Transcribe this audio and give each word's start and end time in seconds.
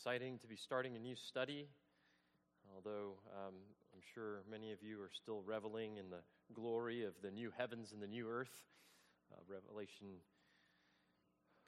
exciting 0.00 0.38
to 0.38 0.46
be 0.46 0.56
starting 0.56 0.96
a 0.96 0.98
new 0.98 1.14
study, 1.14 1.68
although 2.74 3.18
um, 3.36 3.52
I'm 3.92 4.00
sure 4.14 4.40
many 4.50 4.72
of 4.72 4.82
you 4.82 4.98
are 5.02 5.10
still 5.12 5.42
reveling 5.42 5.98
in 5.98 6.08
the 6.08 6.22
glory 6.54 7.04
of 7.04 7.12
the 7.22 7.30
new 7.30 7.52
heavens 7.58 7.92
and 7.92 8.00
the 8.00 8.06
new 8.06 8.26
earth. 8.26 8.64
Uh, 9.30 9.36
Revelation. 9.46 10.06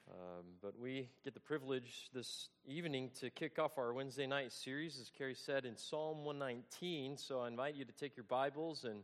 Um, 0.09 0.45
but 0.63 0.79
we 0.79 1.09
get 1.23 1.35
the 1.35 1.39
privilege 1.39 2.09
this 2.11 2.49
evening 2.65 3.11
to 3.19 3.29
kick 3.29 3.59
off 3.59 3.77
our 3.77 3.93
Wednesday 3.93 4.25
night 4.25 4.51
series, 4.51 4.99
as 4.99 5.11
Carrie 5.15 5.35
said, 5.35 5.63
in 5.63 5.77
Psalm 5.77 6.25
119. 6.25 7.17
So 7.17 7.41
I 7.41 7.47
invite 7.47 7.75
you 7.75 7.85
to 7.85 7.93
take 7.93 8.17
your 8.17 8.25
Bibles 8.27 8.83
and 8.83 9.03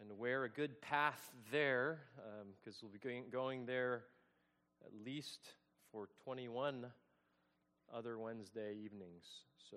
and 0.00 0.16
wear 0.16 0.44
a 0.44 0.48
good 0.48 0.80
path 0.80 1.32
there, 1.50 2.02
because 2.62 2.80
um, 2.80 2.88
we'll 2.88 2.92
be 2.92 2.98
going, 3.00 3.24
going 3.32 3.66
there 3.66 4.04
at 4.86 4.92
least 5.04 5.40
for 5.94 6.08
21 6.24 6.86
other 7.94 8.18
Wednesday 8.18 8.74
evenings. 8.84 9.24
So, 9.70 9.76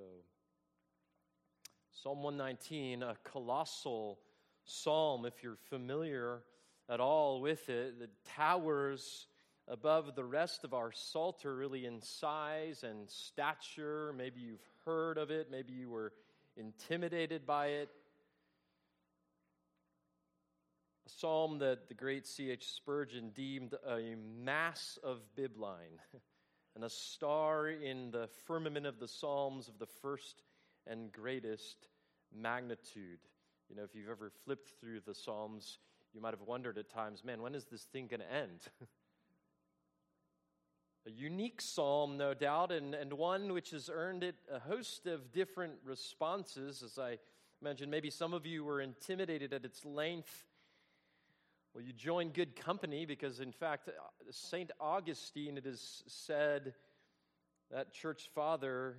Psalm 1.91 2.23
119, 2.23 3.03
a 3.03 3.15
colossal 3.23 4.17
psalm, 4.65 5.25
if 5.27 5.43
you're 5.43 5.59
familiar 5.69 6.41
at 6.89 6.99
all 6.99 7.39
with 7.39 7.69
it, 7.69 7.99
that 7.99 8.09
towers 8.35 9.27
above 9.67 10.15
the 10.15 10.23
rest 10.23 10.63
of 10.63 10.73
our 10.73 10.91
Psalter, 10.91 11.55
really 11.55 11.85
in 11.85 12.01
size 12.01 12.83
and 12.83 13.07
stature. 13.07 14.11
Maybe 14.17 14.39
you've 14.39 14.67
heard 14.85 15.19
of 15.19 15.29
it, 15.29 15.51
maybe 15.51 15.73
you 15.73 15.91
were 15.91 16.13
intimidated 16.55 17.45
by 17.45 17.67
it. 17.67 17.89
A 21.07 21.09
psalm 21.09 21.59
that 21.59 21.87
the 21.87 21.93
great 21.93 22.27
C.H. 22.27 22.65
Spurgeon 22.65 23.29
deemed 23.33 23.73
a 23.87 24.15
mass 24.43 24.99
of 25.01 25.21
bibline 25.37 25.99
and 26.75 26.83
a 26.83 26.89
star 26.89 27.69
in 27.69 28.11
the 28.11 28.27
firmament 28.45 28.85
of 28.85 28.99
the 28.99 29.07
Psalms 29.07 29.69
of 29.69 29.79
the 29.79 29.85
first 29.85 30.43
and 30.85 31.09
greatest 31.09 31.87
magnitude. 32.35 33.19
You 33.69 33.77
know, 33.77 33.83
if 33.83 33.95
you've 33.95 34.09
ever 34.09 34.33
flipped 34.43 34.73
through 34.81 34.99
the 35.05 35.15
Psalms, 35.15 35.77
you 36.13 36.19
might 36.19 36.33
have 36.33 36.41
wondered 36.41 36.77
at 36.77 36.89
times, 36.89 37.23
man, 37.23 37.41
when 37.41 37.55
is 37.55 37.65
this 37.65 37.83
thing 37.83 38.07
going 38.07 38.19
to 38.19 38.33
end? 38.33 38.59
a 41.07 41.11
unique 41.11 41.61
psalm, 41.61 42.17
no 42.17 42.33
doubt, 42.33 42.73
and, 42.73 42.93
and 42.93 43.13
one 43.13 43.53
which 43.53 43.71
has 43.71 43.89
earned 43.89 44.25
it 44.25 44.35
a 44.53 44.59
host 44.59 45.07
of 45.07 45.31
different 45.31 45.75
responses. 45.85 46.83
As 46.83 46.99
I 46.99 47.17
mentioned, 47.61 47.91
maybe 47.91 48.09
some 48.09 48.33
of 48.33 48.45
you 48.45 48.65
were 48.65 48.81
intimidated 48.81 49.53
at 49.53 49.63
its 49.63 49.85
length 49.85 50.43
well, 51.77 51.85
you 51.85 51.93
join 51.93 52.29
good 52.29 52.55
company 52.55 53.05
because, 53.05 53.39
in 53.39 53.51
fact, 53.51 53.87
St. 54.31 54.71
Augustine, 54.81 55.59
it 55.59 55.67
is 55.67 56.01
said 56.07 56.73
that 57.69 57.93
church 57.93 58.31
father 58.33 58.97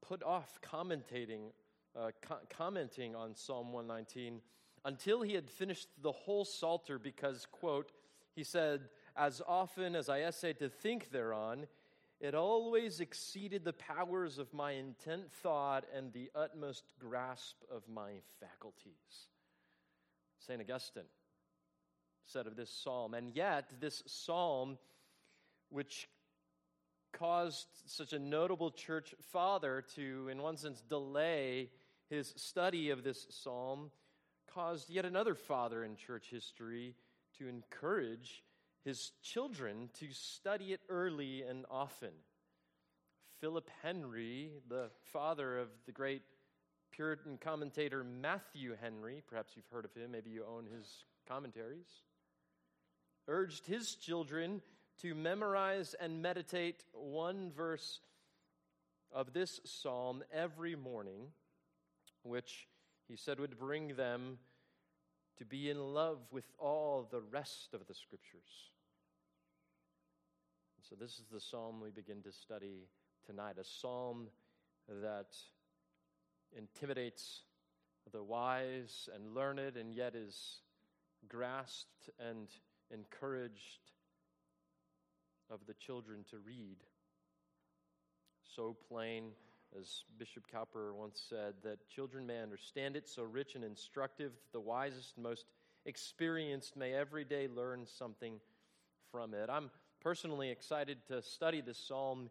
put 0.00 0.22
off 0.22 0.60
commentating, 0.62 1.50
uh, 1.98 2.12
co- 2.22 2.38
commenting 2.56 3.16
on 3.16 3.34
Psalm 3.34 3.72
119 3.72 4.40
until 4.84 5.22
he 5.22 5.34
had 5.34 5.50
finished 5.50 5.88
the 6.02 6.12
whole 6.12 6.44
Psalter 6.44 7.00
because, 7.00 7.48
quote, 7.50 7.90
he 8.36 8.44
said, 8.44 8.82
As 9.16 9.42
often 9.44 9.96
as 9.96 10.08
I 10.08 10.20
essayed 10.20 10.60
to 10.60 10.68
think 10.68 11.10
thereon, 11.10 11.66
it 12.20 12.36
always 12.36 13.00
exceeded 13.00 13.64
the 13.64 13.72
powers 13.72 14.38
of 14.38 14.54
my 14.54 14.70
intent 14.70 15.32
thought 15.32 15.84
and 15.92 16.12
the 16.12 16.30
utmost 16.36 16.84
grasp 17.00 17.56
of 17.72 17.82
my 17.88 18.20
faculties. 18.38 19.30
St. 20.46 20.60
Augustine 20.60 21.04
said 22.24 22.46
of 22.46 22.56
this 22.56 22.70
psalm. 22.70 23.14
And 23.14 23.30
yet, 23.30 23.68
this 23.80 24.02
psalm, 24.06 24.78
which 25.70 26.08
caused 27.12 27.66
such 27.86 28.12
a 28.12 28.18
notable 28.18 28.70
church 28.70 29.14
father 29.32 29.84
to, 29.94 30.28
in 30.30 30.42
one 30.42 30.56
sense, 30.56 30.82
delay 30.88 31.70
his 32.10 32.32
study 32.36 32.90
of 32.90 33.02
this 33.02 33.26
psalm, 33.30 33.90
caused 34.52 34.90
yet 34.90 35.04
another 35.04 35.34
father 35.34 35.82
in 35.82 35.96
church 35.96 36.28
history 36.30 36.94
to 37.38 37.48
encourage 37.48 38.44
his 38.84 39.12
children 39.22 39.90
to 39.98 40.06
study 40.12 40.72
it 40.72 40.80
early 40.88 41.42
and 41.42 41.64
often. 41.70 42.12
Philip 43.40 43.68
Henry, 43.82 44.52
the 44.68 44.90
father 45.12 45.58
of 45.58 45.68
the 45.86 45.92
great 45.92 46.22
Puritan 46.96 47.36
commentator 47.38 48.02
Matthew 48.02 48.74
Henry, 48.80 49.22
perhaps 49.28 49.52
you've 49.54 49.68
heard 49.70 49.84
of 49.84 49.92
him, 49.92 50.12
maybe 50.12 50.30
you 50.30 50.44
own 50.50 50.64
his 50.64 51.04
commentaries, 51.28 51.86
urged 53.28 53.66
his 53.66 53.96
children 53.96 54.62
to 55.02 55.14
memorize 55.14 55.94
and 56.00 56.22
meditate 56.22 56.84
one 56.92 57.52
verse 57.54 58.00
of 59.12 59.34
this 59.34 59.60
psalm 59.64 60.24
every 60.32 60.74
morning, 60.74 61.26
which 62.22 62.66
he 63.08 63.16
said 63.16 63.38
would 63.38 63.58
bring 63.58 63.94
them 63.96 64.38
to 65.36 65.44
be 65.44 65.68
in 65.68 65.92
love 65.92 66.18
with 66.30 66.50
all 66.58 67.06
the 67.10 67.20
rest 67.20 67.74
of 67.74 67.86
the 67.86 67.94
scriptures. 67.94 68.70
And 70.78 70.86
so, 70.88 70.96
this 70.98 71.18
is 71.18 71.26
the 71.30 71.40
psalm 71.40 71.78
we 71.82 71.90
begin 71.90 72.22
to 72.22 72.32
study 72.32 72.88
tonight, 73.26 73.56
a 73.60 73.64
psalm 73.64 74.28
that 74.88 75.36
intimidates 76.56 77.42
the 78.12 78.22
wise 78.22 79.08
and 79.14 79.34
learned, 79.34 79.76
and 79.76 79.94
yet 79.94 80.14
is 80.14 80.60
grasped 81.28 82.10
and 82.18 82.48
encouraged 82.90 83.90
of 85.50 85.60
the 85.66 85.74
children 85.74 86.24
to 86.30 86.38
read. 86.38 86.76
So 88.54 88.76
plain, 88.88 89.30
as 89.78 90.04
Bishop 90.18 90.44
Cowper 90.50 90.94
once 90.94 91.20
said, 91.28 91.54
that 91.62 91.88
children 91.88 92.26
may 92.26 92.40
understand 92.40 92.96
it, 92.96 93.08
so 93.08 93.22
rich 93.22 93.54
and 93.54 93.64
instructive 93.64 94.32
that 94.32 94.52
the 94.52 94.60
wisest 94.60 95.14
and 95.16 95.24
most 95.24 95.46
experienced 95.84 96.76
may 96.76 96.94
every 96.94 97.24
day 97.24 97.48
learn 97.54 97.86
something 97.86 98.40
from 99.10 99.34
it. 99.34 99.48
I'm 99.50 99.70
personally 100.00 100.50
excited 100.50 100.98
to 101.08 101.22
study 101.22 101.60
this 101.60 101.78
psalm 101.78 102.30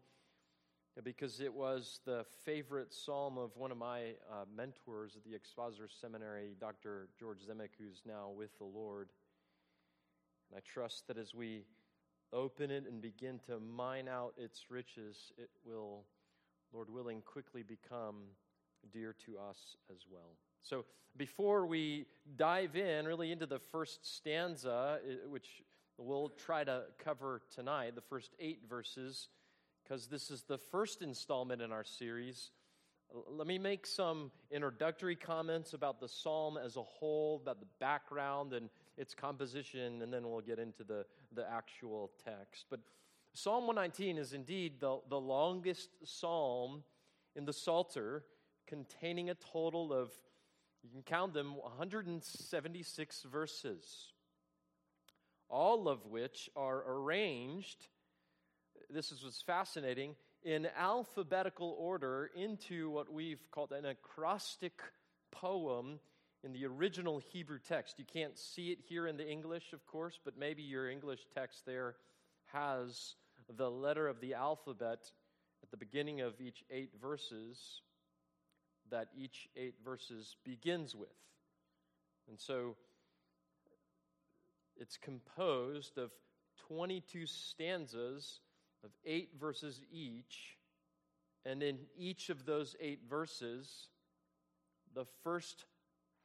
because 1.04 1.42
it 1.42 1.54
was 1.54 2.00
the 2.06 2.26
favorite 2.46 2.94
psalm 2.94 3.38
of 3.38 3.56
one 3.58 3.72
of 3.72 3.78
my 3.78 4.14
uh, 4.32 4.46
mentors 4.56 5.16
at 5.16 5.24
the 5.24 5.36
Expositor 5.36 5.90
Seminary, 5.90 6.56
Dr. 6.60 7.10
George 7.20 7.40
Zemek, 7.40 7.72
who's 7.78 8.02
now 8.06 8.30
with 8.36 8.58
the 8.58 8.66
Lord. 8.66 9.10
And 10.50 10.58
I 10.58 10.62
trust 10.62 11.08
that 11.08 11.18
as 11.18 11.34
we 11.34 11.66
open 12.32 12.72
it 12.72 12.86
and 12.88 13.02
begin 13.02 13.40
to 13.48 13.60
mine 13.60 14.08
out 14.08 14.34
its 14.38 14.66
riches, 14.70 15.34
it 15.38 15.50
will, 15.66 16.06
Lord 16.74 16.90
willing, 16.90 17.22
quickly 17.22 17.62
become 17.62 18.24
dear 18.94 19.16
to 19.26 19.38
us 19.38 19.76
as 19.92 20.06
well. 20.10 20.38
So 20.62 20.86
before 21.18 21.66
we 21.66 22.06
dive 22.38 22.76
in 22.76 23.06
really 23.06 23.32
into 23.32 23.46
the 23.46 23.60
first 23.60 24.16
stanza, 24.16 25.00
which 25.28 25.62
we'll 25.98 26.30
try 26.30 26.64
to 26.64 26.84
cover 27.04 27.42
tonight, 27.54 27.96
the 27.96 28.02
first 28.02 28.32
eight 28.40 28.62
verses 28.70 29.28
because 29.86 30.08
this 30.08 30.32
is 30.32 30.44
the 30.44 30.58
first 30.58 31.02
installment 31.02 31.62
in 31.62 31.72
our 31.72 31.84
series. 31.84 32.52
Let 33.30 33.46
me 33.46 33.60
make 33.60 33.86
some 33.86 34.32
introductory 34.50 35.16
comments 35.16 35.74
about 35.74 36.00
the 36.00 36.08
psalm 36.08 36.58
as 36.58 36.76
a 36.76 36.82
whole, 36.82 37.40
about 37.42 37.60
the 37.60 37.68
background 37.80 38.54
and 38.54 38.70
its 38.98 39.14
composition, 39.14 40.02
and 40.02 40.12
then 40.12 40.30
we'll 40.30 40.42
get 40.42 40.58
into 40.58 40.84
the, 40.84 41.06
the 41.34 41.46
actual 41.50 42.12
text. 42.24 42.66
But 42.70 42.80
Psalm 43.34 43.68
119 43.68 44.18
is 44.18 44.34
indeed 44.34 44.80
the, 44.80 45.00
the 45.10 45.20
longest 45.20 45.90
psalm 46.04 46.84
in 47.36 47.46
the 47.46 47.54
Psalter, 47.54 48.24
containing 48.66 49.30
a 49.30 49.36
total 49.36 49.94
of, 49.94 50.10
you 50.82 50.90
can 50.90 51.04
count 51.04 51.34
them, 51.34 51.58
176 51.58 53.24
verses, 53.24 54.14
all 55.50 55.88
of 55.88 56.06
which 56.08 56.50
are 56.56 56.84
arranged 56.88 57.88
this 58.90 59.12
is 59.12 59.24
what's 59.24 59.42
fascinating, 59.42 60.16
in 60.44 60.68
alphabetical 60.78 61.76
order 61.80 62.30
into 62.36 62.90
what 62.90 63.12
we've 63.12 63.50
called 63.52 63.72
an 63.72 63.86
acrostic 63.86 64.82
poem 65.32 66.00
in 66.44 66.54
the 66.54 66.66
original 66.66 67.20
Hebrew 67.20 67.60
text. 67.60 67.98
You 67.98 68.06
can't 68.06 68.38
see 68.38 68.72
it 68.72 68.80
here 68.88 69.08
in 69.08 69.18
the 69.18 69.28
English, 69.28 69.74
of 69.74 69.86
course, 69.88 70.20
but 70.24 70.38
maybe 70.38 70.62
your 70.62 70.90
English 70.90 71.22
text 71.34 71.66
there 71.66 71.96
has 72.54 73.16
the 73.58 73.70
letter 73.70 74.08
of 74.08 74.22
the 74.22 74.36
alphabet 74.36 75.12
at 75.64 75.72
the 75.72 75.78
beginning 75.78 76.22
of 76.22 76.40
each 76.40 76.64
eight 76.70 76.92
verses 77.02 77.82
that 78.92 79.08
each 79.18 79.50
eight 79.56 79.76
verses 79.84 80.36
begins 80.44 80.96
with. 80.96 81.10
And 82.30 82.40
so 82.40 82.76
it's 84.78 84.98
composed 84.98 85.98
of 85.98 86.12
22 86.68 87.26
stanzas 87.26 88.40
of 88.84 88.92
eight 89.06 89.32
verses 89.40 89.82
each. 89.92 90.58
And 91.46 91.62
in 91.62 91.80
each 91.98 92.30
of 92.30 92.46
those 92.46 92.76
eight 92.80 93.02
verses, 93.10 93.88
the 94.94 95.06
first 95.24 95.66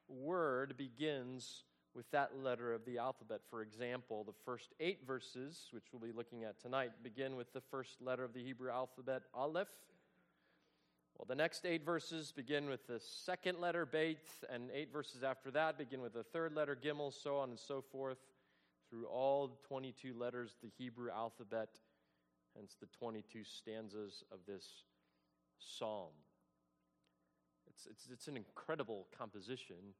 word 0.08 0.76
begins 0.76 1.64
with 1.94 2.11
that 2.12 2.38
letter 2.43 2.73
of 2.73 2.85
the 2.85 2.99
alphabet. 2.99 3.41
For 3.50 3.62
example, 3.62 4.25
the 4.25 4.32
first 4.44 4.73
eight 4.79 5.00
verses, 5.06 5.69
which 5.73 5.85
we'll 5.93 6.00
be 6.00 6.17
looking 6.17 6.44
at 6.44 6.61
tonight, 6.61 6.91
begin 7.02 7.37
with 7.37 7.52
the 7.52 7.61
first 7.61 8.00
letter 8.00 8.25
of 8.25 8.32
the 8.32 8.43
Hebrew 8.43 8.70
alphabet, 8.70 9.23
Aleph. 9.35 9.69
Well, 11.19 11.26
the 11.29 11.35
next 11.35 11.67
eight 11.67 11.85
verses 11.85 12.32
begin 12.32 12.69
with 12.69 12.87
the 12.87 13.00
second 13.00 13.61
letter, 13.61 13.85
Beit, 13.85 14.19
and 14.49 14.70
eight 14.73 14.93
verses 14.93 15.23
after 15.23 15.50
that 15.50 15.76
begin 15.76 16.00
with 16.00 16.14
the 16.14 16.23
third 16.23 16.55
letter, 16.55 16.79
Gimel, 16.81 17.12
so 17.12 17.37
on 17.37 17.50
and 17.50 17.58
so 17.58 17.82
forth, 17.82 18.19
through 18.88 19.06
all 19.06 19.58
22 19.69 20.14
letters 20.14 20.53
of 20.53 20.61
the 20.62 20.70
Hebrew 20.79 21.11
alphabet, 21.11 21.69
hence 22.56 22.76
the 22.81 22.87
22 22.99 23.44
stanzas 23.44 24.25
of 24.32 24.38
this 24.47 24.85
psalm. 25.58 26.12
It's, 27.69 27.87
it's, 27.87 28.08
it's 28.12 28.29
an 28.29 28.37
incredible 28.37 29.06
composition, 29.17 29.94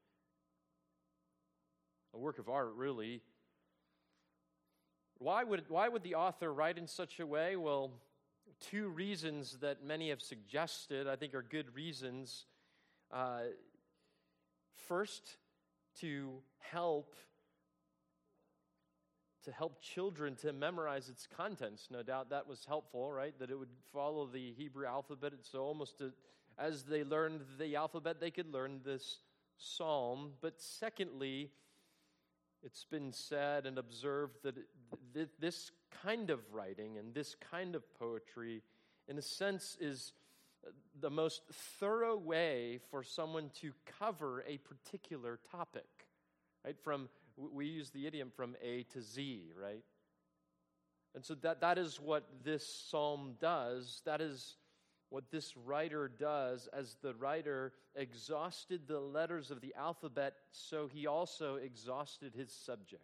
a 2.15 2.19
work 2.19 2.39
of 2.39 2.49
art, 2.49 2.73
really. 2.77 3.23
Why 5.19 5.45
would, 5.45 5.65
why 5.69 5.89
would 5.89 6.03
the 6.03 6.15
author 6.15 6.53
write 6.53 6.79
in 6.79 6.87
such 6.87 7.21
a 7.21 7.27
way? 7.27 7.57
Well, 7.57 7.93
two 8.61 8.89
reasons 8.89 9.59
that 9.61 9.85
many 9.85 10.11
have 10.11 10.23
suggested, 10.23 11.07
I 11.07 11.17
think, 11.17 11.35
are 11.35 11.43
good 11.43 11.75
reasons. 11.75 12.47
Uh, 13.13 13.43
first, 14.89 15.37
to 16.01 16.43
help 16.59 17.15
to 19.45 19.53
help 19.53 19.81
children 19.81 20.37
to 20.37 20.53
memorize 20.53 21.09
its 21.09 21.27
contents. 21.27 21.89
No 21.91 22.03
doubt 22.03 22.31
that 22.31 22.47
was 22.47 22.65
helpful, 22.67 23.11
right? 23.11 23.39
That 23.39 23.51
it 23.51 23.59
would 23.59 23.69
follow 23.93 24.27
the 24.27 24.53
Hebrew 24.53 24.87
alphabet. 24.87 25.33
So 25.43 25.61
almost 25.61 26.03
as 26.59 26.83
they 26.85 27.05
learned 27.05 27.41
the 27.59 27.77
alphabet, 27.77 28.21
they 28.21 28.31
could 28.31 28.53
learn 28.53 28.81
this 28.85 29.19
psalm. 29.57 30.33
But 30.41 30.61
secondly, 30.61 31.51
it's 32.63 32.85
been 32.85 33.13
said 33.13 33.65
and 33.65 33.79
observed 33.79 34.37
that 34.43 34.57
this 35.41 35.71
kind 36.03 36.31
of 36.31 36.41
writing 36.53 36.99
and 36.99 37.15
this 37.15 37.35
kind 37.51 37.75
of 37.75 37.83
poetry, 37.99 38.63
in 39.09 39.17
a 39.17 39.23
sense, 39.23 39.77
is 39.81 40.13
the 41.01 41.11
most 41.11 41.41
thorough 41.79 42.19
way 42.19 42.81
for 42.91 43.03
someone 43.03 43.51
to 43.63 43.73
cover 43.99 44.45
a 44.47 44.59
particular 44.59 45.39
topic. 45.51 45.87
Right? 46.63 46.77
From 46.85 47.09
we 47.53 47.67
use 47.67 47.91
the 47.91 48.07
idiom 48.07 48.31
from 48.35 48.57
A 48.63 48.85
to 48.93 49.03
Z, 49.03 49.53
right? 49.61 49.85
And 51.15 51.25
so 51.25 51.35
that, 51.37 51.61
that 51.61 51.79
is 51.79 52.01
what 52.01 52.25
this 52.45 52.67
psalm 52.67 53.35
does. 53.41 54.03
That 54.05 54.21
is 54.21 54.57
what 55.11 55.31
this 55.33 55.57
writer 55.57 56.09
does 56.09 56.69
as 56.73 56.97
the 57.03 57.15
writer 57.15 57.73
exhausted 57.97 58.83
the 58.87 59.01
letters 59.01 59.51
of 59.51 59.61
the 59.61 59.75
alphabet, 59.77 60.35
so 60.53 60.87
he 60.87 61.07
also 61.07 61.57
exhausted 61.57 62.33
his 62.35 62.53
subject. 62.53 63.03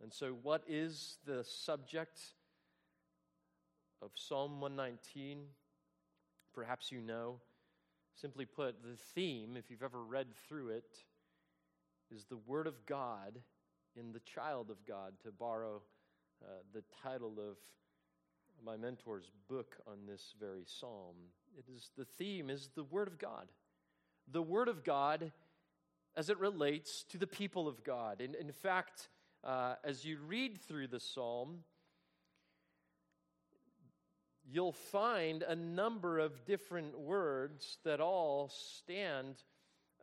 And 0.00 0.12
so, 0.12 0.36
what 0.42 0.62
is 0.68 1.16
the 1.26 1.42
subject 1.44 2.20
of 4.00 4.10
Psalm 4.14 4.60
119? 4.60 5.44
Perhaps 6.54 6.92
you 6.92 7.00
know. 7.00 7.40
Simply 8.14 8.44
put, 8.44 8.80
the 8.82 8.96
theme, 9.14 9.56
if 9.56 9.70
you've 9.70 9.82
ever 9.82 10.04
read 10.04 10.28
through 10.46 10.68
it, 10.68 10.98
is 12.14 12.24
the 12.26 12.36
Word 12.36 12.66
of 12.66 12.86
God 12.86 13.40
in 13.96 14.12
the 14.12 14.20
child 14.20 14.70
of 14.70 14.76
God, 14.86 15.14
to 15.24 15.32
borrow 15.32 15.82
uh, 16.42 16.46
the 16.72 16.82
title 17.02 17.34
of 17.38 17.56
my 18.64 18.76
mentor's 18.76 19.30
book 19.48 19.76
on 19.86 20.06
this 20.06 20.34
very 20.38 20.64
psalm. 20.64 21.14
It 21.58 21.64
is 21.72 21.90
the 21.96 22.04
theme 22.04 22.50
is 22.50 22.70
the 22.74 22.84
Word 22.84 23.08
of 23.08 23.18
God. 23.18 23.48
The 24.30 24.42
Word 24.42 24.68
of 24.68 24.84
God 24.84 25.32
as 26.16 26.30
it 26.30 26.38
relates 26.38 27.04
to 27.10 27.18
the 27.18 27.26
people 27.26 27.66
of 27.66 27.82
God. 27.82 28.20
In, 28.20 28.34
in 28.36 28.52
fact, 28.52 29.08
uh, 29.42 29.74
as 29.82 30.04
you 30.04 30.18
read 30.26 30.60
through 30.62 30.86
the 30.86 31.00
psalm, 31.00 31.64
you'll 34.48 34.72
find 34.72 35.42
a 35.42 35.56
number 35.56 36.18
of 36.18 36.44
different 36.44 36.98
words 36.98 37.78
that 37.84 38.00
all 38.00 38.50
stand 38.50 39.36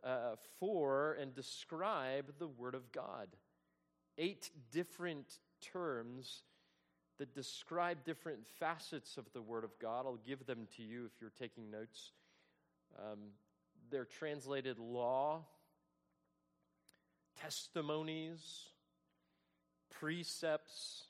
uh, 0.04 0.36
for 0.58 1.16
and 1.20 1.34
describe 1.34 2.32
the 2.38 2.48
Word 2.48 2.74
of 2.74 2.90
God. 2.92 3.28
Eight 4.18 4.50
different 4.70 5.38
terms 5.60 6.42
that 7.18 7.34
describe 7.34 8.04
different 8.04 8.40
facets 8.58 9.16
of 9.16 9.32
the 9.32 9.42
Word 9.42 9.64
of 9.64 9.78
God. 9.78 10.06
I'll 10.06 10.18
give 10.26 10.44
them 10.46 10.66
to 10.76 10.82
you 10.82 11.04
if 11.06 11.12
you're 11.20 11.32
taking 11.38 11.70
notes. 11.70 12.12
Um, 12.98 13.18
they're 13.90 14.04
translated 14.04 14.78
law, 14.78 15.44
testimonies, 17.40 18.66
precepts, 19.90 21.04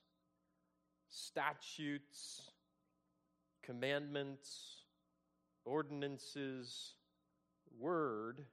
statutes, 1.08 2.50
commandments, 3.62 4.82
ordinances, 5.64 6.94
word, 7.78 8.44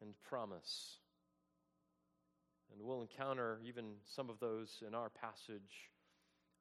and 0.00 0.14
promise. 0.28 0.98
And 2.72 2.82
we'll 2.82 3.02
encounter 3.02 3.60
even 3.64 3.94
some 4.04 4.28
of 4.28 4.38
those 4.40 4.82
in 4.86 4.94
our 4.94 5.08
passage 5.08 5.90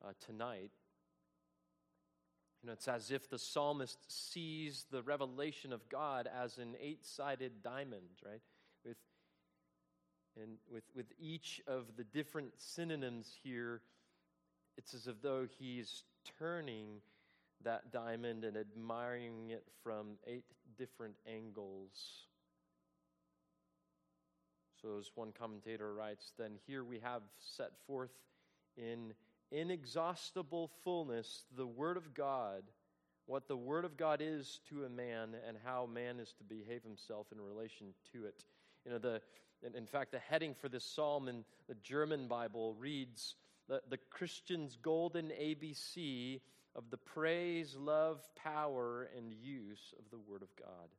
uh, 0.03 0.11
tonight. 0.25 0.71
You 2.61 2.67
know, 2.67 2.73
it's 2.73 2.87
as 2.87 3.11
if 3.11 3.29
the 3.29 3.37
psalmist 3.37 3.99
sees 4.07 4.85
the 4.89 5.03
revelation 5.03 5.71
of 5.73 5.87
God 5.89 6.27
as 6.27 6.57
an 6.57 6.75
eight 6.81 7.05
sided 7.05 7.61
diamond, 7.63 8.09
right? 8.25 8.41
With, 8.83 8.97
and 10.41 10.57
with, 10.71 10.83
with 10.95 11.07
each 11.19 11.61
of 11.67 11.95
the 11.97 12.03
different 12.03 12.53
synonyms 12.57 13.35
here, 13.43 13.81
it's 14.77 14.93
as 14.93 15.07
if 15.07 15.21
though 15.21 15.47
he's 15.59 16.03
turning 16.39 17.01
that 17.63 17.91
diamond 17.91 18.43
and 18.43 18.57
admiring 18.57 19.51
it 19.51 19.63
from 19.83 20.17
eight 20.27 20.45
different 20.77 21.15
angles. 21.27 22.25
So, 24.85 24.99
as 24.99 25.09
one 25.15 25.31
commentator 25.31 25.95
writes, 25.95 26.33
then 26.37 26.51
here 26.67 26.83
we 26.83 26.99
have 26.99 27.23
set 27.39 27.71
forth 27.87 28.11
in 28.77 29.13
inexhaustible 29.51 30.69
fullness 30.83 31.45
the 31.57 31.65
Word 31.65 31.97
of 31.97 32.13
God, 32.13 32.61
what 33.25 33.47
the 33.47 33.57
Word 33.57 33.83
of 33.83 33.97
God 33.97 34.21
is 34.21 34.59
to 34.69 34.85
a 34.85 34.89
man, 34.89 35.29
and 35.47 35.57
how 35.65 35.87
man 35.91 36.19
is 36.19 36.33
to 36.33 36.43
behave 36.43 36.83
himself 36.83 37.25
in 37.31 37.41
relation 37.41 37.95
to 38.13 38.25
it. 38.25 38.43
You 38.85 38.91
know, 38.91 38.99
the, 38.99 39.21
in 39.75 39.87
fact, 39.87 40.11
the 40.11 40.19
heading 40.19 40.53
for 40.53 40.69
this 40.69 40.85
psalm 40.85 41.29
in 41.29 41.43
the 41.67 41.75
German 41.81 42.27
Bible 42.27 42.75
reads 42.75 43.37
the, 43.67 43.81
the 43.89 43.97
Christian's 44.11 44.77
golden 44.79 45.29
ABC 45.29 46.41
of 46.75 46.91
the 46.91 46.97
praise, 46.97 47.75
love, 47.75 48.21
power, 48.35 49.09
and 49.17 49.33
use 49.33 49.95
of 49.97 50.05
the 50.11 50.19
Word 50.29 50.43
of 50.43 50.55
God. 50.55 50.89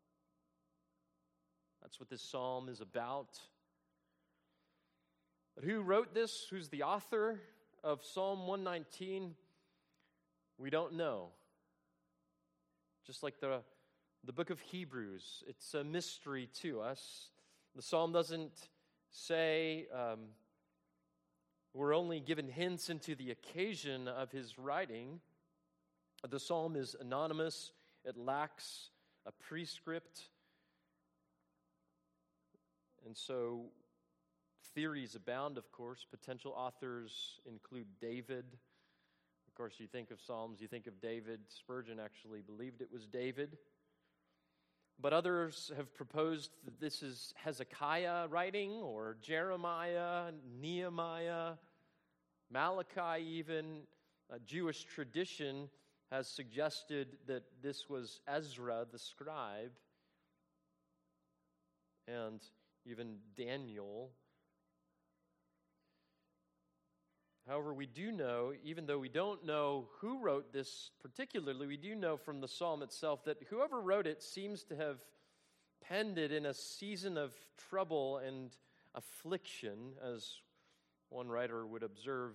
That's 1.83 2.01
what 2.01 2.11
this 2.11 2.23
psalm 2.23 2.69
is 2.69 2.81
about. 2.81 3.39
But 5.57 5.65
who 5.65 5.81
wrote 5.81 6.13
this? 6.13 6.47
Who's 6.51 6.69
the 6.69 6.83
author 6.83 7.41
of 7.83 8.05
Psalm 8.05 8.47
119? 8.47 9.35
We 10.59 10.69
don't 10.69 10.93
know. 10.95 11.29
Just 13.07 13.23
like 13.23 13.41
the, 13.41 13.63
the 14.23 14.35
book 14.35 14.51
of 14.51 14.61
Hebrews, 14.61 15.43
it's 15.49 15.73
a 15.73 15.83
mystery 15.83 16.51
to 16.61 16.83
us. 16.83 17.31
The 17.75 17.81
psalm 17.81 18.13
doesn't 18.13 18.53
say, 19.11 19.87
um, 19.95 20.19
we're 21.73 21.95
only 21.95 22.21
given 22.21 22.49
hints 22.49 22.91
into 22.91 23.15
the 23.15 23.31
occasion 23.31 24.09
of 24.09 24.31
his 24.31 24.59
writing. 24.59 25.21
The 26.29 26.41
psalm 26.41 26.77
is 26.77 26.95
anonymous, 27.01 27.73
it 28.05 28.19
lacks 28.19 28.91
a 29.25 29.33
prescript. 29.33 30.21
And 33.07 33.17
so 33.17 33.67
Theories 34.75 35.15
abound, 35.15 35.59
of 35.59 35.71
course. 35.73 36.07
Potential 36.11 36.53
authors 36.57 37.41
include 37.47 37.87
David. 38.01 38.45
Of 39.49 39.55
course, 39.55 39.75
you 39.79 39.87
think 39.87 40.11
of 40.11 40.21
Psalms, 40.21 40.61
you 40.61 40.69
think 40.69 40.87
of 40.87 41.01
David. 41.01 41.41
Spurgeon 41.49 41.99
actually 41.99 42.43
believed 42.43 42.83
it 42.83 42.93
was 42.93 43.07
David. 43.07 43.57
But 45.01 45.13
others 45.13 45.71
have 45.77 45.95
proposed 45.95 46.51
that 46.65 46.81
this 46.81 47.03
is 47.03 47.35
Hezekiah 47.37 48.29
writing, 48.29 48.73
or 48.73 49.17
Jeremiah, 49.21 50.33
Nehemiah, 50.61 51.53
Malachi, 52.51 53.23
even. 53.25 53.83
A 54.31 54.39
Jewish 54.41 54.85
tradition 54.85 55.69
has 56.11 56.29
suggested 56.29 57.17
that 57.27 57.45
this 57.63 57.89
was 57.89 58.21
Ezra 58.27 58.85
the 58.91 58.99
scribe, 58.99 59.73
and 62.09 62.41
even 62.85 63.17
Daniel 63.37 64.11
However, 67.47 67.73
we 67.73 67.87
do 67.87 68.11
know, 68.11 68.53
even 68.65 68.87
though 68.87 68.99
we 68.99 69.09
don't 69.09 69.45
know 69.47 69.87
who 70.01 70.19
wrote 70.19 70.53
this 70.53 70.91
particularly, 71.01 71.67
we 71.69 71.77
do 71.77 71.95
know 71.95 72.17
from 72.17 72.41
the 72.41 72.49
psalm 72.49 72.83
itself 72.83 73.25
that 73.25 73.39
whoever 73.49 73.81
wrote 73.81 74.07
it 74.07 74.23
seems 74.23 74.65
to 74.65 74.77
have 74.77 74.99
penned 75.81 76.19
it 76.19 76.33
in 76.33 76.47
a 76.47 76.55
season 76.55 77.17
of 77.17 77.33
trouble 77.71 78.19
and 78.19 78.51
affliction, 78.97 79.93
as 80.03 80.39
one 81.09 81.29
writer 81.29 81.65
would 81.65 81.85
observe, 81.85 82.35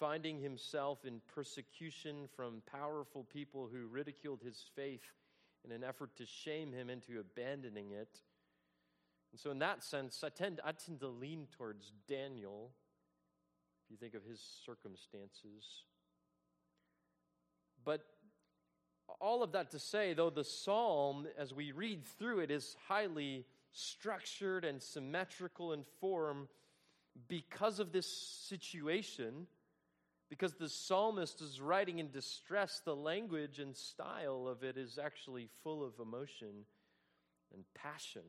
finding 0.00 0.40
himself 0.40 1.04
in 1.04 1.20
persecution 1.32 2.28
from 2.34 2.62
powerful 2.66 3.24
people 3.32 3.68
who 3.72 3.86
ridiculed 3.86 4.40
his 4.42 4.64
faith 4.74 5.04
in 5.64 5.70
an 5.70 5.84
effort 5.84 6.16
to 6.16 6.26
shame 6.26 6.72
him 6.72 6.90
into 6.90 7.20
abandoning 7.20 7.92
it. 7.92 8.20
And 9.30 9.40
so, 9.40 9.52
in 9.52 9.60
that 9.60 9.84
sense, 9.84 10.24
I 10.24 10.30
tend, 10.30 10.60
I 10.64 10.72
tend 10.72 10.98
to 11.00 11.08
lean 11.08 11.46
towards 11.56 11.92
Daniel, 12.08 12.72
you 13.92 13.98
think 13.98 14.14
of 14.14 14.24
his 14.24 14.40
circumstances. 14.64 15.84
But 17.84 18.00
all 19.20 19.42
of 19.42 19.52
that 19.52 19.70
to 19.72 19.78
say, 19.78 20.14
though 20.14 20.30
the 20.30 20.44
psalm, 20.44 21.26
as 21.38 21.52
we 21.52 21.72
read 21.72 22.06
through 22.18 22.40
it, 22.40 22.50
is 22.50 22.74
highly 22.88 23.44
structured 23.72 24.64
and 24.64 24.82
symmetrical 24.82 25.74
in 25.74 25.84
form 26.00 26.48
because 27.28 27.80
of 27.80 27.92
this 27.92 28.06
situation, 28.48 29.46
because 30.30 30.54
the 30.54 30.70
psalmist 30.70 31.42
is 31.42 31.60
writing 31.60 31.98
in 31.98 32.10
distress, 32.10 32.80
the 32.86 32.96
language 32.96 33.58
and 33.58 33.76
style 33.76 34.48
of 34.48 34.64
it 34.64 34.78
is 34.78 34.98
actually 34.98 35.48
full 35.62 35.84
of 35.84 35.92
emotion 36.00 36.64
and 37.52 37.64
passion. 37.74 38.22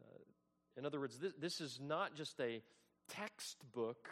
Uh, 0.00 0.22
in 0.78 0.86
other 0.86 1.00
words, 1.00 1.18
this, 1.18 1.34
this 1.38 1.60
is 1.60 1.78
not 1.82 2.14
just 2.14 2.40
a 2.40 2.62
textbook 3.10 4.08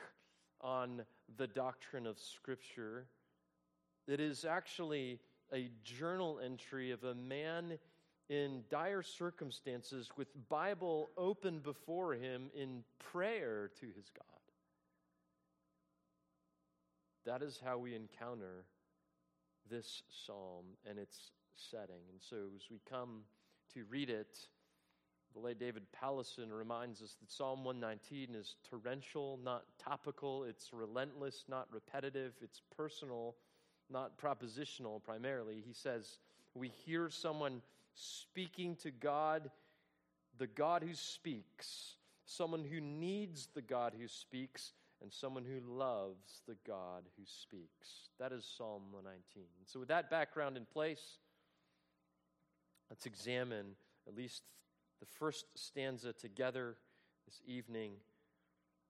on 0.60 1.02
the 1.36 1.46
doctrine 1.46 2.06
of 2.06 2.18
Scripture, 2.18 3.06
it 4.06 4.20
is 4.20 4.44
actually 4.44 5.20
a 5.52 5.70
journal 5.84 6.40
entry 6.44 6.90
of 6.90 7.04
a 7.04 7.14
man 7.14 7.78
in 8.28 8.64
dire 8.70 9.02
circumstances 9.02 10.10
with 10.16 10.28
Bible 10.48 11.10
open 11.16 11.60
before 11.60 12.14
him 12.14 12.50
in 12.54 12.82
prayer 12.98 13.70
to 13.80 13.86
his 13.86 14.10
God. 14.10 14.24
That 17.24 17.42
is 17.42 17.60
how 17.64 17.78
we 17.78 17.94
encounter 17.94 18.64
this 19.68 20.02
psalm 20.08 20.64
and 20.88 20.98
its 20.98 21.30
setting. 21.56 22.02
And 22.10 22.20
so 22.20 22.36
as 22.54 22.62
we 22.70 22.80
come 22.88 23.22
to 23.74 23.84
read 23.90 24.10
it, 24.10 24.38
the 25.36 25.46
late 25.46 25.60
David 25.60 25.82
Powlison 26.02 26.50
reminds 26.50 27.02
us 27.02 27.16
that 27.20 27.30
Psalm 27.30 27.62
119 27.62 28.34
is 28.34 28.56
torrential, 28.68 29.38
not 29.44 29.64
topical. 29.78 30.44
It's 30.44 30.72
relentless, 30.72 31.44
not 31.46 31.68
repetitive. 31.70 32.32
It's 32.40 32.62
personal, 32.74 33.36
not 33.90 34.18
propositional 34.18 35.02
primarily. 35.02 35.62
He 35.64 35.74
says, 35.74 36.18
We 36.54 36.68
hear 36.86 37.10
someone 37.10 37.60
speaking 37.94 38.76
to 38.76 38.90
God, 38.90 39.50
the 40.38 40.46
God 40.46 40.82
who 40.82 40.94
speaks, 40.94 41.96
someone 42.24 42.64
who 42.64 42.80
needs 42.80 43.48
the 43.54 43.62
God 43.62 43.92
who 43.98 44.08
speaks, 44.08 44.72
and 45.02 45.12
someone 45.12 45.44
who 45.44 45.60
loves 45.70 46.40
the 46.48 46.56
God 46.66 47.02
who 47.18 47.24
speaks. 47.26 48.08
That 48.18 48.32
is 48.32 48.50
Psalm 48.56 48.84
119. 48.90 49.44
So, 49.66 49.80
with 49.80 49.88
that 49.88 50.08
background 50.08 50.56
in 50.56 50.64
place, 50.64 51.18
let's 52.88 53.04
examine 53.04 53.66
at 54.08 54.16
least 54.16 54.42
the 55.00 55.06
first 55.06 55.46
stanza 55.54 56.12
together 56.12 56.76
this 57.26 57.40
evening 57.46 57.92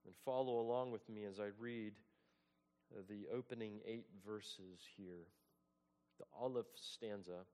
and 0.04 0.14
follow 0.24 0.60
along 0.60 0.92
with 0.92 1.08
me 1.08 1.24
as 1.24 1.40
I 1.40 1.48
read 1.58 1.92
uh, 2.94 3.02
the 3.08 3.26
opening 3.34 3.80
eight 3.86 4.06
verses 4.26 4.80
here, 4.96 5.26
the 6.18 6.24
Aleph 6.40 6.66
stanza. 6.74 7.44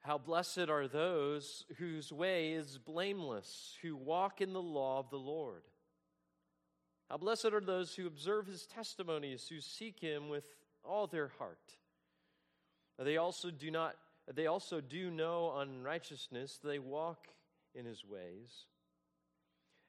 How 0.00 0.16
blessed 0.16 0.70
are 0.70 0.88
those 0.88 1.66
whose 1.76 2.12
way 2.12 2.52
is 2.52 2.78
blameless, 2.78 3.76
who 3.82 3.94
walk 3.94 4.40
in 4.40 4.54
the 4.54 4.62
law 4.62 5.00
of 5.00 5.10
the 5.10 5.18
Lord. 5.18 5.62
How 7.10 7.18
blessed 7.18 7.46
are 7.46 7.60
those 7.60 7.94
who 7.94 8.06
observe 8.06 8.46
his 8.46 8.64
testimonies, 8.66 9.48
who 9.48 9.60
seek 9.60 10.00
him 10.00 10.28
with 10.28 10.44
all 10.82 11.06
their 11.06 11.28
heart. 11.38 11.76
They 12.98 13.16
also 13.16 13.50
do 13.50 13.70
not 13.70 13.96
they 14.34 14.46
also 14.46 14.80
do 14.80 15.10
no 15.10 15.56
unrighteousness, 15.56 16.58
they 16.62 16.78
walk 16.78 17.28
in 17.74 17.84
his 17.84 18.04
ways. 18.04 18.66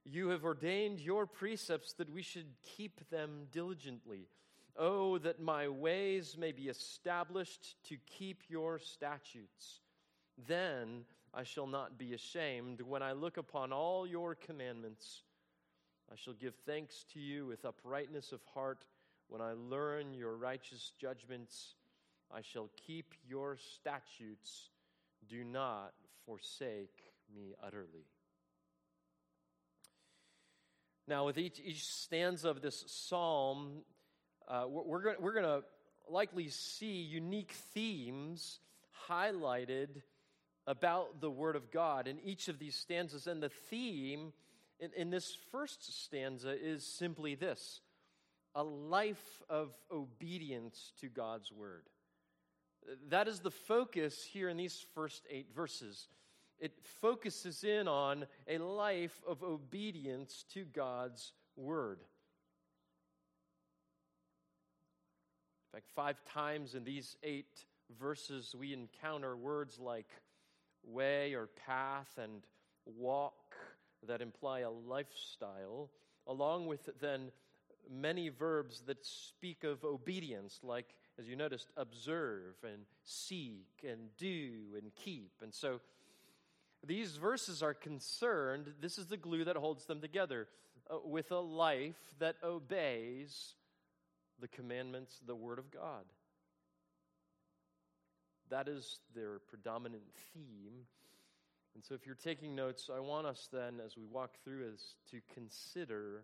You 0.06 0.30
have 0.30 0.44
ordained 0.44 1.00
your 1.00 1.26
precepts 1.26 1.94
that 1.94 2.10
we 2.10 2.22
should 2.22 2.48
keep 2.64 3.10
them 3.10 3.48
diligently. 3.52 4.28
Oh, 4.78 5.18
that 5.20 5.42
my 5.42 5.68
ways 5.68 6.38
may 6.38 6.52
be 6.52 6.70
established 6.70 7.76
to 7.90 7.98
keep 8.06 8.44
your 8.48 8.80
statutes. 8.80 9.82
Then 10.48 11.04
I 11.34 11.44
shall 11.44 11.68
not 11.68 11.98
be 11.98 12.14
ashamed. 12.14 12.82
When 12.82 13.04
I 13.04 13.12
look 13.12 13.38
upon 13.38 13.74
all 13.74 14.08
your 14.08 14.36
commandments, 14.36 15.24
I 16.12 16.16
shall 16.16 16.34
give 16.34 16.56
thanks 16.66 17.06
to 17.14 17.20
you 17.20 17.46
with 17.46 17.66
uprightness 17.66 18.32
of 18.32 18.42
heart. 18.54 18.86
When 19.28 19.42
I 19.42 19.52
learn 19.54 20.14
your 20.14 20.38
righteous 20.38 20.94
judgments, 20.98 21.76
I 22.32 22.42
shall 22.42 22.70
keep 22.86 23.14
your 23.28 23.58
statutes. 23.58 24.70
Do 25.28 25.44
not 25.44 25.94
forsake 26.26 27.02
me 27.34 27.54
utterly. 27.64 28.06
Now, 31.08 31.26
with 31.26 31.40
each, 31.40 31.60
each 31.64 31.86
stanza 31.86 32.50
of 32.50 32.62
this 32.62 32.84
psalm, 32.88 33.82
uh, 34.48 34.66
we're, 34.68 34.84
we're, 34.84 35.16
we're 35.20 35.34
going 35.34 35.46
to 35.46 35.64
likely 36.08 36.50
see 36.50 37.02
unique 37.02 37.52
themes 37.74 38.60
highlighted 39.10 39.88
about 40.68 41.20
the 41.20 41.32
Word 41.32 41.56
of 41.56 41.72
God 41.72 42.08
in 42.08 42.20
each 42.24 42.48
of 42.48 42.60
these 42.60 42.76
stanzas. 42.76 43.26
And 43.26 43.42
the 43.42 43.50
theme 43.50 44.34
in, 44.80 44.92
in 44.96 45.10
this 45.10 45.36
first 45.52 46.04
stanza 46.04 46.52
is 46.52 46.86
simply 46.86 47.34
this 47.34 47.82
a 48.56 48.64
life 48.64 49.42
of 49.50 49.70
obedience 49.92 50.92
to 51.02 51.08
God's 51.08 51.52
Word. 51.52 51.84
That 53.10 53.28
is 53.28 53.40
the 53.40 53.52
focus 53.52 54.24
here 54.24 54.50
in 54.50 54.58
these 54.58 54.86
first 54.94 55.26
eight 55.30 55.54
verses 55.54 56.08
it 56.60 56.74
focuses 57.02 57.64
in 57.64 57.88
on 57.88 58.26
a 58.48 58.58
life 58.58 59.22
of 59.28 59.44
obedience 59.44 60.46
to 60.54 60.66
God's 60.66 61.32
word. 61.56 62.00
In 65.72 65.78
fact, 65.78 65.90
five 65.96 66.24
times 66.26 66.76
in 66.76 66.84
these 66.84 67.16
eight 67.24 67.66
verses, 68.00 68.56
we 68.58 68.74
encounter 68.74 69.38
words 69.38 69.80
like 69.80 70.10
way 70.84 71.34
or 71.34 71.48
path 71.66 72.18
and 72.22 72.44
walk 72.86 73.56
that 74.08 74.22
imply 74.22 74.60
a 74.62 74.70
lifestyle, 74.70 75.90
along 76.28 76.68
with 76.68 76.90
then 77.00 77.32
many 77.90 78.30
verbs 78.30 78.82
that 78.88 79.06
speak 79.06 79.64
of 79.64 79.84
obedience, 79.84 80.60
like, 80.64 80.96
as 81.20 81.28
you 81.28 81.36
noticed, 81.36 81.68
observe 81.76 82.56
and 82.64 82.84
seek 83.04 83.84
and 83.84 84.16
do 84.18 84.52
and 84.82 84.92
keep. 84.96 85.32
And 85.42 85.54
so, 85.54 85.82
these 86.88 87.18
verses 87.18 87.62
are 87.62 87.74
concerned, 87.74 88.68
this 88.80 88.98
is 88.98 89.08
the 89.08 89.18
glue 89.18 89.44
that 89.44 89.58
holds 89.58 89.86
them 89.86 90.00
together, 90.00 90.48
uh, 90.90 90.98
with 91.04 91.30
a 91.32 91.40
life 91.40 92.00
that 92.20 92.38
obeys 92.42 93.56
the 94.40 94.48
commandments, 94.48 95.20
the 95.28 95.36
Word 95.36 95.60
of 95.60 95.72
God. 95.72 96.06
That 98.50 98.70
is 98.70 99.00
their 99.14 99.40
predominant 99.40 100.04
theme. 100.34 100.86
And 101.76 101.84
so, 101.84 101.96
if 101.96 102.06
you're 102.06 102.16
taking 102.16 102.56
notes, 102.56 102.90
I 102.94 103.02
want 103.02 103.28
us 103.28 103.50
then, 103.52 103.82
as 103.86 103.98
we 103.98 104.06
walk 104.06 104.38
through, 104.44 104.70
is 104.74 104.96
to 105.12 105.20
consider 105.34 106.24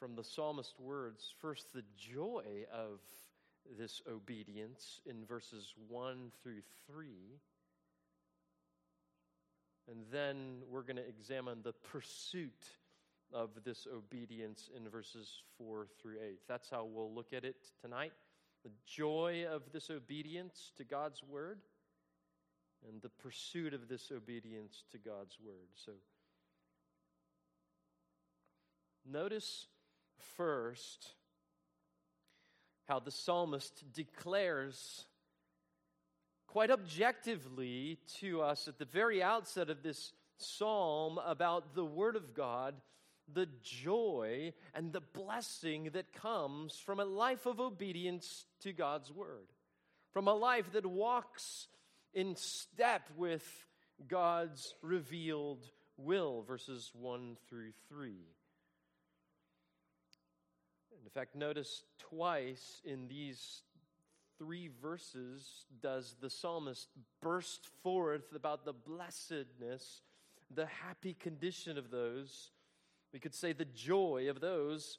from 0.00 0.16
the 0.16 0.24
psalmist's 0.24 0.78
words, 0.78 1.32
first 1.40 1.72
the 1.72 1.84
joy 1.96 2.64
of 2.72 3.00
this 3.78 4.02
obedience 4.10 5.00
in 5.06 5.24
verses 5.24 5.74
1 5.88 6.32
through 6.42 6.62
3 6.86 7.06
and 9.90 10.04
then 10.12 10.62
we're 10.70 10.82
going 10.82 10.96
to 10.96 11.08
examine 11.08 11.58
the 11.62 11.72
pursuit 11.72 12.66
of 13.32 13.50
this 13.64 13.86
obedience 13.92 14.70
in 14.76 14.88
verses 14.88 15.42
4 15.58 15.86
through 16.00 16.16
8. 16.22 16.38
That's 16.48 16.70
how 16.70 16.84
we'll 16.84 17.12
look 17.12 17.32
at 17.32 17.44
it 17.44 17.56
tonight. 17.80 18.12
The 18.64 18.70
joy 18.86 19.46
of 19.50 19.62
this 19.72 19.90
obedience 19.90 20.72
to 20.76 20.84
God's 20.84 21.22
word 21.22 21.58
and 22.88 23.02
the 23.02 23.08
pursuit 23.08 23.74
of 23.74 23.88
this 23.88 24.12
obedience 24.14 24.84
to 24.92 24.98
God's 24.98 25.38
word. 25.44 25.68
So, 25.74 25.92
notice 29.10 29.66
first 30.36 31.14
how 32.90 32.98
the 32.98 33.12
psalmist 33.12 33.84
declares 33.94 35.04
quite 36.48 36.72
objectively 36.72 38.00
to 38.18 38.42
us 38.42 38.66
at 38.66 38.80
the 38.80 38.84
very 38.84 39.22
outset 39.22 39.70
of 39.70 39.84
this 39.84 40.12
psalm 40.38 41.16
about 41.24 41.76
the 41.76 41.84
Word 41.84 42.16
of 42.16 42.34
God, 42.34 42.74
the 43.32 43.46
joy 43.62 44.52
and 44.74 44.92
the 44.92 45.00
blessing 45.00 45.90
that 45.92 46.12
comes 46.12 46.74
from 46.84 46.98
a 46.98 47.04
life 47.04 47.46
of 47.46 47.60
obedience 47.60 48.44
to 48.62 48.72
God's 48.72 49.12
Word. 49.12 49.46
from 50.10 50.26
a 50.26 50.34
life 50.34 50.72
that 50.72 50.84
walks 50.84 51.68
in 52.12 52.34
step 52.34 53.02
with 53.16 53.46
God's 54.08 54.74
revealed 54.82 55.64
will, 55.96 56.42
verses 56.42 56.90
1 56.94 57.36
through 57.48 57.70
3. 57.88 58.16
In 61.02 61.10
fact, 61.10 61.34
notice 61.34 61.82
twice 61.98 62.80
in 62.84 63.08
these 63.08 63.62
three 64.38 64.70
verses 64.80 65.66
does 65.82 66.16
the 66.20 66.30
psalmist 66.30 66.88
burst 67.20 67.68
forth 67.82 68.34
about 68.34 68.64
the 68.64 68.72
blessedness, 68.72 70.02
the 70.54 70.66
happy 70.66 71.14
condition 71.14 71.76
of 71.76 71.90
those, 71.90 72.50
we 73.12 73.18
could 73.18 73.34
say 73.34 73.52
the 73.52 73.64
joy 73.64 74.28
of 74.30 74.40
those 74.40 74.98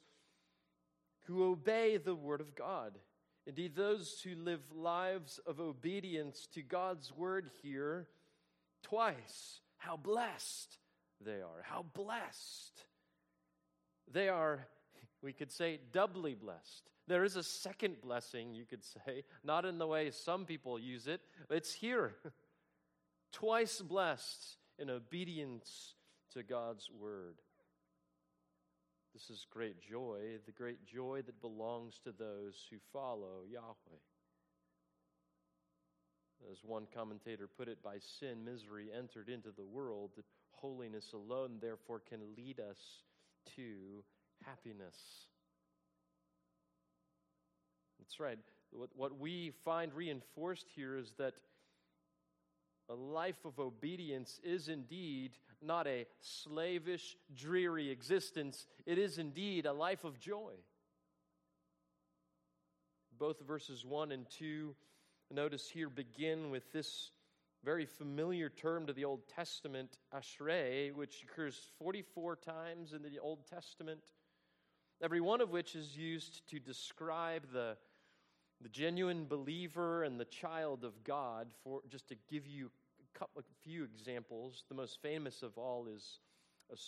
who 1.26 1.50
obey 1.50 1.96
the 1.96 2.14
word 2.14 2.40
of 2.40 2.54
God. 2.54 2.98
Indeed, 3.46 3.74
those 3.74 4.20
who 4.22 4.34
live 4.36 4.60
lives 4.72 5.40
of 5.46 5.60
obedience 5.60 6.46
to 6.54 6.62
God's 6.62 7.12
word 7.12 7.50
here 7.62 8.06
twice. 8.82 9.60
How 9.78 9.96
blessed 9.96 10.78
they 11.20 11.40
are. 11.40 11.62
How 11.64 11.84
blessed. 11.94 12.84
They 14.12 14.28
are, 14.28 14.66
we 15.22 15.32
could 15.32 15.52
say, 15.52 15.78
doubly 15.92 16.34
blessed. 16.34 16.90
There 17.08 17.24
is 17.24 17.36
a 17.36 17.42
second 17.42 18.00
blessing, 18.00 18.54
you 18.54 18.64
could 18.64 18.84
say, 18.84 19.24
not 19.44 19.64
in 19.64 19.78
the 19.78 19.86
way 19.86 20.10
some 20.10 20.44
people 20.44 20.78
use 20.78 21.06
it, 21.06 21.20
it's 21.50 21.72
here. 21.72 22.14
Twice 23.32 23.80
blessed 23.80 24.56
in 24.78 24.90
obedience 24.90 25.94
to 26.32 26.42
God's 26.42 26.90
word. 26.90 27.36
This 29.12 29.28
is 29.28 29.46
great 29.50 29.80
joy, 29.80 30.38
the 30.46 30.52
great 30.52 30.86
joy 30.86 31.22
that 31.26 31.40
belongs 31.40 32.00
to 32.04 32.12
those 32.12 32.66
who 32.70 32.76
follow 32.92 33.44
Yahweh. 33.50 34.00
As 36.50 36.58
one 36.64 36.86
commentator 36.94 37.46
put 37.46 37.68
it, 37.68 37.82
by 37.82 37.98
sin, 37.98 38.44
misery 38.44 38.88
entered 38.96 39.28
into 39.28 39.50
the 39.50 39.64
world, 39.64 40.10
holiness 40.50 41.12
alone, 41.12 41.58
therefore, 41.60 42.00
can 42.00 42.20
lead 42.36 42.58
us 42.58 42.78
to 43.56 44.02
happiness. 44.44 44.96
That's 47.98 48.20
right. 48.20 48.38
What, 48.94 49.18
we 49.18 49.52
find 49.64 49.92
reinforced 49.94 50.66
here 50.74 50.96
is 50.96 51.12
that 51.18 51.34
a 52.88 52.94
life 52.94 53.44
of 53.44 53.58
obedience 53.58 54.40
is 54.42 54.68
indeed 54.68 55.32
not 55.62 55.86
a 55.86 56.06
slavish, 56.20 57.16
dreary 57.34 57.90
existence. 57.90 58.66
It 58.86 58.98
is 58.98 59.18
indeed 59.18 59.66
a 59.66 59.72
life 59.72 60.04
of 60.04 60.18
joy. 60.18 60.54
Both 63.18 63.40
verses 63.46 63.84
1 63.84 64.10
and 64.10 64.26
2, 64.30 64.74
notice 65.30 65.68
here, 65.68 65.88
begin 65.88 66.50
with 66.50 66.72
this 66.72 67.12
very 67.64 67.86
familiar 67.86 68.48
term 68.48 68.86
to 68.86 68.92
the 68.92 69.04
Old 69.04 69.28
Testament, 69.28 69.98
ashrei, 70.12 70.92
which 70.92 71.22
occurs 71.22 71.70
44 71.78 72.36
times 72.36 72.92
in 72.92 73.02
the 73.02 73.20
Old 73.20 73.46
Testament, 73.46 74.00
every 75.02 75.20
one 75.20 75.40
of 75.40 75.50
which 75.50 75.74
is 75.74 75.96
used 75.96 76.48
to 76.48 76.60
describe 76.60 77.42
the, 77.52 77.76
the 78.60 78.68
genuine 78.68 79.26
believer 79.26 80.04
and 80.04 80.18
the 80.18 80.24
child 80.24 80.84
of 80.84 81.02
God. 81.04 81.48
For 81.64 81.80
just 81.88 82.08
to 82.08 82.16
give 82.30 82.46
you 82.46 82.66
a, 82.66 83.18
couple, 83.18 83.40
a 83.40 83.44
few 83.68 83.84
examples, 83.84 84.64
the 84.68 84.76
most 84.76 85.02
famous 85.02 85.42
of 85.42 85.58
all 85.58 85.88
is 85.88 86.20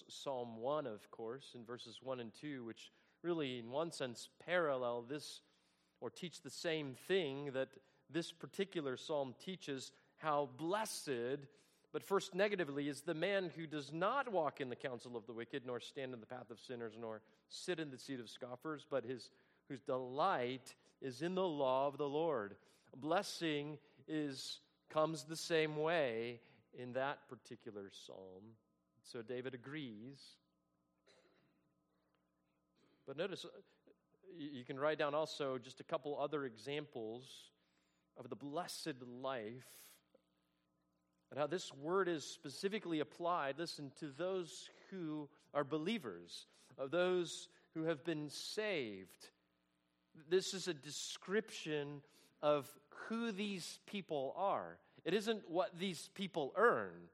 Psalm 0.08 0.60
1, 0.60 0.86
of 0.86 1.10
course, 1.10 1.50
in 1.54 1.64
verses 1.64 1.98
1 2.02 2.20
and 2.20 2.32
2, 2.40 2.64
which 2.64 2.92
really, 3.22 3.58
in 3.58 3.70
one 3.70 3.90
sense, 3.90 4.28
parallel 4.44 5.02
this 5.02 5.40
or 6.00 6.08
teach 6.08 6.40
the 6.40 6.50
same 6.50 6.94
thing 7.08 7.50
that 7.52 7.68
this 8.10 8.30
particular 8.32 8.96
psalm 8.96 9.34
teaches 9.44 9.92
how 10.18 10.48
blessed, 10.56 11.08
but 11.94 12.02
first 12.02 12.34
negatively, 12.34 12.88
is 12.88 13.02
the 13.02 13.14
man 13.14 13.52
who 13.56 13.68
does 13.68 13.92
not 13.92 14.32
walk 14.32 14.60
in 14.60 14.68
the 14.68 14.74
counsel 14.74 15.16
of 15.16 15.26
the 15.26 15.32
wicked, 15.32 15.62
nor 15.64 15.78
stand 15.78 16.12
in 16.12 16.18
the 16.18 16.26
path 16.26 16.50
of 16.50 16.58
sinners, 16.58 16.94
nor 17.00 17.22
sit 17.48 17.78
in 17.78 17.92
the 17.92 17.96
seat 17.96 18.18
of 18.18 18.28
scoffers, 18.28 18.84
but 18.90 19.04
his 19.04 19.30
whose 19.68 19.80
delight 19.80 20.74
is 21.00 21.22
in 21.22 21.36
the 21.36 21.46
law 21.46 21.86
of 21.86 21.96
the 21.96 22.08
Lord. 22.08 22.56
Blessing 22.96 23.78
is 24.08 24.58
comes 24.90 25.22
the 25.22 25.36
same 25.36 25.76
way 25.76 26.40
in 26.76 26.94
that 26.94 27.28
particular 27.28 27.92
psalm. 28.04 28.42
So 29.04 29.22
David 29.22 29.54
agrees. 29.54 30.18
But 33.06 33.16
notice, 33.16 33.44
uh, 33.44 33.48
you 34.36 34.64
can 34.64 34.80
write 34.80 34.98
down 34.98 35.14
also 35.14 35.58
just 35.58 35.78
a 35.78 35.84
couple 35.84 36.18
other 36.20 36.44
examples 36.44 37.22
of 38.16 38.30
the 38.30 38.36
blessed 38.36 38.94
life 39.22 39.68
how 41.36 41.46
this 41.46 41.72
word 41.74 42.08
is 42.08 42.24
specifically 42.24 43.00
applied, 43.00 43.58
listen, 43.58 43.90
to 44.00 44.10
those 44.16 44.68
who 44.90 45.28
are 45.52 45.64
believers, 45.64 46.46
of 46.78 46.90
those 46.90 47.48
who 47.74 47.84
have 47.84 48.04
been 48.04 48.28
saved. 48.28 49.30
This 50.28 50.54
is 50.54 50.68
a 50.68 50.74
description 50.74 52.02
of 52.42 52.68
who 53.08 53.32
these 53.32 53.80
people 53.86 54.34
are. 54.36 54.78
It 55.04 55.14
isn't 55.14 55.50
what 55.50 55.78
these 55.78 56.08
people 56.14 56.52
earn. 56.56 57.08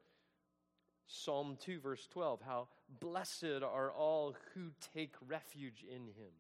Psalm 1.07 1.57
2, 1.61 1.81
verse 1.81 2.07
12 2.13 2.41
how 2.47 2.69
blessed 3.01 3.63
are 3.65 3.91
all 3.91 4.37
who 4.55 4.71
take 4.95 5.15
refuge 5.27 5.85
in 5.89 6.03
him. 6.03 6.33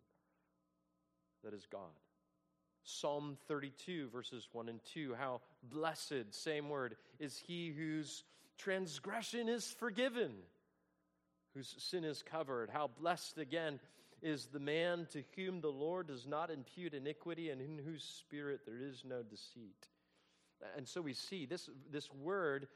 That 1.42 1.54
is 1.54 1.66
God. 1.70 1.90
Psalm 2.98 3.36
32, 3.48 4.08
verses 4.10 4.48
1 4.52 4.68
and 4.68 4.80
2. 4.92 5.14
How 5.18 5.40
blessed, 5.62 6.24
same 6.30 6.68
word, 6.68 6.96
is 7.18 7.36
he 7.36 7.70
whose 7.70 8.24
transgression 8.58 9.48
is 9.48 9.74
forgiven, 9.78 10.32
whose 11.54 11.74
sin 11.78 12.04
is 12.04 12.22
covered. 12.22 12.70
How 12.70 12.88
blessed 12.88 13.38
again 13.38 13.80
is 14.22 14.46
the 14.46 14.60
man 14.60 15.06
to 15.12 15.22
whom 15.36 15.60
the 15.60 15.68
Lord 15.68 16.08
does 16.08 16.26
not 16.26 16.50
impute 16.50 16.94
iniquity 16.94 17.50
and 17.50 17.60
in 17.60 17.78
whose 17.78 18.02
spirit 18.02 18.60
there 18.66 18.78
is 18.78 19.02
no 19.04 19.22
deceit. 19.22 19.88
And 20.76 20.86
so 20.86 21.00
we 21.00 21.14
see 21.14 21.46
this, 21.46 21.70
this 21.90 22.12
word 22.12 22.68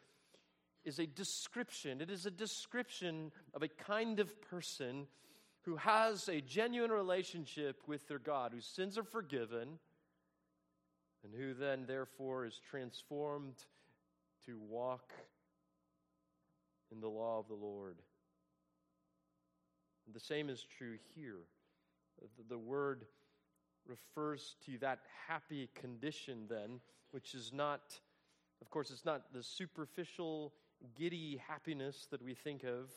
is 0.85 0.99
a 0.99 1.07
description. 1.07 2.01
It 2.01 2.11
is 2.11 2.25
a 2.25 2.31
description 2.31 3.31
of 3.53 3.63
a 3.63 3.69
kind 3.69 4.21
of 4.21 4.41
person 4.43 5.07
who 5.63 5.77
has 5.77 6.29
a 6.29 6.41
genuine 6.41 6.91
relationship 6.91 7.81
with 7.87 8.07
their 8.07 8.19
God, 8.19 8.53
whose 8.55 8.67
sins 8.67 8.99
are 8.99 9.05
forgiven 9.05 9.79
and 11.25 11.35
who 11.35 11.55
then, 11.55 11.87
therefore, 11.87 12.45
is 12.45 12.61
transformed 12.71 13.57
to 14.47 14.59
walk 14.59 15.13
in 16.93 17.01
the 17.01 17.09
law 17.09 17.39
of 17.39 17.49
the 17.49 17.55
Lord. 17.55 17.97
The 20.13 20.21
same 20.21 20.51
is 20.51 20.67
true 20.79 20.99
here. 21.15 21.41
The 22.49 22.59
word 22.59 23.07
refers 23.87 24.57
to 24.67 24.79
that 24.79 25.01
happy 25.27 25.71
condition, 25.75 26.47
then, 26.49 26.81
which 27.11 27.35
is 27.35 27.53
not, 27.53 27.99
of 28.61 28.71
course, 28.71 28.91
it's 28.91 29.05
not 29.05 29.33
the 29.33 29.43
superficial, 29.43 30.53
giddy 30.99 31.41
happiness 31.49 32.07
that 32.11 32.23
we 32.23 32.35
think 32.35 32.65
of, 32.65 32.91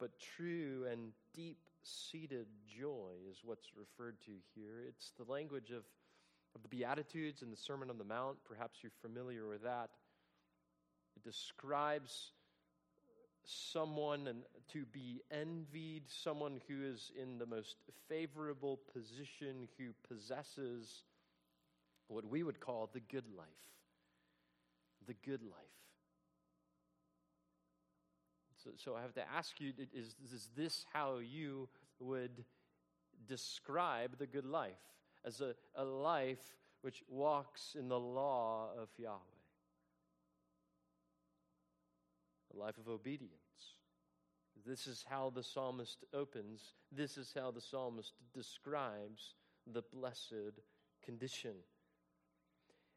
but 0.00 0.18
true 0.18 0.86
and 0.90 1.12
deep 1.32 1.58
seated 1.82 2.46
joy 2.66 3.12
is 3.30 3.38
what's 3.44 3.68
referred 3.76 4.20
to 4.26 4.32
here. 4.54 4.82
It's 4.88 5.12
the 5.16 5.30
language 5.30 5.70
of 5.70 5.84
of 6.56 6.62
the 6.62 6.68
Beatitudes 6.68 7.42
and 7.42 7.52
the 7.52 7.56
Sermon 7.56 7.90
on 7.90 7.98
the 7.98 8.04
Mount. 8.04 8.38
Perhaps 8.48 8.78
you're 8.82 8.92
familiar 9.02 9.46
with 9.46 9.62
that. 9.62 9.90
It 11.14 11.22
describes 11.22 12.32
someone 13.44 14.26
and 14.26 14.42
to 14.72 14.86
be 14.86 15.20
envied, 15.30 16.04
someone 16.08 16.60
who 16.66 16.82
is 16.82 17.12
in 17.20 17.38
the 17.38 17.46
most 17.46 17.76
favorable 18.08 18.80
position, 18.92 19.68
who 19.78 19.90
possesses 20.08 21.04
what 22.08 22.26
we 22.26 22.42
would 22.42 22.58
call 22.58 22.88
the 22.92 23.00
good 23.00 23.26
life. 23.36 23.46
The 25.06 25.14
good 25.24 25.42
life. 25.42 25.52
So, 28.64 28.70
so 28.76 28.96
I 28.96 29.02
have 29.02 29.14
to 29.14 29.30
ask 29.30 29.60
you 29.60 29.72
is, 29.94 30.16
is 30.24 30.48
this 30.56 30.86
how 30.92 31.18
you 31.18 31.68
would 32.00 32.44
describe 33.28 34.18
the 34.18 34.26
good 34.26 34.46
life? 34.46 34.72
As 35.26 35.40
a, 35.40 35.54
a 35.74 35.84
life 35.84 36.56
which 36.82 37.02
walks 37.08 37.76
in 37.78 37.88
the 37.88 37.98
law 37.98 38.68
of 38.80 38.88
Yahweh. 38.96 39.18
A 42.54 42.58
life 42.58 42.78
of 42.78 42.88
obedience. 42.88 43.32
This 44.64 44.86
is 44.86 45.04
how 45.08 45.30
the 45.34 45.42
psalmist 45.42 46.04
opens. 46.14 46.74
This 46.92 47.18
is 47.18 47.34
how 47.34 47.50
the 47.50 47.60
psalmist 47.60 48.12
describes 48.32 49.34
the 49.72 49.82
blessed 49.82 50.60
condition. 51.04 51.54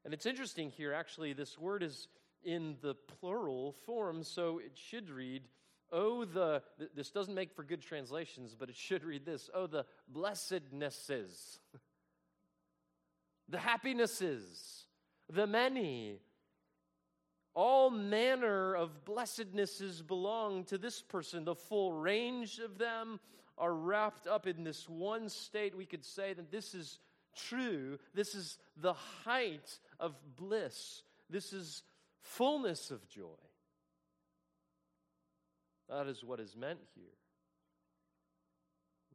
And 0.05 0.13
it's 0.13 0.25
interesting 0.25 0.69
here, 0.69 0.93
actually, 0.93 1.33
this 1.33 1.57
word 1.57 1.83
is 1.83 2.07
in 2.43 2.77
the 2.81 2.95
plural 2.95 3.73
form, 3.85 4.23
so 4.23 4.59
it 4.59 4.71
should 4.75 5.09
read, 5.09 5.43
Oh, 5.91 6.25
the, 6.25 6.61
this 6.95 7.09
doesn't 7.09 7.33
make 7.33 7.51
for 7.51 7.63
good 7.63 7.81
translations, 7.81 8.55
but 8.57 8.69
it 8.69 8.75
should 8.75 9.03
read 9.03 9.25
this, 9.25 9.49
Oh, 9.53 9.67
the 9.67 9.85
blessednesses. 10.13 11.59
the 13.49 13.57
happinesses, 13.57 14.85
the 15.31 15.47
many. 15.47 16.19
All 17.55 17.89
manner 17.89 18.75
of 18.75 19.03
blessednesses 19.05 20.01
belong 20.01 20.63
to 20.65 20.77
this 20.77 21.01
person. 21.01 21.43
The 21.43 21.55
full 21.55 21.93
range 21.93 22.59
of 22.59 22.77
them 22.77 23.19
are 23.57 23.73
wrapped 23.73 24.27
up 24.27 24.47
in 24.47 24.63
this 24.63 24.87
one 24.87 25.27
state. 25.29 25.75
We 25.75 25.85
could 25.85 26.05
say 26.05 26.33
that 26.33 26.51
this 26.51 26.73
is 26.73 26.99
true. 27.35 27.97
This 28.13 28.35
is 28.35 28.57
the 28.77 28.93
height 28.93 29.79
of 29.99 30.15
bliss. 30.37 31.01
This 31.29 31.51
is 31.51 31.83
fullness 32.21 32.91
of 32.91 33.07
joy. 33.09 33.25
That 35.89 36.07
is 36.07 36.23
what 36.23 36.39
is 36.39 36.55
meant 36.55 36.79
here. 36.95 37.05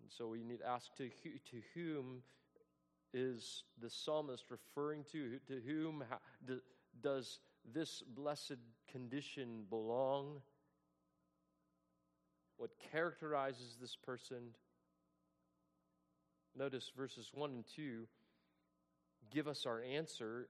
And 0.03 0.11
so 0.11 0.27
we 0.27 0.43
need 0.43 0.59
to 0.59 0.69
ask 0.69 0.95
to, 0.97 1.09
to 1.09 1.63
whom 1.75 2.23
is 3.15 3.63
the 3.81 3.89
psalmist 3.89 4.45
referring 4.51 5.05
to? 5.13 5.39
To 5.47 5.61
whom 5.65 6.05
does 7.01 7.39
this 7.73 8.03
blessed 8.15 8.59
condition 8.91 9.65
belong? 9.71 10.43
What 12.57 12.71
characterizes 12.93 13.77
this 13.81 13.97
person? 13.97 14.55
Notice 16.57 16.91
verses 16.97 17.31
1 17.33 17.51
and 17.51 17.65
2 17.75 18.07
give 19.33 19.49
us 19.49 19.65
our 19.67 19.81
answer 19.83 20.49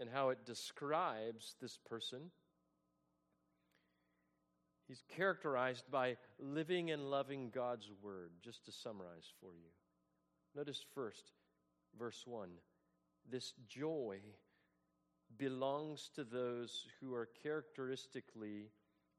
and 0.00 0.08
how 0.12 0.30
it 0.30 0.44
describes 0.46 1.56
this 1.60 1.78
person. 1.88 2.30
He's 4.88 5.02
characterized 5.16 5.84
by 5.90 6.16
living 6.38 6.90
and 6.90 7.10
loving 7.10 7.50
God's 7.54 7.90
word, 8.02 8.30
just 8.42 8.64
to 8.66 8.72
summarize 8.72 9.32
for 9.40 9.54
you. 9.54 9.70
Notice 10.54 10.84
first, 10.94 11.32
verse 11.98 12.22
1 12.26 12.48
this 13.30 13.54
joy 13.66 14.18
belongs 15.38 16.10
to 16.14 16.24
those 16.24 16.86
who 17.00 17.14
are 17.14 17.28
characteristically 17.42 18.70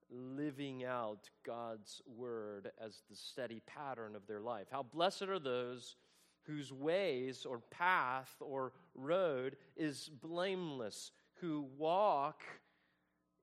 living 0.09 0.85
out 0.85 1.29
God's 1.45 2.01
word 2.05 2.71
as 2.79 3.01
the 3.09 3.15
steady 3.15 3.61
pattern 3.65 4.15
of 4.15 4.27
their 4.27 4.39
life. 4.39 4.67
How 4.71 4.83
blessed 4.83 5.23
are 5.23 5.39
those 5.39 5.95
whose 6.43 6.71
ways 6.71 7.45
or 7.45 7.59
path 7.71 8.35
or 8.39 8.73
road 8.93 9.57
is 9.75 10.09
blameless, 10.21 11.11
who 11.41 11.67
walk 11.77 12.43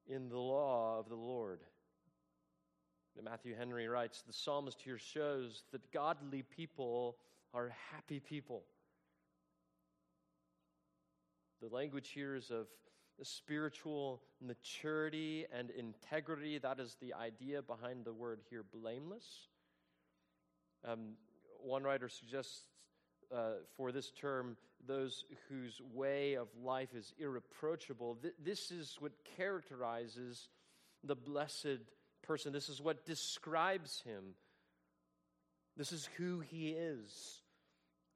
in 0.06 0.28
the 0.28 0.38
law 0.38 1.00
of 1.00 1.08
the 1.08 1.16
Lord. 1.16 1.60
Matthew 3.22 3.54
Henry 3.54 3.88
writes 3.88 4.22
the 4.22 4.32
psalmist 4.32 4.80
here 4.80 4.98
shows 4.98 5.64
that 5.72 5.92
godly 5.92 6.42
people 6.42 7.16
are 7.54 7.72
happy 7.92 8.20
people. 8.20 8.62
The 11.60 11.68
language 11.68 12.10
here 12.10 12.34
is 12.34 12.50
of 12.50 12.66
spiritual 13.22 14.22
maturity 14.40 15.46
and 15.56 15.70
integrity. 15.70 16.58
That 16.58 16.80
is 16.80 16.96
the 17.00 17.14
idea 17.14 17.62
behind 17.62 18.04
the 18.04 18.12
word 18.12 18.40
here, 18.50 18.64
blameless. 18.72 19.26
Um, 20.84 21.12
one 21.60 21.84
writer 21.84 22.08
suggests 22.08 22.62
uh, 23.34 23.52
for 23.76 23.92
this 23.92 24.10
term 24.10 24.56
those 24.86 25.24
whose 25.48 25.80
way 25.94 26.34
of 26.34 26.48
life 26.60 26.94
is 26.94 27.12
irreproachable. 27.18 28.16
Th- 28.20 28.34
this 28.42 28.72
is 28.72 28.96
what 28.98 29.12
characterizes 29.36 30.48
the 31.04 31.14
blessed 31.14 31.78
person. 32.22 32.52
This 32.52 32.68
is 32.68 32.80
what 32.80 33.06
describes 33.06 34.02
him. 34.04 34.34
This 35.76 35.92
is 35.92 36.08
who 36.16 36.40
he 36.40 36.70
is. 36.70 37.41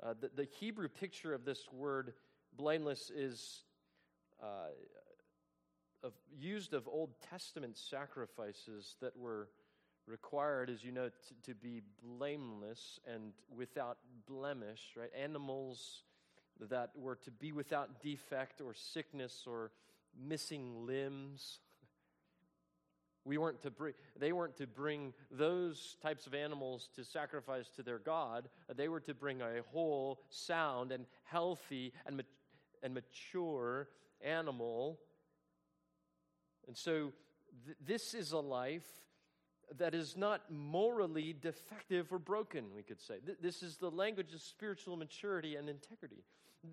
Uh, 0.02 0.14
the, 0.20 0.30
the, 0.34 0.44
Hebrew 0.44 0.88
picture 0.88 1.32
of 1.32 1.44
this 1.44 1.66
word 1.72 2.12
blameless 2.56 3.10
is 3.10 3.62
uh, 4.42 4.68
of, 6.02 6.12
used 6.38 6.74
of 6.74 6.86
Old 6.86 7.10
Testament 7.30 7.76
sacrifices 7.78 8.96
that 9.00 9.16
were 9.16 9.48
required, 10.06 10.70
as 10.70 10.84
you 10.84 10.92
know, 10.92 11.08
to, 11.08 11.50
to 11.50 11.54
be 11.54 11.82
blameless 12.02 13.00
and 13.12 13.32
without 13.54 13.98
blemish, 14.28 14.80
right? 14.96 15.10
Animals 15.18 16.02
that 16.70 16.90
were 16.94 17.16
to 17.16 17.30
be 17.30 17.52
without 17.52 18.02
defect 18.02 18.60
or 18.60 18.74
sickness 18.74 19.44
or 19.46 19.72
missing 20.18 20.86
limbs. 20.86 21.60
We 23.26 23.38
weren't 23.38 23.60
to 23.62 23.72
bring, 23.72 23.94
they 24.18 24.32
weren't 24.32 24.56
to 24.58 24.68
bring 24.68 25.12
those 25.32 25.96
types 26.00 26.28
of 26.28 26.34
animals 26.34 26.88
to 26.94 27.04
sacrifice 27.04 27.68
to 27.74 27.82
their 27.82 27.98
God. 27.98 28.48
They 28.74 28.88
were 28.88 29.00
to 29.00 29.14
bring 29.14 29.42
a 29.42 29.62
whole, 29.72 30.20
sound, 30.30 30.92
and 30.92 31.06
healthy 31.24 31.92
and, 32.06 32.22
and 32.84 32.94
mature 32.94 33.88
animal. 34.24 35.00
And 36.68 36.76
so 36.76 37.12
th- 37.64 37.76
this 37.84 38.14
is 38.14 38.30
a 38.30 38.38
life 38.38 38.86
that 39.78 39.92
is 39.92 40.16
not 40.16 40.42
morally 40.48 41.34
defective 41.38 42.12
or 42.12 42.20
broken, 42.20 42.66
we 42.76 42.84
could 42.84 43.00
say. 43.00 43.16
Th- 43.24 43.38
this 43.42 43.60
is 43.60 43.76
the 43.76 43.90
language 43.90 44.34
of 44.34 44.40
spiritual 44.40 44.96
maturity 44.96 45.56
and 45.56 45.68
integrity. 45.68 46.22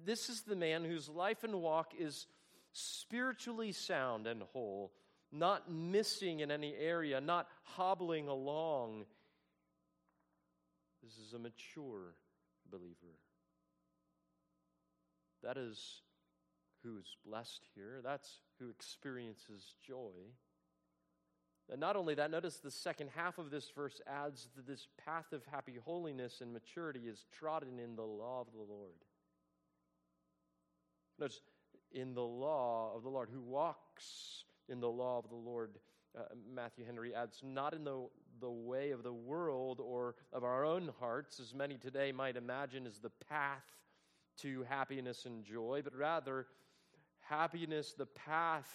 This 0.05 0.29
is 0.29 0.41
the 0.41 0.55
man 0.55 0.83
whose 0.83 1.09
life 1.09 1.43
and 1.43 1.55
walk 1.61 1.93
is 1.97 2.27
spiritually 2.73 3.71
sound 3.71 4.27
and 4.27 4.43
whole 4.53 4.91
not 5.33 5.71
missing 5.71 6.41
in 6.41 6.51
any 6.51 6.75
area, 6.75 7.19
not 7.19 7.47
hobbling 7.63 8.27
along. 8.27 9.05
This 11.03 11.17
is 11.17 11.33
a 11.33 11.39
mature 11.39 12.15
believer. 12.71 13.17
That 15.43 15.57
is 15.57 16.01
who's 16.83 17.17
blessed 17.25 17.65
here. 17.75 17.99
That's 18.03 18.39
who 18.59 18.69
experiences 18.69 19.73
joy. 19.85 20.11
And 21.71 21.79
not 21.79 21.95
only 21.95 22.15
that, 22.15 22.29
notice 22.29 22.57
the 22.57 22.71
second 22.71 23.09
half 23.15 23.37
of 23.37 23.49
this 23.49 23.69
verse 23.75 24.01
adds 24.05 24.47
that 24.55 24.67
this 24.67 24.87
path 25.05 25.31
of 25.31 25.43
happy 25.45 25.77
holiness 25.83 26.41
and 26.41 26.53
maturity 26.53 27.01
is 27.07 27.25
trodden 27.31 27.79
in 27.79 27.95
the 27.95 28.03
law 28.03 28.41
of 28.41 28.47
the 28.53 28.59
Lord. 28.59 28.91
Notice, 31.19 31.39
in 31.91 32.13
the 32.13 32.21
law 32.21 32.91
of 32.95 33.03
the 33.03 33.09
Lord, 33.09 33.29
who 33.31 33.41
walks 33.41 34.43
in 34.69 34.79
the 34.79 34.89
law 34.89 35.19
of 35.19 35.29
the 35.29 35.35
Lord. 35.35 35.77
Uh, 36.17 36.23
Matthew 36.53 36.85
Henry 36.85 37.13
adds, 37.13 37.41
not 37.43 37.73
in 37.73 37.83
the, 37.83 38.07
the 38.39 38.49
way 38.49 38.91
of 38.91 39.03
the 39.03 39.13
world 39.13 39.79
or 39.83 40.15
of 40.31 40.43
our 40.43 40.65
own 40.65 40.91
hearts, 40.99 41.39
as 41.39 41.53
many 41.53 41.77
today 41.77 42.11
might 42.11 42.37
imagine 42.37 42.85
is 42.85 42.99
the 42.99 43.11
path 43.29 43.65
to 44.41 44.63
happiness 44.69 45.25
and 45.25 45.43
joy, 45.43 45.81
but 45.83 45.95
rather, 45.95 46.47
happiness, 47.19 47.93
the 47.97 48.05
path, 48.05 48.69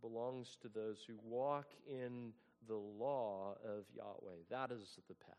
belongs 0.00 0.56
to 0.62 0.68
those 0.68 1.04
who 1.06 1.14
walk 1.22 1.66
in 1.86 2.32
the 2.66 2.76
law 2.76 3.54
of 3.64 3.84
Yahweh. 3.94 4.38
That 4.50 4.70
is 4.70 4.98
the 5.08 5.14
path. 5.14 5.34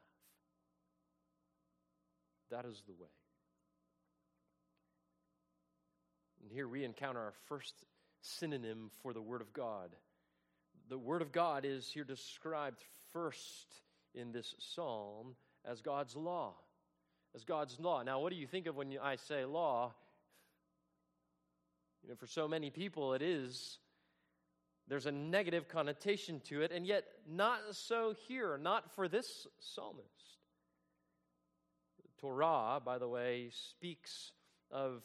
That 2.51 2.65
is 2.65 2.83
the 2.85 2.93
way. 2.93 3.09
And 6.41 6.51
here 6.51 6.67
we 6.67 6.83
encounter 6.83 7.19
our 7.19 7.33
first 7.47 7.85
synonym 8.21 8.89
for 9.01 9.13
the 9.13 9.21
Word 9.21 9.41
of 9.41 9.53
God. 9.53 9.89
The 10.89 10.97
Word 10.97 11.21
of 11.21 11.31
God 11.31 11.65
is 11.65 11.89
here 11.91 12.03
described 12.03 12.83
first 13.13 13.67
in 14.13 14.31
this 14.31 14.55
psalm 14.59 15.35
as 15.65 15.81
God's 15.81 16.15
law. 16.15 16.53
As 17.35 17.43
God's 17.43 17.79
law. 17.79 18.03
Now, 18.03 18.19
what 18.19 18.31
do 18.31 18.37
you 18.37 18.47
think 18.47 18.67
of 18.67 18.75
when 18.75 18.97
I 19.01 19.15
say 19.15 19.45
law? 19.45 19.93
You 22.03 22.09
know, 22.09 22.15
for 22.15 22.27
so 22.27 22.47
many 22.47 22.69
people, 22.69 23.13
it 23.13 23.21
is. 23.21 23.77
There's 24.87 25.05
a 25.05 25.11
negative 25.11 25.67
connotation 25.69 26.41
to 26.45 26.61
it, 26.61 26.71
and 26.71 26.85
yet 26.85 27.05
not 27.29 27.59
so 27.71 28.13
here, 28.27 28.57
not 28.57 28.91
for 28.95 29.07
this 29.07 29.47
psalmist. 29.59 30.07
Torah, 32.19 32.81
by 32.83 32.97
the 32.97 33.07
way, 33.07 33.49
speaks 33.51 34.31
of 34.69 35.03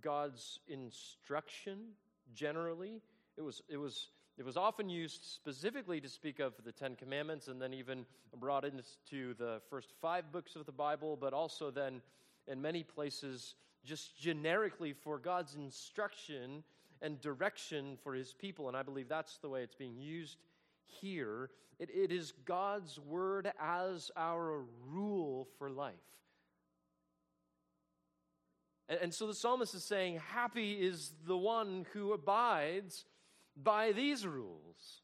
God's 0.00 0.60
instruction 0.68 1.78
generally. 2.32 3.00
It 3.36 3.42
was, 3.42 3.62
it 3.68 3.76
was, 3.76 4.08
it 4.38 4.44
was 4.44 4.56
often 4.56 4.88
used 4.88 5.24
specifically 5.24 6.00
to 6.00 6.08
speak 6.08 6.40
of 6.40 6.54
the 6.64 6.72
Ten 6.72 6.96
Commandments 6.96 7.48
and 7.48 7.60
then 7.60 7.74
even 7.74 8.06
brought 8.38 8.64
into 8.64 9.34
the 9.34 9.60
first 9.70 9.92
five 10.00 10.30
books 10.32 10.56
of 10.56 10.66
the 10.66 10.72
Bible, 10.72 11.16
but 11.20 11.32
also 11.32 11.70
then 11.70 12.00
in 12.46 12.60
many 12.60 12.82
places 12.82 13.54
just 13.84 14.18
generically 14.18 14.92
for 14.92 15.18
God's 15.18 15.54
instruction 15.54 16.62
and 17.02 17.20
direction 17.20 17.98
for 18.02 18.14
his 18.14 18.32
people. 18.32 18.68
And 18.68 18.76
I 18.76 18.82
believe 18.82 19.08
that's 19.08 19.38
the 19.38 19.48
way 19.48 19.62
it's 19.62 19.74
being 19.74 19.98
used 19.98 20.38
here. 20.84 21.50
It, 21.78 21.90
it 21.90 22.12
is 22.12 22.32
God's 22.44 22.98
word 22.98 23.52
as 23.60 24.10
our 24.16 24.62
rule 24.88 25.48
for 25.58 25.70
life. 25.70 25.94
And, 28.88 28.98
and 29.02 29.14
so 29.14 29.26
the 29.26 29.34
psalmist 29.34 29.74
is 29.74 29.84
saying, 29.84 30.20
Happy 30.32 30.72
is 30.72 31.12
the 31.26 31.36
one 31.36 31.86
who 31.92 32.12
abides 32.12 33.04
by 33.56 33.92
these 33.92 34.26
rules. 34.26 35.02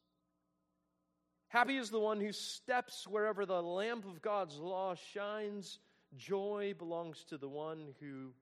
Happy 1.49 1.77
is 1.77 1.91
the 1.91 1.99
one 1.99 2.21
who 2.21 2.33
steps 2.33 3.09
wherever 3.09 3.45
the 3.45 3.61
lamp 3.61 4.07
of 4.07 4.23
God's 4.23 4.57
law 4.59 4.95
shines. 4.95 5.81
Joy 6.17 6.75
belongs 6.79 7.25
to 7.25 7.39
the 7.39 7.49
one 7.49 7.95
who, 8.01 8.33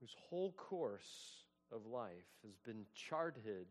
whose 0.00 0.14
whole 0.28 0.52
course 0.52 1.44
of 1.72 1.86
life 1.86 2.10
has 2.44 2.56
been 2.64 2.84
charted 2.94 3.66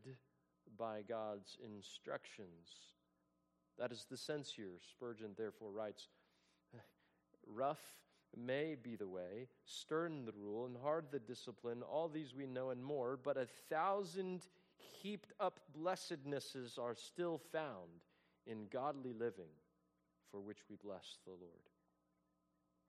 by 0.78 1.02
God's 1.08 1.58
instructions. 1.66 2.70
That 3.78 3.92
is 3.92 4.06
the 4.10 4.18
sense 4.18 4.54
here. 4.56 4.80
Spurgeon 4.92 5.32
therefore 5.38 5.72
writes 5.72 6.08
Rough 7.46 7.82
may 8.38 8.76
be 8.82 8.96
the 8.96 9.08
way, 9.08 9.48
stern 9.66 10.26
the 10.26 10.34
rule, 10.34 10.66
and 10.66 10.76
hard 10.82 11.06
the 11.12 11.20
discipline, 11.20 11.84
all 11.84 12.08
these 12.08 12.34
we 12.36 12.48
know 12.48 12.70
and 12.70 12.84
more, 12.84 13.20
but 13.22 13.38
a 13.38 13.48
thousand 13.70 14.48
heaped 15.02 15.34
up 15.40 15.60
blessednesses 15.76 16.78
are 16.78 16.96
still 16.96 17.42
found 17.52 18.06
in 18.48 18.68
godly 18.72 19.14
living, 19.14 19.52
for 20.32 20.40
which 20.40 20.60
we 20.70 20.76
bless 20.84 21.18
the 21.26 21.32
Lord. 21.32 21.70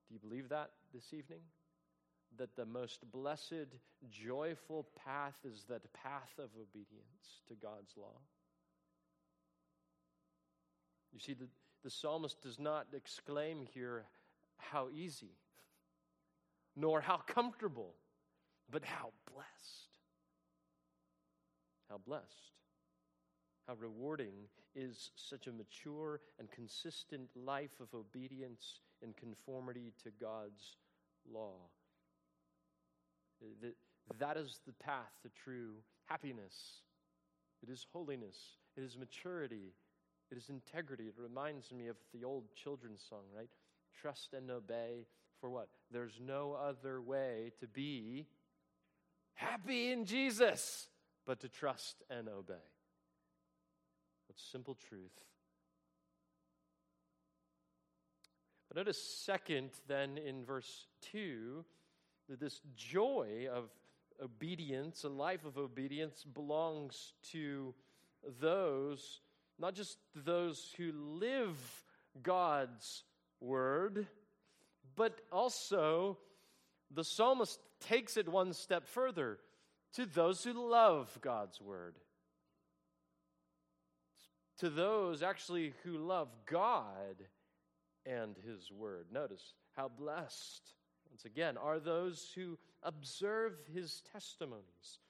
Do 0.09 0.15
you 0.15 0.21
believe 0.21 0.49
that 0.51 0.71
this 0.95 1.13
evening? 1.13 1.41
That 2.39 2.57
the 2.57 2.65
most 2.65 3.01
blessed, 3.13 3.77
joyful 4.11 4.87
path 5.05 5.37
is 5.45 5.65
that 5.69 5.93
path 5.93 6.33
of 6.39 6.51
obedience 6.61 7.43
to 7.49 7.55
God's 7.55 7.93
law? 7.97 8.19
You 11.13 11.21
see, 11.21 11.35
the, 11.35 11.49
the 11.85 11.91
psalmist 11.91 12.41
does 12.43 12.59
not 12.59 12.87
exclaim 12.95 13.67
here, 13.75 14.05
how 14.71 14.89
easy, 14.95 15.37
nor 16.77 17.01
how 17.01 17.19
comfortable, 17.19 17.95
but 18.71 18.85
how 18.85 19.13
blessed. 19.33 19.99
How 21.91 21.99
blessed. 21.99 22.53
How 23.67 23.75
rewarding 23.75 24.49
is 24.75 25.11
such 25.17 25.47
a 25.47 25.53
mature 25.53 26.21
and 26.39 26.51
consistent 26.51 27.29
life 27.37 27.81
of 27.81 27.89
obedience 27.95 28.81
and 29.03 29.17
conformity 29.17 29.93
to 30.03 30.11
God's 30.21 30.77
law. 31.31 31.57
That, 33.61 33.75
that 34.19 34.37
is 34.37 34.61
the 34.67 34.73
path 34.73 35.13
to 35.23 35.29
true 35.45 35.75
happiness. 36.07 36.83
It 37.63 37.69
is 37.69 37.87
holiness. 37.93 38.37
It 38.77 38.83
is 38.83 38.97
maturity. 38.97 39.75
It 40.31 40.39
is 40.39 40.49
integrity. 40.49 41.05
It 41.05 41.15
reminds 41.17 41.73
me 41.73 41.89
of 41.89 41.97
the 42.15 42.25
old 42.25 42.45
children's 42.55 43.05
song, 43.09 43.25
right? 43.37 43.51
Trust 44.01 44.33
and 44.33 44.51
obey 44.51 45.07
for 45.41 45.51
what? 45.51 45.69
There's 45.91 46.21
no 46.25 46.53
other 46.53 47.01
way 47.01 47.53
to 47.61 47.67
be 47.67 48.27
happy 49.35 49.93
in 49.93 50.05
Jesus 50.05 50.89
but 51.27 51.41
to 51.41 51.49
trust 51.49 52.03
and 52.11 52.29
obey. 52.29 52.55
What 54.27 54.39
simple 54.39 54.75
truth. 54.75 55.13
But 58.69 58.77
notice, 58.77 59.03
second, 59.03 59.71
then 59.87 60.17
in 60.17 60.45
verse 60.45 60.87
2, 61.11 61.65
that 62.29 62.41
this 62.41 62.61
joy 62.75 63.47
of 63.53 63.69
obedience, 64.23 65.05
a 65.05 65.09
life 65.09 65.45
of 65.45 65.59
obedience, 65.59 66.25
belongs 66.25 67.13
to 67.33 67.75
those, 68.41 69.21
not 69.59 69.75
just 69.75 69.99
those 70.15 70.73
who 70.77 70.93
live 70.93 71.57
God's 72.23 73.05
word, 73.43 74.07
but 74.97 75.21
also 75.31 76.19
the 76.91 77.05
psalmist 77.05 77.59
takes 77.81 78.17
it 78.17 78.29
one 78.29 78.53
step 78.53 78.87
further 78.87 79.39
to 79.95 80.07
those 80.07 80.45
who 80.45 80.71
love 80.71 81.19
God's 81.21 81.61
word. 81.61 81.97
To 84.59 84.71
those 84.71 85.23
actually 85.23 85.75
who 85.83 85.99
love 85.99 86.29
God 86.47 87.17
and 88.07 88.37
his 88.47 88.71
word. 88.71 89.07
Notice 89.13 89.55
how 89.77 89.89
blessed, 89.89 90.63
once 91.11 91.25
again, 91.25 91.57
are 91.57 91.81
those 91.81 92.31
who 92.35 92.59
observe 92.83 93.55
his 93.75 94.03
testimonies, 94.13 95.01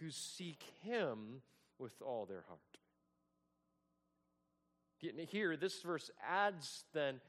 who 0.00 0.10
seek 0.10 0.62
him 0.82 1.42
with 1.78 1.94
all 2.02 2.26
their 2.26 2.44
heart. 2.46 2.60
Here, 5.28 5.56
this 5.56 5.80
verse 5.80 6.10
adds 6.28 6.84
then 6.92 7.20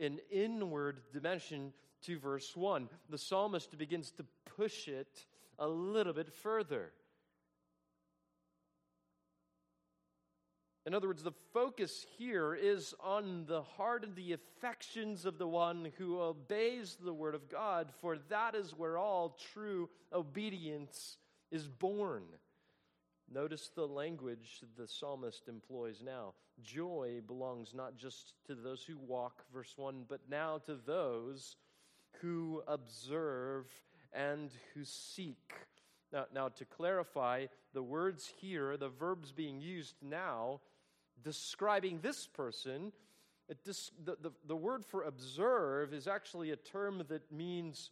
an 0.00 0.18
inward 0.30 1.00
dimension 1.12 1.72
to 2.02 2.18
verse 2.18 2.56
1. 2.56 2.88
The 3.10 3.18
psalmist 3.18 3.76
begins 3.78 4.10
to 4.12 4.24
push 4.56 4.88
it 4.88 5.24
a 5.58 5.66
little 5.66 6.12
bit 6.12 6.32
further. 6.32 6.92
In 10.86 10.94
other 10.94 11.08
words, 11.08 11.24
the 11.24 11.32
focus 11.52 12.06
here 12.16 12.54
is 12.54 12.94
on 13.02 13.46
the 13.46 13.62
heart 13.62 14.04
and 14.04 14.14
the 14.14 14.32
affections 14.34 15.24
of 15.24 15.36
the 15.36 15.48
one 15.48 15.90
who 15.98 16.20
obeys 16.20 16.96
the 17.04 17.12
word 17.12 17.34
of 17.34 17.48
God, 17.50 17.88
for 18.00 18.18
that 18.28 18.54
is 18.54 18.70
where 18.70 18.96
all 18.96 19.36
true 19.52 19.90
obedience 20.12 21.18
is 21.50 21.66
born. 21.66 22.22
Notice 23.32 23.70
the 23.74 23.86
language 23.86 24.62
the 24.76 24.86
psalmist 24.86 25.48
employs 25.48 26.00
now. 26.04 26.34
Joy 26.62 27.20
belongs 27.26 27.74
not 27.74 27.96
just 27.96 28.34
to 28.46 28.54
those 28.54 28.82
who 28.82 28.96
walk, 28.96 29.44
verse 29.52 29.72
1, 29.76 30.04
but 30.08 30.20
now 30.30 30.58
to 30.66 30.76
those 30.86 31.56
who 32.20 32.62
observe 32.68 33.66
and 34.12 34.50
who 34.74 34.84
seek. 34.84 35.52
Now, 36.12 36.26
now, 36.32 36.48
to 36.48 36.64
clarify, 36.64 37.46
the 37.74 37.82
words 37.82 38.32
here, 38.40 38.76
the 38.76 38.88
verbs 38.88 39.32
being 39.32 39.60
used 39.60 39.96
now, 40.00 40.60
describing 41.22 42.00
this 42.00 42.28
person, 42.28 42.92
dis- 43.64 43.90
the, 44.04 44.16
the, 44.22 44.30
the 44.46 44.56
word 44.56 44.84
for 44.84 45.02
observe 45.02 45.92
is 45.92 46.06
actually 46.06 46.52
a 46.52 46.56
term 46.56 47.02
that 47.08 47.32
means 47.32 47.90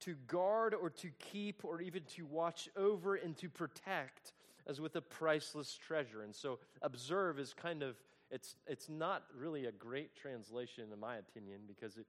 to 0.00 0.14
guard 0.26 0.74
or 0.74 0.90
to 0.90 1.10
keep 1.18 1.64
or 1.64 1.80
even 1.80 2.02
to 2.16 2.26
watch 2.26 2.68
over 2.76 3.14
and 3.14 3.36
to 3.36 3.48
protect 3.48 4.32
as 4.70 4.80
with 4.80 4.94
a 4.94 5.00
priceless 5.00 5.76
treasure. 5.76 6.22
And 6.22 6.34
so 6.34 6.60
observe 6.80 7.38
is 7.40 7.52
kind 7.52 7.82
of 7.82 7.96
it's 8.30 8.54
it's 8.68 8.88
not 8.88 9.24
really 9.36 9.66
a 9.66 9.72
great 9.72 10.14
translation 10.14 10.84
in 10.92 11.00
my 11.00 11.16
opinion 11.16 11.62
because 11.66 11.96
it, 11.96 12.06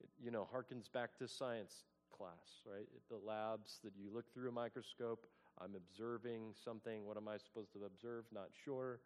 it 0.00 0.10
you 0.20 0.32
know 0.32 0.48
harkens 0.52 0.90
back 0.92 1.16
to 1.18 1.28
science 1.28 1.84
class, 2.14 2.66
right? 2.66 2.88
The 3.08 3.16
labs 3.24 3.78
that 3.84 3.92
you 3.96 4.10
look 4.12 4.34
through 4.34 4.48
a 4.48 4.52
microscope, 4.52 5.26
I'm 5.62 5.74
observing 5.76 6.54
something. 6.64 7.06
What 7.06 7.16
am 7.16 7.28
I 7.28 7.36
supposed 7.38 7.72
to 7.74 7.84
observe? 7.84 8.24
Not 8.34 8.48
sure. 8.64 8.98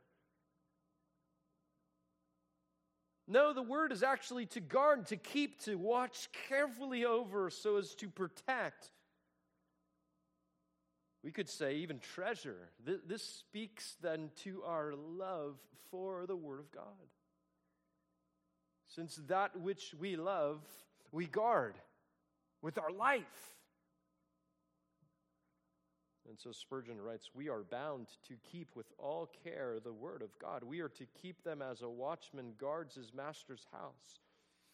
No, 3.29 3.53
the 3.53 3.63
word 3.63 3.91
is 3.91 4.05
actually 4.05 4.47
to 4.47 4.61
guard, 4.61 5.07
to 5.07 5.17
keep, 5.17 5.61
to 5.65 5.75
watch 5.75 6.29
carefully 6.49 7.05
over 7.05 7.51
so 7.51 7.77
as 7.77 7.95
to 7.97 8.09
protect. 8.09 8.91
We 11.27 11.33
could 11.33 11.49
say 11.49 11.79
even 11.79 11.99
treasure. 11.99 12.69
This 12.85 13.21
speaks 13.21 13.97
then 14.01 14.31
to 14.45 14.62
our 14.62 14.95
love 14.95 15.57
for 15.91 16.25
the 16.25 16.37
Word 16.37 16.61
of 16.61 16.71
God. 16.71 16.85
Since 18.87 19.19
that 19.27 19.59
which 19.59 19.93
we 19.99 20.15
love, 20.15 20.61
we 21.11 21.27
guard 21.27 21.75
with 22.62 22.79
our 22.79 22.93
life. 22.93 23.25
And 26.29 26.39
so 26.39 26.53
Spurgeon 26.53 27.01
writes, 27.01 27.31
We 27.35 27.49
are 27.49 27.65
bound 27.65 28.07
to 28.29 28.35
keep 28.49 28.77
with 28.77 28.87
all 28.97 29.29
care 29.43 29.79
the 29.83 29.93
word 29.93 30.23
of 30.23 30.39
God. 30.39 30.62
We 30.62 30.79
are 30.79 30.89
to 30.91 31.07
keep 31.21 31.43
them 31.43 31.61
as 31.61 31.83
a 31.83 31.89
watchman 31.89 32.53
guards 32.57 32.95
his 32.95 33.12
master's 33.12 33.67
house, 33.73 34.21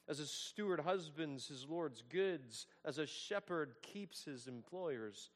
as 0.07 0.21
a 0.21 0.27
steward 0.27 0.81
husbands 0.81 1.49
his 1.49 1.65
Lord's 1.67 2.03
goods, 2.03 2.67
as 2.85 2.99
a 2.99 3.07
shepherd 3.07 3.77
keeps 3.81 4.25
his 4.25 4.47
employer's 4.49 5.31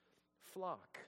flock. 0.53 0.99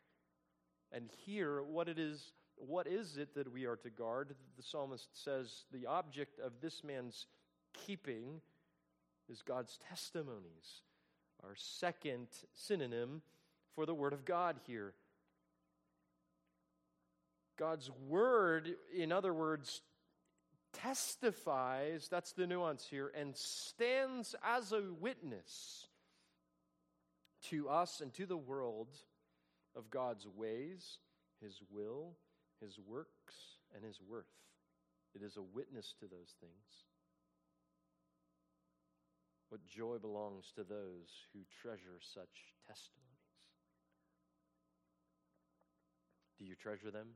And 0.92 1.10
here, 1.26 1.62
what 1.62 1.88
it 1.88 1.98
is, 1.98 2.32
what 2.56 2.86
is 2.86 3.16
it 3.16 3.34
that 3.34 3.52
we 3.52 3.66
are 3.66 3.76
to 3.76 3.90
guard? 3.90 4.34
The 4.56 4.62
psalmist 4.62 5.08
says 5.12 5.64
the 5.72 5.86
object 5.86 6.40
of 6.40 6.52
this 6.60 6.82
man's 6.82 7.26
keeping 7.72 8.40
is 9.28 9.42
God's 9.42 9.78
testimonies 9.88 10.82
our 11.44 11.54
second 11.54 12.28
synonym 12.54 13.22
for 13.74 13.86
the 13.86 13.94
Word 13.94 14.12
of 14.12 14.24
God 14.24 14.56
here. 14.66 14.92
God's 17.58 17.90
Word, 18.08 18.70
in 18.96 19.12
other 19.12 19.32
words, 19.34 19.82
testifies, 20.72 22.08
that's 22.08 22.32
the 22.32 22.46
nuance 22.46 22.86
here, 22.88 23.12
and 23.14 23.36
stands 23.36 24.34
as 24.42 24.72
a 24.72 24.82
witness 25.00 25.86
to 27.50 27.68
us 27.68 28.00
and 28.00 28.12
to 28.14 28.26
the 28.26 28.36
world 28.36 28.88
of 29.78 29.90
God's 29.90 30.26
ways, 30.26 30.98
His 31.40 31.54
will, 31.70 32.16
His 32.60 32.78
works, 32.86 33.36
and 33.74 33.84
His 33.84 33.98
worth. 34.10 34.26
It 35.14 35.22
is 35.22 35.36
a 35.36 35.42
witness 35.54 35.94
to 36.00 36.06
those 36.06 36.34
things. 36.40 36.84
What 39.48 39.64
joy 39.64 39.96
belongs 39.96 40.44
to 40.56 40.64
those 40.64 41.08
who 41.32 41.40
treasure 41.62 42.02
such 42.12 42.52
testimonies. 42.66 43.08
Do 46.38 46.44
you 46.44 46.54
treasure 46.54 46.90
them? 46.90 47.08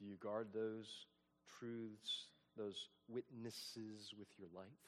Do 0.00 0.06
you 0.06 0.16
guard 0.16 0.48
those 0.54 0.88
truths, 1.58 2.32
those 2.56 2.88
witnesses 3.08 4.14
with 4.18 4.28
your 4.38 4.48
life? 4.54 4.82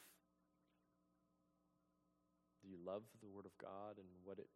Do 2.63 2.69
you 2.69 2.77
love 2.85 3.03
the 3.21 3.29
Word 3.29 3.45
of 3.45 3.57
God 3.61 3.97
and 3.97 4.09
what 4.25 4.39
it 4.39 4.49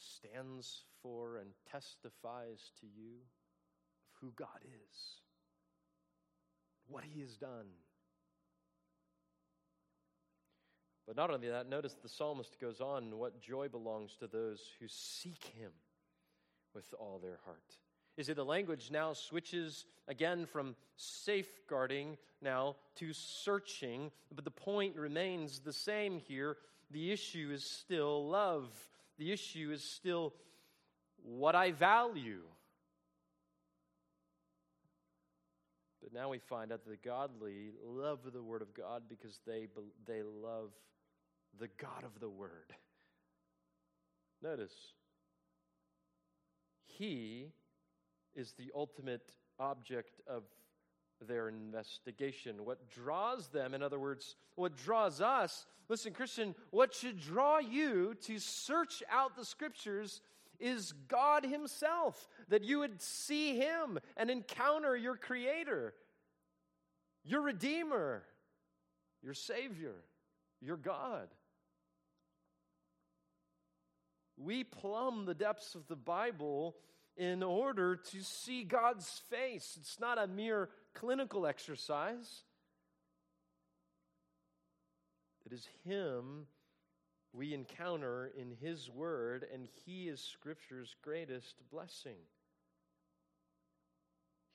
stands 0.00 0.84
for 1.02 1.38
and 1.38 1.50
testifies 1.70 2.72
to 2.80 2.86
you 2.86 3.16
of 4.04 4.20
who 4.20 4.32
God 4.36 4.48
is, 4.64 4.96
what 6.88 7.04
He 7.04 7.20
has 7.20 7.36
done. 7.36 7.66
But 11.06 11.16
not 11.16 11.30
only 11.30 11.48
that, 11.48 11.68
notice 11.68 11.96
the 12.00 12.08
psalmist 12.08 12.60
goes 12.60 12.80
on 12.80 13.18
what 13.18 13.40
joy 13.40 13.68
belongs 13.68 14.16
to 14.20 14.26
those 14.26 14.60
who 14.78 14.86
seek 14.88 15.42
Him 15.56 15.72
with 16.74 16.94
all 16.98 17.18
their 17.20 17.38
heart. 17.44 17.76
Is 18.16 18.28
it 18.28 18.36
the 18.36 18.44
language 18.44 18.90
now 18.90 19.12
switches 19.12 19.86
again 20.06 20.46
from 20.46 20.76
safeguarding 20.96 22.18
now 22.42 22.76
to 22.96 23.12
searching, 23.12 24.10
but 24.34 24.44
the 24.44 24.50
point 24.50 24.96
remains 24.96 25.60
the 25.60 25.72
same 25.72 26.18
here. 26.18 26.56
The 26.90 27.12
issue 27.12 27.50
is 27.52 27.64
still 27.64 28.28
love. 28.28 28.68
The 29.20 29.32
issue 29.32 29.70
is 29.70 29.84
still 29.84 30.32
what 31.22 31.54
I 31.54 31.72
value. 31.72 32.40
But 36.02 36.14
now 36.14 36.30
we 36.30 36.38
find 36.38 36.72
out 36.72 36.82
that 36.86 36.90
the 36.90 36.96
godly 36.96 37.72
love 37.84 38.20
the 38.32 38.42
Word 38.42 38.62
of 38.62 38.72
God 38.72 39.02
because 39.10 39.38
they, 39.46 39.66
they 40.06 40.22
love 40.22 40.70
the 41.58 41.68
God 41.78 42.02
of 42.02 42.18
the 42.18 42.30
Word. 42.30 42.72
Notice, 44.42 44.72
He 46.86 47.48
is 48.34 48.54
the 48.56 48.72
ultimate 48.74 49.32
object 49.58 50.22
of 50.26 50.44
their 51.26 51.48
investigation. 51.48 52.64
What 52.64 52.90
draws 52.90 53.48
them, 53.48 53.74
in 53.74 53.82
other 53.82 53.98
words, 53.98 54.36
what 54.54 54.76
draws 54.76 55.20
us, 55.20 55.66
listen, 55.88 56.12
Christian, 56.12 56.54
what 56.70 56.94
should 56.94 57.20
draw 57.20 57.58
you 57.58 58.14
to 58.22 58.38
search 58.38 59.02
out 59.10 59.36
the 59.36 59.44
scriptures 59.44 60.22
is 60.58 60.92
God 61.08 61.44
Himself, 61.44 62.28
that 62.48 62.64
you 62.64 62.80
would 62.80 63.00
see 63.00 63.56
Him 63.56 63.98
and 64.16 64.30
encounter 64.30 64.96
your 64.96 65.16
Creator, 65.16 65.94
your 67.24 67.40
Redeemer, 67.40 68.22
your 69.22 69.34
Savior, 69.34 69.94
your 70.60 70.76
God. 70.76 71.28
We 74.36 74.64
plumb 74.64 75.26
the 75.26 75.34
depths 75.34 75.74
of 75.74 75.86
the 75.86 75.96
Bible 75.96 76.76
in 77.16 77.42
order 77.42 77.96
to 77.96 78.22
see 78.22 78.64
God's 78.64 79.20
face. 79.28 79.76
It's 79.78 80.00
not 80.00 80.18
a 80.18 80.26
mere 80.26 80.70
clinical 80.94 81.46
exercise. 81.46 82.42
It 85.46 85.52
is 85.52 85.66
Him 85.84 86.46
we 87.32 87.54
encounter 87.54 88.30
in 88.36 88.50
His 88.60 88.90
Word, 88.90 89.46
and 89.52 89.68
He 89.84 90.08
is 90.08 90.20
Scripture's 90.20 90.96
greatest 91.02 91.56
blessing. 91.70 92.18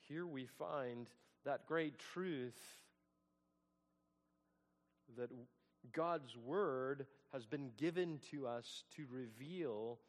Here 0.08 0.28
we 0.28 0.45
find 0.45 1.08
that 1.45 1.65
great 1.65 1.98
truth 2.00 2.60
that 5.17 5.30
God's 5.93 6.36
Word 6.36 7.06
has 7.32 7.45
been 7.45 7.71
given 7.78 8.19
to 8.32 8.48
us 8.48 8.84
to 8.95 9.06
reveal 9.10 10.00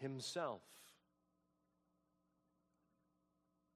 Himself. 0.00 0.62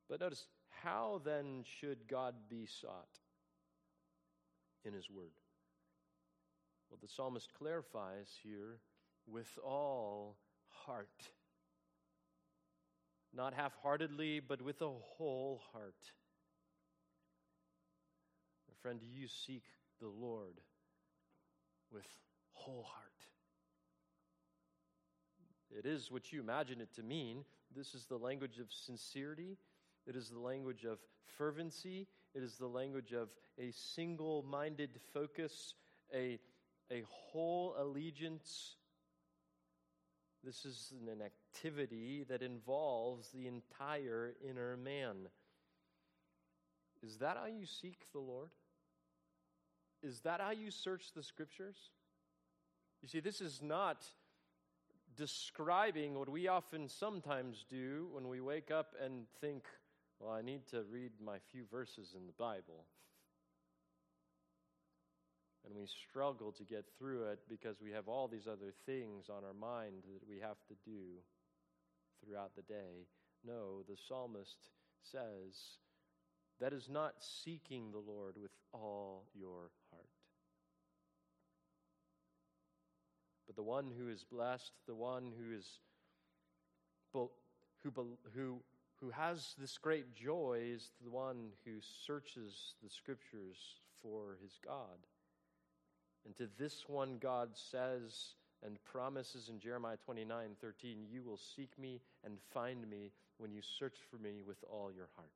But 0.09 0.21
notice, 0.21 0.47
how 0.83 1.21
then 1.25 1.65
should 1.81 2.09
God 2.09 2.35
be 2.49 2.67
sought 2.67 3.19
in 4.85 4.93
His 4.93 5.11
Word? 5.11 5.33
Well, 6.91 6.99
the 7.01 7.09
psalmist 7.09 7.53
clarifies 7.55 8.29
here 8.43 8.79
with 9.27 9.59
all 9.65 10.37
heart. 10.69 11.09
Not 13.35 13.53
half 13.55 13.75
heartedly, 13.83 14.41
but 14.41 14.63
with 14.63 14.81
a 14.81 14.91
whole 15.17 15.61
heart. 15.73 16.13
Friend, 18.83 19.01
you 19.03 19.27
seek 19.27 19.65
the 20.01 20.09
Lord 20.09 20.61
with 21.93 22.07
whole 22.53 22.85
heart? 22.85 23.05
It 25.77 25.85
is 25.85 26.11
what 26.11 26.33
you 26.33 26.41
imagine 26.41 26.81
it 26.81 26.95
to 26.95 27.03
mean. 27.03 27.45
This 27.75 27.95
is 27.95 28.07
the 28.07 28.17
language 28.17 28.59
of 28.59 28.73
sincerity. 28.73 29.59
It 30.09 30.17
is 30.17 30.31
the 30.31 30.39
language 30.39 30.85
of 30.85 30.99
fervency. 31.37 32.07
It 32.35 32.43
is 32.43 32.57
the 32.57 32.67
language 32.67 33.13
of 33.13 33.29
a 33.59 33.71
single 33.73 34.43
minded 34.43 34.91
focus, 35.13 35.75
a, 36.15 36.39
a 36.91 37.05
whole 37.09 37.75
allegiance. 37.79 38.77
This 40.43 40.65
is 40.65 40.95
an 41.13 41.21
activity 41.21 42.25
that 42.29 42.43
involves 42.43 43.29
the 43.29 43.47
entire 43.47 44.33
inner 44.49 44.77
man. 44.77 45.29
Is 47.03 47.19
that 47.19 47.37
how 47.37 47.47
you 47.47 47.67
seek 47.67 48.11
the 48.13 48.19
Lord? 48.19 48.51
Is 50.03 50.21
that 50.21 50.41
how 50.41 50.53
you 50.53 50.71
search 50.71 51.13
the 51.15 51.23
scriptures? 51.23 51.77
You 53.03 53.09
see, 53.09 53.21
this 53.21 53.41
is 53.41 53.61
not 53.63 54.05
describing 55.17 56.19
what 56.19 56.29
we 56.29 56.49
often 56.49 56.89
sometimes 56.89 57.65
do 57.69 58.09
when 58.13 58.29
we 58.29 58.41
wake 58.41 58.71
up 58.71 58.95
and 59.05 59.27
think, 59.41 59.65
well, 60.21 60.33
I 60.33 60.43
need 60.43 60.67
to 60.71 60.83
read 60.91 61.13
my 61.25 61.39
few 61.53 61.65
verses 61.71 62.15
in 62.17 62.27
the 62.27 62.33
Bible. 62.33 62.87
And 65.65 65.75
we 65.77 65.87
struggle 65.87 66.53
to 66.53 66.65
get 66.65 66.85
through 66.99 67.25
it 67.25 67.41
because 67.49 67.77
we 67.83 67.91
have 67.93 68.09
all 68.09 68.27
these 68.27 68.47
other 68.47 68.73
things 68.87 69.27
on 69.29 69.45
our 69.45 69.55
mind 69.55 70.03
that 70.15 70.29
we 70.29 70.39
have 70.41 70.57
to 70.69 70.75
do 70.85 71.21
throughout 72.25 72.53
the 72.57 72.63
day. 72.63 73.07
No, 73.47 73.83
the 73.89 73.97
psalmist 74.09 74.69
says, 75.03 75.79
that 76.61 76.73
is 76.73 76.89
not 76.89 77.15
seeking 77.21 77.93
the 77.93 77.99
Lord 77.99 78.37
with 78.41 78.51
all 78.73 79.25
your 79.35 79.71
heart. 79.91 80.09
But 83.47 83.57
the 83.57 83.63
one 83.63 83.93
who 83.97 84.09
is 84.09 84.25
blessed, 84.25 84.73
the 84.87 84.95
one 84.95 85.33
who 85.39 85.57
is 85.57 85.67
who, 87.13 87.31
who 88.35 88.61
who 89.01 89.11
has 89.11 89.55
this 89.59 89.79
great 89.79 90.15
joy 90.15 90.61
is 90.75 90.91
the 91.03 91.11
one 91.11 91.51
who 91.65 91.73
searches 92.07 92.75
the 92.83 92.91
scriptures 92.91 93.57
for 94.03 94.37
his 94.43 94.59
God. 94.65 95.07
And 96.25 96.37
to 96.37 96.49
this 96.59 96.85
one, 96.89 97.19
God 97.19 97.51
says 97.55 98.35
and 98.65 98.83
promises 98.85 99.49
in 99.49 99.61
Jeremiah 99.61 99.97
29 100.05 100.57
13, 100.61 101.07
You 101.09 101.23
will 101.23 101.39
seek 101.39 101.79
me 101.79 102.01
and 102.25 102.39
find 102.53 102.89
me 102.89 103.13
when 103.39 103.53
you 103.53 103.61
search 103.63 103.99
for 104.11 104.17
me 104.17 104.43
with 104.47 104.59
all 104.69 104.91
your 104.95 105.09
heart. 105.15 105.31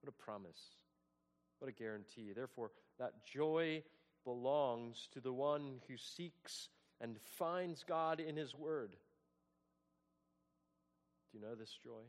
What 0.00 0.08
a 0.08 0.22
promise. 0.22 0.60
What 1.58 1.68
a 1.68 1.72
guarantee. 1.72 2.32
Therefore, 2.34 2.70
that 2.98 3.26
joy 3.26 3.82
belongs 4.24 5.08
to 5.12 5.20
the 5.20 5.32
one 5.32 5.80
who 5.86 5.96
seeks 5.96 6.68
and 7.00 7.16
finds 7.38 7.84
God 7.86 8.20
in 8.20 8.36
his 8.36 8.54
word. 8.54 8.96
Do 11.30 11.38
you 11.38 11.44
know 11.44 11.54
this 11.54 11.76
joy? 11.82 12.04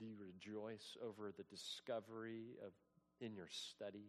Do 0.00 0.06
you 0.06 0.14
rejoice 0.18 0.96
over 1.06 1.30
the 1.36 1.44
discovery 1.44 2.56
of 2.66 2.72
in 3.20 3.34
your 3.34 3.48
study? 3.50 4.08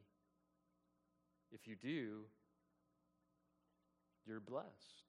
If 1.52 1.68
you 1.68 1.76
do, 1.76 2.22
you're 4.26 4.40
blessed. 4.40 5.04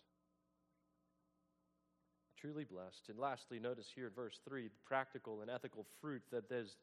Truly 2.37 2.65
blessed. 2.65 3.09
And 3.11 3.19
lastly, 3.19 3.61
notice 3.61 3.87
here 3.95 4.09
in 4.09 4.13
verse 4.13 4.41
3 4.49 4.65
the 4.65 4.71
practical 4.85 5.41
and 5.41 5.51
ethical 5.51 5.87
fruit 6.01 6.23
that 6.33 6.51
is, 6.51 6.77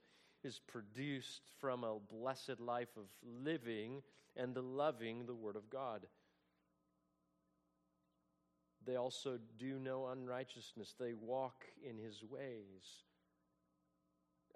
is 0.45 0.61
produced 0.65 1.41
from 1.59 1.83
a 1.83 1.97
blessed 1.99 2.61
life 2.61 2.95
of 2.95 3.03
living 3.43 4.01
and 4.37 4.55
the 4.55 4.61
loving 4.61 5.25
the 5.25 5.35
Word 5.35 5.57
of 5.57 5.69
God. 5.69 6.05
They 8.85 8.95
also 8.95 9.37
do 9.57 9.77
no 9.77 10.07
unrighteousness, 10.07 10.95
they 10.97 11.13
walk 11.13 11.65
in 11.87 11.97
His 11.97 12.23
ways. 12.23 13.03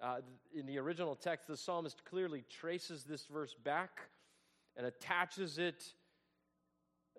Uh, 0.04 0.16
in 0.54 0.66
the 0.66 0.78
original 0.78 1.16
text, 1.16 1.48
the 1.48 1.56
psalmist 1.56 2.04
clearly 2.04 2.44
traces 2.50 3.04
this 3.04 3.24
verse 3.24 3.54
back 3.54 4.02
and 4.76 4.86
attaches 4.86 5.56
it 5.56 5.82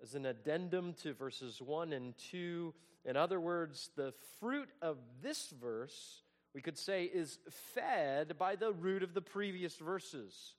as 0.00 0.14
an 0.14 0.24
addendum 0.24 0.94
to 1.02 1.12
verses 1.12 1.60
1 1.60 1.92
and 1.92 2.14
2. 2.30 2.72
In 3.04 3.16
other 3.16 3.40
words, 3.40 3.90
the 3.96 4.14
fruit 4.38 4.68
of 4.80 4.98
this 5.20 5.52
verse, 5.60 6.22
we 6.54 6.62
could 6.62 6.78
say, 6.78 7.10
is 7.12 7.40
fed 7.74 8.38
by 8.38 8.54
the 8.54 8.70
root 8.70 9.02
of 9.02 9.14
the 9.14 9.20
previous 9.20 9.74
verses. 9.78 10.54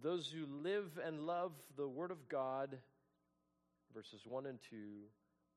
Those 0.00 0.28
who 0.28 0.46
live 0.62 1.00
and 1.04 1.26
love 1.26 1.50
the 1.76 1.88
Word 1.88 2.12
of 2.12 2.28
God, 2.28 2.78
verses 3.92 4.20
1 4.24 4.46
and 4.46 4.60
2, 4.70 4.76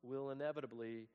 will 0.01 0.31
inevitably 0.31 1.07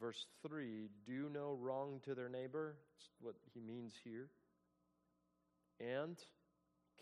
verse 0.00 0.26
3 0.46 0.88
do 1.06 1.28
no 1.32 1.56
wrong 1.60 2.00
to 2.04 2.14
their 2.14 2.28
neighbor. 2.28 2.76
That's 2.94 3.10
what 3.20 3.34
he 3.52 3.60
means 3.60 3.94
here. 4.02 4.28
And 5.80 6.16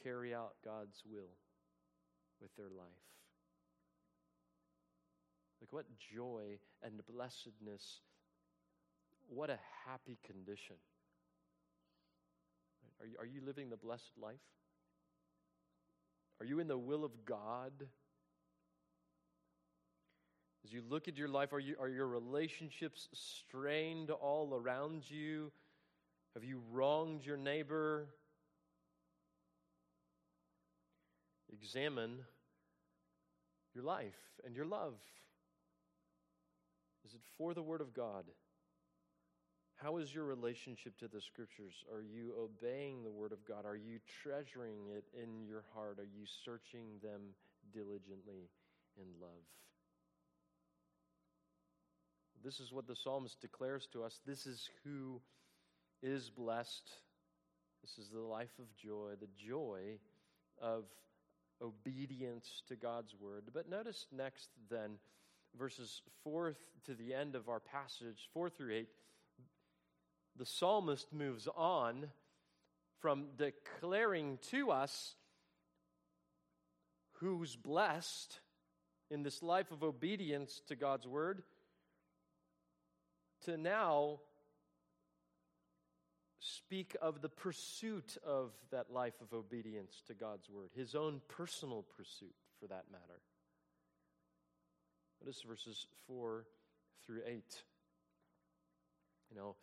carry 0.03 0.35
out 0.35 0.55
God's 0.65 1.03
will 1.05 1.37
with 2.41 2.55
their 2.57 2.71
life. 2.71 2.87
Like, 5.61 5.73
what 5.73 5.87
joy 6.15 6.59
and 6.83 7.01
blessedness. 7.07 8.01
What 9.29 9.49
a 9.49 9.59
happy 9.87 10.19
condition. 10.27 10.77
Are 13.01 13.07
you, 13.07 13.17
are 13.21 13.27
you 13.27 13.41
living 13.45 13.71
the 13.71 13.77
blessed 13.77 14.13
life? 14.21 14.35
Are 16.41 16.45
you 16.45 16.59
in 16.59 16.67
the 16.67 16.79
will 16.79 17.05
of 17.05 17.25
God? 17.25 17.73
As 20.65 20.73
you 20.73 20.83
look 20.89 21.09
at 21.09 21.17
your 21.17 21.29
life, 21.29 21.53
are, 21.53 21.59
you, 21.59 21.75
are 21.81 21.89
your 21.89 22.07
relationships 22.07 23.09
strained 23.13 24.11
all 24.11 24.55
around 24.55 25.11
you? 25.11 25.51
Have 26.35 26.45
you 26.45 26.63
wronged 26.71 27.27
your 27.27 27.37
neighbor? 27.37 28.07
Examine 31.53 32.19
your 33.75 33.85
life 33.85 34.19
and 34.45 34.55
your 34.55 34.65
love. 34.65 34.95
Is 37.05 37.15
it 37.15 37.21
for 37.37 37.55
the 37.55 37.63
Word 37.63 37.81
of 37.81 37.93
God? 37.93 38.25
How 39.77 39.97
is 39.97 40.15
your 40.15 40.25
relationship 40.25 40.97
to 40.99 41.09
the 41.09 41.21
Scriptures? 41.21 41.75
Are 41.93 42.03
you 42.03 42.35
obeying 42.39 43.03
the 43.03 43.11
Word 43.11 43.33
of 43.33 43.45
God? 43.45 43.67
Are 43.67 43.77
you 43.77 43.99
treasuring 44.23 44.89
it 44.97 45.05
in 45.21 45.45
your 45.45 45.65
heart? 45.75 45.99
Are 45.99 46.05
you 46.05 46.25
searching 46.45 46.87
them 47.03 47.21
diligently 47.73 48.49
in 48.97 49.07
love? 49.21 49.43
This 52.45 52.61
is 52.61 52.73
what 52.73 52.87
the 52.87 52.97
psalmist 52.97 53.41
declares 53.41 53.89
to 53.93 54.03
us. 54.03 54.21
This 54.27 54.47
is 54.47 54.69
who 54.85 55.21
is 56.03 56.31
blessed. 56.31 56.91
This 57.83 57.99
is 57.99 58.11
the 58.11 58.21
life 58.21 58.59
of 58.59 58.75
joy, 58.77 59.13
the 59.21 59.29
joy 59.37 59.99
of 60.61 60.85
obedience 61.61 62.63
to 62.69 62.77
God's 62.77 63.15
word. 63.21 63.45
But 63.53 63.69
notice 63.69 64.07
next, 64.11 64.49
then, 64.71 64.99
verses 65.57 66.03
4 66.25 66.57
to 66.87 66.95
the 66.95 67.15
end 67.15 67.37
of 67.37 67.49
our 67.49 67.61
passage, 67.61 68.29
4 68.35 68.51
through 68.51 68.75
8, 68.75 68.89
the 70.37 70.47
psalmist 70.47 71.13
moves 71.13 71.49
on 71.57 72.09
from 73.01 73.27
declaring 73.37 74.39
to 74.51 74.71
us 74.71 75.15
who's 77.15 77.55
blessed 77.55 78.41
in 79.11 79.23
this 79.23 79.43
life 79.43 79.71
of 79.71 79.83
obedience 79.85 80.61
to 80.67 80.75
God's 80.75 81.07
word 81.07 81.43
to 83.45 83.57
now 83.57 84.21
speak 86.39 86.97
of 87.01 87.23
the 87.23 87.29
pursuit 87.29 88.17
of 88.25 88.51
that 88.71 88.93
life 88.93 89.15
of 89.21 89.33
obedience 89.33 90.03
to 90.07 90.15
God's 90.15 90.51
word, 90.51 90.71
his 90.75 90.95
own 90.95 91.21
personal 91.29 91.85
pursuit 91.97 92.35
for 92.61 92.67
that 92.67 92.85
matter. 92.91 93.21
Notice 95.21 95.43
verses 95.43 95.87
4 96.09 96.45
through 97.07 97.21
8. 97.27 97.43
You 99.31 99.37
know, 99.37 99.57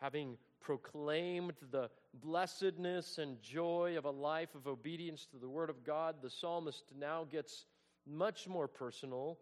having 0.00 0.36
proclaimed 0.60 1.54
the 1.70 1.88
blessedness 2.12 3.16
and 3.16 3.40
joy 3.40 3.94
of 3.96 4.04
a 4.04 4.10
life 4.10 4.54
of 4.54 4.66
obedience 4.66 5.26
to 5.30 5.38
the 5.38 5.48
Word 5.48 5.70
of 5.70 5.82
God, 5.82 6.16
the 6.22 6.28
psalmist 6.28 6.84
now 6.98 7.24
gets 7.24 7.64
much 8.06 8.46
more 8.46 8.68
personal 8.68 9.38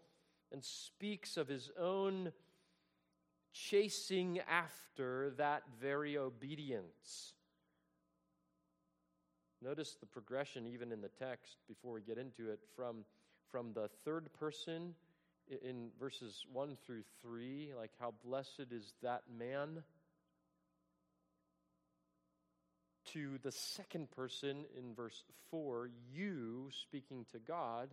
and 0.52 0.62
speaks 0.62 1.36
of 1.36 1.48
his 1.48 1.70
own 1.78 2.32
chasing 3.56 4.40
after 4.48 5.30
that 5.36 5.62
very 5.80 6.18
obedience. 6.18 7.34
Notice 9.62 9.96
the 9.98 10.06
progression, 10.06 10.66
even 10.66 10.92
in 10.92 11.00
the 11.00 11.08
text, 11.08 11.56
before 11.66 11.94
we 11.94 12.02
get 12.02 12.18
into 12.18 12.50
it, 12.50 12.60
from, 12.76 13.04
from 13.50 13.72
the 13.72 13.88
third 14.04 14.32
person 14.38 14.94
in 15.62 15.88
verses 15.98 16.44
1 16.52 16.76
through 16.84 17.02
3, 17.22 17.72
like 17.78 17.92
how 17.98 18.12
blessed 18.24 18.66
is 18.70 18.92
that 19.02 19.22
man, 19.36 19.82
to 23.12 23.38
the 23.42 23.52
second 23.52 24.10
person 24.10 24.64
in 24.76 24.94
verse 24.94 25.22
4, 25.50 25.88
you 26.12 26.68
speaking 26.82 27.24
to 27.32 27.38
God, 27.38 27.88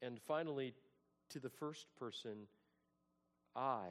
and 0.00 0.20
finally 0.22 0.74
to 1.30 1.40
the 1.40 1.50
first 1.50 1.86
person 1.98 2.46
I 3.56 3.86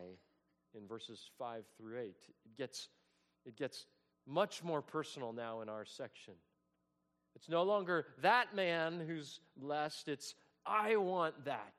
in 0.76 0.88
verses 0.88 1.30
5 1.38 1.64
through 1.78 2.00
8. 2.00 2.06
It 2.08 2.58
gets, 2.58 2.90
it 3.46 3.56
gets 3.56 3.86
much 4.26 4.64
more 4.64 4.82
personal 4.82 5.34
now 5.34 5.62
in 5.62 5.70
our 5.70 5.86
section. 5.86 6.34
It's 7.36 7.50
no 7.50 7.64
longer 7.64 8.08
that 8.22 8.56
man 8.56 9.04
who's 9.06 9.40
blessed, 9.58 10.08
it's 10.08 10.36
I 10.66 10.96
want 10.96 11.46
that. 11.46 11.74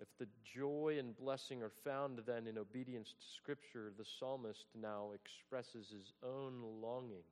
If 0.00 0.08
the 0.18 0.26
joy 0.54 0.96
and 0.98 1.16
blessing 1.16 1.62
are 1.62 1.72
found 1.84 2.20
then 2.26 2.46
in 2.46 2.58
obedience 2.58 3.10
to 3.10 3.26
Scripture, 3.36 3.92
the 3.96 4.04
psalmist 4.04 4.66
now 4.78 5.12
expresses 5.14 5.88
his 5.90 6.12
own 6.22 6.62
longing, 6.82 7.24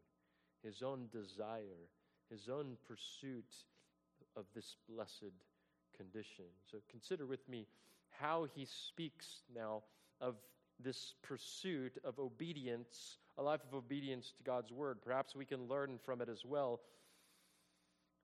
his 0.63 0.83
own 0.83 1.09
desire, 1.13 1.89
his 2.31 2.49
own 2.49 2.77
pursuit 2.87 3.53
of 4.37 4.45
this 4.55 4.77
blessed 4.89 5.33
condition. 6.03 6.45
So 6.71 6.79
consider 6.91 7.27
with 7.27 7.49
me 7.49 7.67
how 8.11 8.47
he 8.55 8.67
speaks 8.67 9.43
now 9.55 9.83
of 10.21 10.35
this 10.83 11.15
pursuit 11.23 11.99
of 12.05 12.19
obedience, 12.19 13.19
a 13.39 13.43
life 13.43 13.61
of 13.69 13.75
obedience 13.77 14.33
to 14.37 14.43
God's 14.43 14.73
word. 14.73 14.99
Perhaps 15.05 15.37
we 15.37 15.45
can 15.45 15.69
learn 15.69 15.99
from 16.05 16.21
it 16.21 16.29
as 16.29 16.45
well. 16.45 16.81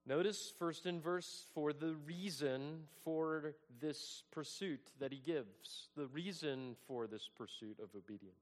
Notice 0.06 0.52
first 0.58 0.86
in 0.86 1.00
verse 1.00 1.46
4 1.54 1.72
the 1.74 1.94
reason 2.06 2.84
for 3.04 3.54
this 3.80 4.22
pursuit 4.30 4.80
that 4.98 5.12
he 5.12 5.18
gives, 5.18 5.88
the 5.96 6.06
reason 6.06 6.76
for 6.86 7.06
this 7.06 7.28
pursuit 7.36 7.78
of 7.78 7.90
obedience. 7.94 8.34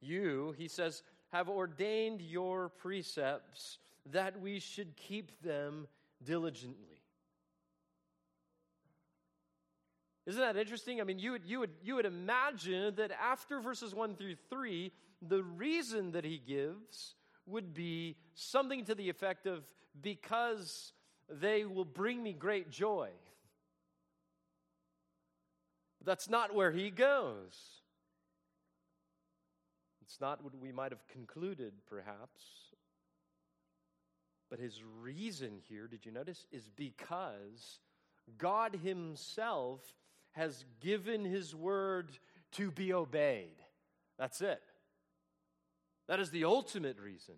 You, 0.00 0.54
he 0.56 0.68
says, 0.68 1.02
have 1.32 1.48
ordained 1.48 2.20
your 2.20 2.68
precepts 2.68 3.78
that 4.12 4.40
we 4.40 4.58
should 4.58 4.96
keep 4.96 5.42
them 5.42 5.88
diligently. 6.22 6.99
Isn't 10.30 10.42
that 10.42 10.56
interesting? 10.56 11.00
I 11.00 11.04
mean, 11.04 11.18
you 11.18 11.32
would, 11.32 11.42
you, 11.44 11.58
would, 11.58 11.72
you 11.82 11.96
would 11.96 12.06
imagine 12.06 12.94
that 12.94 13.10
after 13.10 13.58
verses 13.58 13.92
1 13.92 14.14
through 14.14 14.36
3, 14.48 14.92
the 15.20 15.42
reason 15.42 16.12
that 16.12 16.24
he 16.24 16.38
gives 16.38 17.16
would 17.46 17.74
be 17.74 18.14
something 18.34 18.84
to 18.84 18.94
the 18.94 19.08
effect 19.08 19.48
of, 19.48 19.64
because 20.00 20.92
they 21.28 21.64
will 21.64 21.84
bring 21.84 22.22
me 22.22 22.32
great 22.32 22.70
joy. 22.70 23.08
That's 26.04 26.28
not 26.28 26.54
where 26.54 26.70
he 26.70 26.90
goes. 26.90 27.58
It's 30.02 30.20
not 30.20 30.44
what 30.44 30.52
we 30.54 30.70
might 30.70 30.92
have 30.92 31.08
concluded, 31.08 31.72
perhaps. 31.88 32.44
But 34.48 34.60
his 34.60 34.80
reason 35.02 35.58
here, 35.68 35.88
did 35.88 36.06
you 36.06 36.12
notice, 36.12 36.46
is 36.52 36.70
because 36.76 37.80
God 38.38 38.78
Himself 38.84 39.80
has 40.32 40.64
given 40.80 41.24
his 41.24 41.54
word 41.54 42.10
to 42.52 42.70
be 42.70 42.92
obeyed. 42.92 43.56
That's 44.18 44.40
it. 44.40 44.62
That 46.08 46.20
is 46.20 46.30
the 46.30 46.44
ultimate 46.44 46.98
reason. 46.98 47.34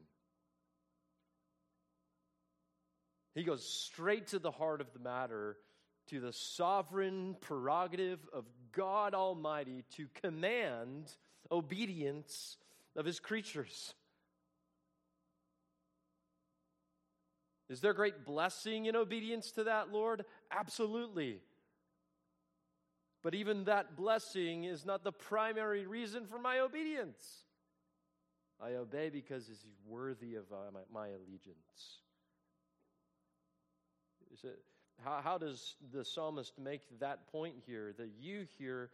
He 3.35 3.45
goes 3.45 3.67
straight 3.67 4.29
to 4.29 4.39
the 4.39 4.51
heart 4.51 4.81
of 4.81 4.93
the 4.93 4.99
matter, 4.99 5.57
to 6.09 6.21
the 6.21 6.33
sovereign 6.33 7.37
prerogative 7.41 8.21
of 8.33 8.45
God 8.73 9.15
Almighty 9.15 9.85
to 9.97 10.07
command 10.23 11.11
obedience 11.51 12.57
of 12.97 13.05
his 13.05 13.21
creatures. 13.21 13.95
Is 17.69 17.81
there 17.81 17.95
great 17.95 18.27
blessing 18.27 18.85
in 18.85 18.97
obedience 18.97 19.51
to 19.53 19.65
that, 19.65 19.91
Lord? 19.91 20.27
Absolutely. 20.51 21.41
But 23.23 23.35
even 23.35 23.65
that 23.65 23.97
blessing 23.97 24.65
is 24.65 24.85
not 24.85 25.05
the 25.05 25.13
primary 25.13 25.87
reason 25.87 26.27
for 26.27 26.39
my 26.39 26.59
obedience. 26.59 27.45
I 28.61 28.75
obey 28.75 29.11
because 29.11 29.47
he's 29.47 29.65
worthy 29.87 30.35
of 30.35 30.45
uh, 30.53 30.71
my, 30.73 30.81
my, 30.93 31.09
allegiance. 31.09 31.99
It, 34.43 34.59
how, 35.05 35.21
how 35.23 35.39
does 35.39 35.77
the 35.93 36.05
psalmist 36.05 36.59
make 36.59 36.83
that 37.01 37.31
point 37.31 37.55
here? 37.67 37.93
The 37.97 38.09
you 38.21 38.47
here, 38.59 38.91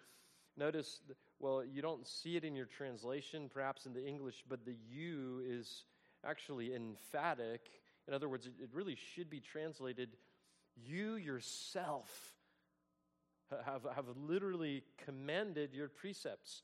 notice, 0.56 1.00
well, 1.38 1.64
you 1.64 1.82
don't 1.82 2.06
see 2.06 2.36
it 2.36 2.44
in 2.44 2.54
your 2.54 2.66
translation, 2.66 3.50
perhaps 3.52 3.86
in 3.86 3.92
the 3.92 4.06
English, 4.06 4.44
but 4.48 4.64
the 4.64 4.76
you 4.90 5.42
is 5.46 5.84
actually 6.24 6.74
emphatic. 6.74 7.60
In 8.06 8.14
other 8.14 8.28
words, 8.28 8.46
it, 8.46 8.52
it 8.62 8.70
really 8.72 8.96
should 9.14 9.28
be 9.28 9.40
translated 9.40 10.16
you 10.76 11.16
yourself 11.16 12.37
have, 13.64 13.86
have 13.94 14.06
literally 14.16 14.82
commended 15.04 15.74
your 15.74 15.88
precepts. 15.88 16.62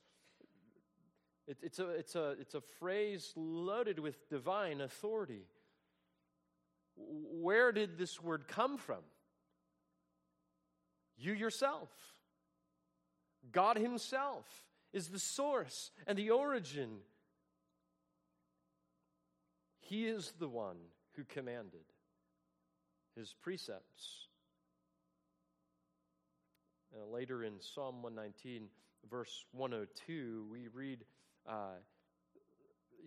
It, 1.47 1.57
it's, 1.61 1.79
a, 1.79 1.89
it's, 1.89 2.15
a, 2.15 2.35
it's 2.39 2.55
a 2.55 2.61
phrase 2.79 3.33
loaded 3.35 3.99
with 3.99 4.29
divine 4.29 4.81
authority. 4.81 5.43
Where 6.95 7.71
did 7.71 7.97
this 7.97 8.21
word 8.21 8.47
come 8.47 8.77
from? 8.77 9.03
You 11.17 11.33
yourself. 11.33 11.89
God 13.51 13.77
Himself 13.77 14.45
is 14.91 15.09
the 15.09 15.19
source 15.19 15.91
and 16.07 16.17
the 16.17 16.31
origin. 16.31 16.89
He 19.81 20.07
is 20.07 20.33
the 20.39 20.49
one 20.49 20.77
who 21.15 21.23
commanded 21.25 21.85
His 23.15 23.33
precepts. 23.41 24.24
Uh, 26.95 27.11
later 27.11 27.43
in 27.43 27.53
Psalm 27.59 28.01
119, 28.01 28.67
verse 29.09 29.43
102, 29.51 30.45
we 30.49 30.67
read, 30.73 31.03
uh, 31.47 31.73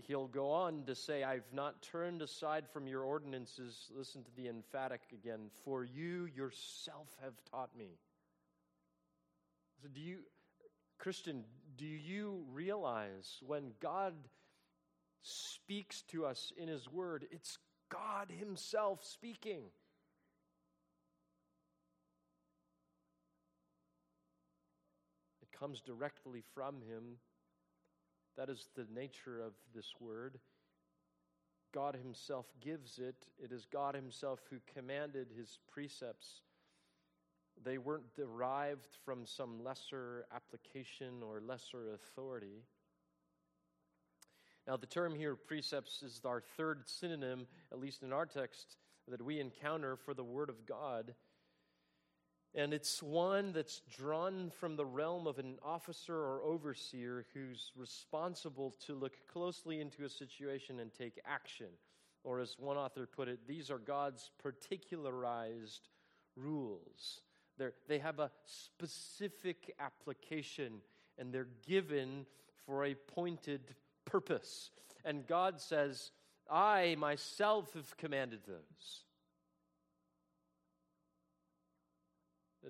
he'll 0.06 0.26
go 0.26 0.50
on 0.50 0.84
to 0.84 0.94
say, 0.94 1.24
I've 1.24 1.50
not 1.54 1.80
turned 1.80 2.20
aside 2.20 2.64
from 2.70 2.86
your 2.86 3.02
ordinances. 3.02 3.90
Listen 3.96 4.24
to 4.24 4.30
the 4.36 4.48
emphatic 4.48 5.00
again. 5.12 5.50
For 5.64 5.84
you 5.84 6.28
yourself 6.36 7.08
have 7.22 7.32
taught 7.50 7.74
me. 7.76 7.98
So, 9.80 9.88
do 9.88 10.00
you, 10.00 10.18
Christian, 10.98 11.44
do 11.76 11.86
you 11.86 12.44
realize 12.52 13.38
when 13.46 13.72
God 13.80 14.12
speaks 15.22 16.02
to 16.08 16.26
us 16.26 16.52
in 16.58 16.68
His 16.68 16.90
Word, 16.90 17.26
it's 17.30 17.56
God 17.88 18.30
Himself 18.30 19.02
speaking? 19.04 19.62
Comes 25.58 25.80
directly 25.80 26.42
from 26.54 26.76
Him. 26.76 27.18
That 28.36 28.48
is 28.48 28.68
the 28.76 28.86
nature 28.94 29.40
of 29.40 29.52
this 29.74 29.94
Word. 30.00 30.38
God 31.72 31.96
Himself 31.96 32.46
gives 32.60 32.98
it. 32.98 33.26
It 33.42 33.52
is 33.52 33.66
God 33.66 33.94
Himself 33.94 34.40
who 34.50 34.58
commanded 34.74 35.28
His 35.36 35.58
precepts 35.70 36.42
they 37.64 37.78
weren't 37.78 38.14
derived 38.14 38.88
from 39.04 39.26
some 39.26 39.62
lesser 39.62 40.26
application 40.34 41.22
or 41.22 41.40
lesser 41.40 41.94
authority. 41.94 42.62
Now, 44.66 44.76
the 44.76 44.86
term 44.86 45.14
here, 45.14 45.34
precepts, 45.34 46.02
is 46.02 46.20
our 46.24 46.42
third 46.56 46.82
synonym, 46.86 47.46
at 47.72 47.80
least 47.80 48.02
in 48.02 48.12
our 48.12 48.26
text, 48.26 48.76
that 49.08 49.22
we 49.22 49.40
encounter 49.40 49.96
for 49.96 50.12
the 50.12 50.24
Word 50.24 50.50
of 50.50 50.66
God. 50.66 51.14
And 52.54 52.72
it's 52.72 53.02
one 53.02 53.52
that's 53.52 53.82
drawn 53.96 54.50
from 54.58 54.76
the 54.76 54.84
realm 54.84 55.26
of 55.26 55.38
an 55.38 55.58
officer 55.62 56.14
or 56.14 56.42
overseer 56.42 57.26
who's 57.34 57.72
responsible 57.76 58.74
to 58.86 58.94
look 58.94 59.14
closely 59.30 59.80
into 59.80 60.04
a 60.04 60.08
situation 60.08 60.80
and 60.80 60.92
take 60.92 61.20
action. 61.26 61.68
Or, 62.24 62.40
as 62.40 62.56
one 62.58 62.76
author 62.76 63.06
put 63.06 63.28
it, 63.28 63.40
these 63.46 63.70
are 63.70 63.78
God's 63.78 64.30
particularized 64.42 65.88
rules. 66.36 67.20
They're, 67.58 67.74
they 67.86 67.98
have 67.98 68.18
a 68.18 68.30
specific 68.44 69.74
application 69.78 70.80
and 71.18 71.32
they're 71.32 71.48
given 71.66 72.26
for 72.66 72.84
a 72.84 72.94
pointed 72.94 73.74
purpose. 74.04 74.70
And 75.04 75.26
God 75.26 75.60
says, 75.60 76.10
I 76.50 76.96
myself 76.98 77.74
have 77.74 77.96
commanded 77.96 78.40
those. 78.46 79.04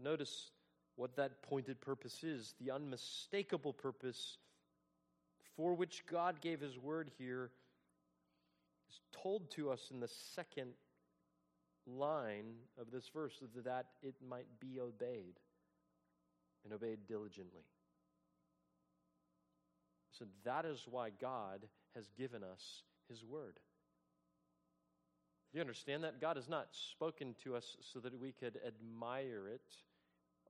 Notice 0.03 0.51
what 0.97 1.17
that 1.17 1.43
pointed 1.43 1.81
purpose 1.81 2.23
is 2.25 2.55
the 2.61 2.71
unmistakable 2.71 3.73
purpose 3.73 4.39
for 5.57 5.75
which 5.75 6.05
God 6.11 6.41
gave 6.41 6.61
his 6.61 6.79
word 6.79 7.11
here 7.19 7.51
is 8.89 9.01
told 9.23 9.51
to 9.53 9.71
us 9.71 9.91
in 9.93 10.01
the 10.01 10.09
second 10.35 10.73
line 11.87 12.55
of 12.81 12.91
this 12.91 13.09
verse 13.15 13.43
that 13.65 13.87
it 14.03 14.15
might 14.29 14.49
be 14.61 14.81
obeyed 14.81 15.39
and 16.65 16.73
obeyed 16.73 17.07
diligently. 17.07 17.63
So 20.19 20.27
that 20.45 20.65
is 20.65 20.85
why 20.91 21.11
God 21.21 21.61
has 21.95 22.09
given 22.19 22.43
us 22.43 22.83
His 23.09 23.25
Word. 23.25 23.59
Do 25.53 25.59
you 25.59 25.63
understand 25.63 26.05
that? 26.05 26.21
God 26.21 26.37
has 26.37 26.49
not 26.49 26.69
spoken 26.93 27.35
to 27.45 27.57
us 27.57 27.77
so 27.93 28.01
that 28.01 28.21
we 28.21 28.33
could 28.33 28.59
admire 28.67 29.49
it, 29.49 29.63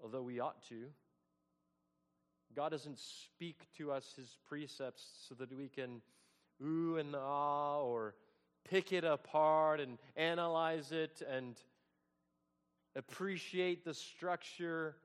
although 0.03 0.23
we 0.23 0.41
ought 0.41 0.63
to. 0.69 0.87
God 2.57 2.71
doesn't 2.71 2.99
speak 2.99 3.61
to 3.77 3.93
us 3.93 4.15
His 4.17 4.37
precepts 4.49 5.05
so 5.29 5.37
that 5.37 5.57
we 5.57 5.69
can 5.69 6.03
ooh 6.61 6.97
and 6.97 7.15
ah 7.15 7.79
or 7.79 8.15
pick 8.69 8.93
it 8.93 9.05
apart 9.05 9.81
and 9.81 9.99
analyze 10.17 10.91
it 10.91 11.23
and 11.31 11.57
appreciate 12.97 13.85
the 13.85 13.95
structure. 13.95 14.97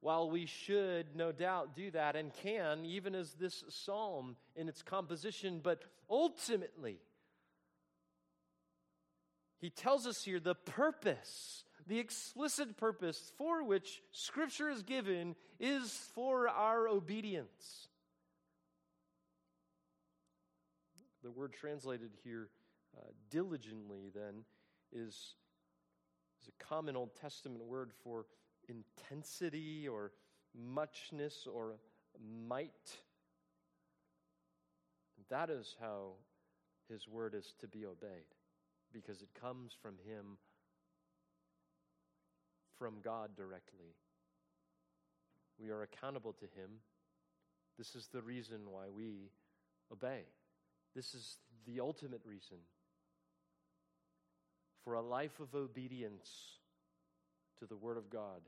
While 0.00 0.30
we 0.30 0.46
should, 0.46 1.14
no 1.16 1.32
doubt, 1.32 1.74
do 1.76 1.90
that 1.92 2.16
and 2.16 2.32
can, 2.32 2.84
even 2.84 3.14
as 3.14 3.32
this 3.34 3.64
psalm 3.68 4.36
in 4.56 4.68
its 4.68 4.82
composition, 4.82 5.60
but 5.62 5.82
ultimately, 6.08 6.98
he 9.60 9.70
tells 9.70 10.06
us 10.06 10.22
here 10.22 10.40
the 10.40 10.54
purpose, 10.54 11.64
the 11.86 11.98
explicit 11.98 12.76
purpose 12.76 13.32
for 13.36 13.64
which 13.64 14.02
Scripture 14.12 14.68
is 14.68 14.82
given 14.82 15.34
is 15.58 15.90
for 16.14 16.48
our 16.48 16.88
obedience. 16.88 17.88
The 21.22 21.30
word 21.30 21.52
translated 21.52 22.10
here 22.22 22.48
uh, 22.96 23.02
diligently, 23.30 24.10
then, 24.14 24.44
is, 24.92 25.34
is 26.40 26.48
a 26.48 26.64
common 26.64 26.96
Old 26.96 27.14
Testament 27.14 27.64
word 27.64 27.90
for 28.02 28.26
intensity 28.68 29.88
or 29.88 30.12
muchness 30.54 31.46
or 31.52 31.76
might. 32.48 32.96
That 35.28 35.50
is 35.50 35.76
how 35.80 36.12
his 36.88 37.06
word 37.06 37.34
is 37.34 37.52
to 37.60 37.68
be 37.68 37.84
obeyed, 37.84 38.24
because 38.92 39.22
it 39.22 39.28
comes 39.40 39.72
from 39.80 39.94
him, 40.06 40.38
from 42.78 42.94
God 43.02 43.36
directly. 43.36 43.94
We 45.60 45.70
are 45.70 45.82
accountable 45.82 46.32
to 46.34 46.44
him. 46.44 46.70
This 47.76 47.94
is 47.94 48.08
the 48.12 48.22
reason 48.22 48.60
why 48.70 48.84
we 48.94 49.30
obey. 49.92 50.22
This 50.94 51.14
is 51.14 51.38
the 51.66 51.80
ultimate 51.80 52.22
reason 52.24 52.58
for 54.84 54.94
a 54.94 55.02
life 55.02 55.38
of 55.40 55.54
obedience 55.54 56.30
to 57.58 57.66
the 57.66 57.76
Word 57.76 57.96
of 57.96 58.10
God 58.10 58.40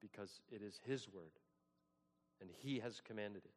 because 0.00 0.40
it 0.50 0.62
is 0.62 0.80
His 0.84 1.08
Word 1.08 1.32
and 2.40 2.50
He 2.50 2.80
has 2.80 3.00
commanded 3.06 3.42
it. 3.44 3.52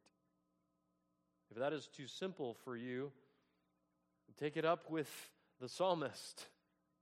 If 1.51 1.57
that 1.57 1.73
is 1.73 1.87
too 1.87 2.07
simple 2.07 2.55
for 2.63 2.75
you, 2.75 3.11
take 4.37 4.55
it 4.55 4.65
up 4.65 4.89
with 4.89 5.09
the 5.59 5.69
psalmist. 5.69 6.45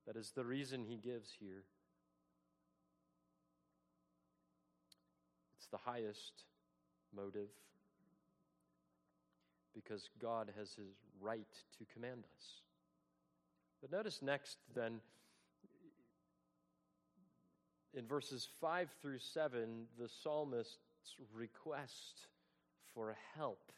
That 0.07 0.15
is 0.15 0.31
the 0.31 0.45
reason 0.45 0.83
he 0.83 0.97
gives 0.97 1.29
here. 1.39 1.63
It's 5.57 5.67
the 5.67 5.77
highest 5.77 6.43
motive 7.15 7.49
because 9.73 10.09
God 10.21 10.51
has 10.57 10.69
his 10.73 10.93
right 11.19 11.47
to 11.79 11.85
command 11.93 12.23
us. 12.37 12.61
But 13.81 13.91
notice 13.91 14.21
next, 14.21 14.57
then, 14.73 14.99
in 17.93 18.07
verses 18.07 18.47
5 18.61 18.89
through 19.01 19.19
7, 19.19 19.85
the 19.99 20.07
psalmist's 20.07 20.77
request 21.33 22.27
for 22.93 23.17
help 23.35 23.71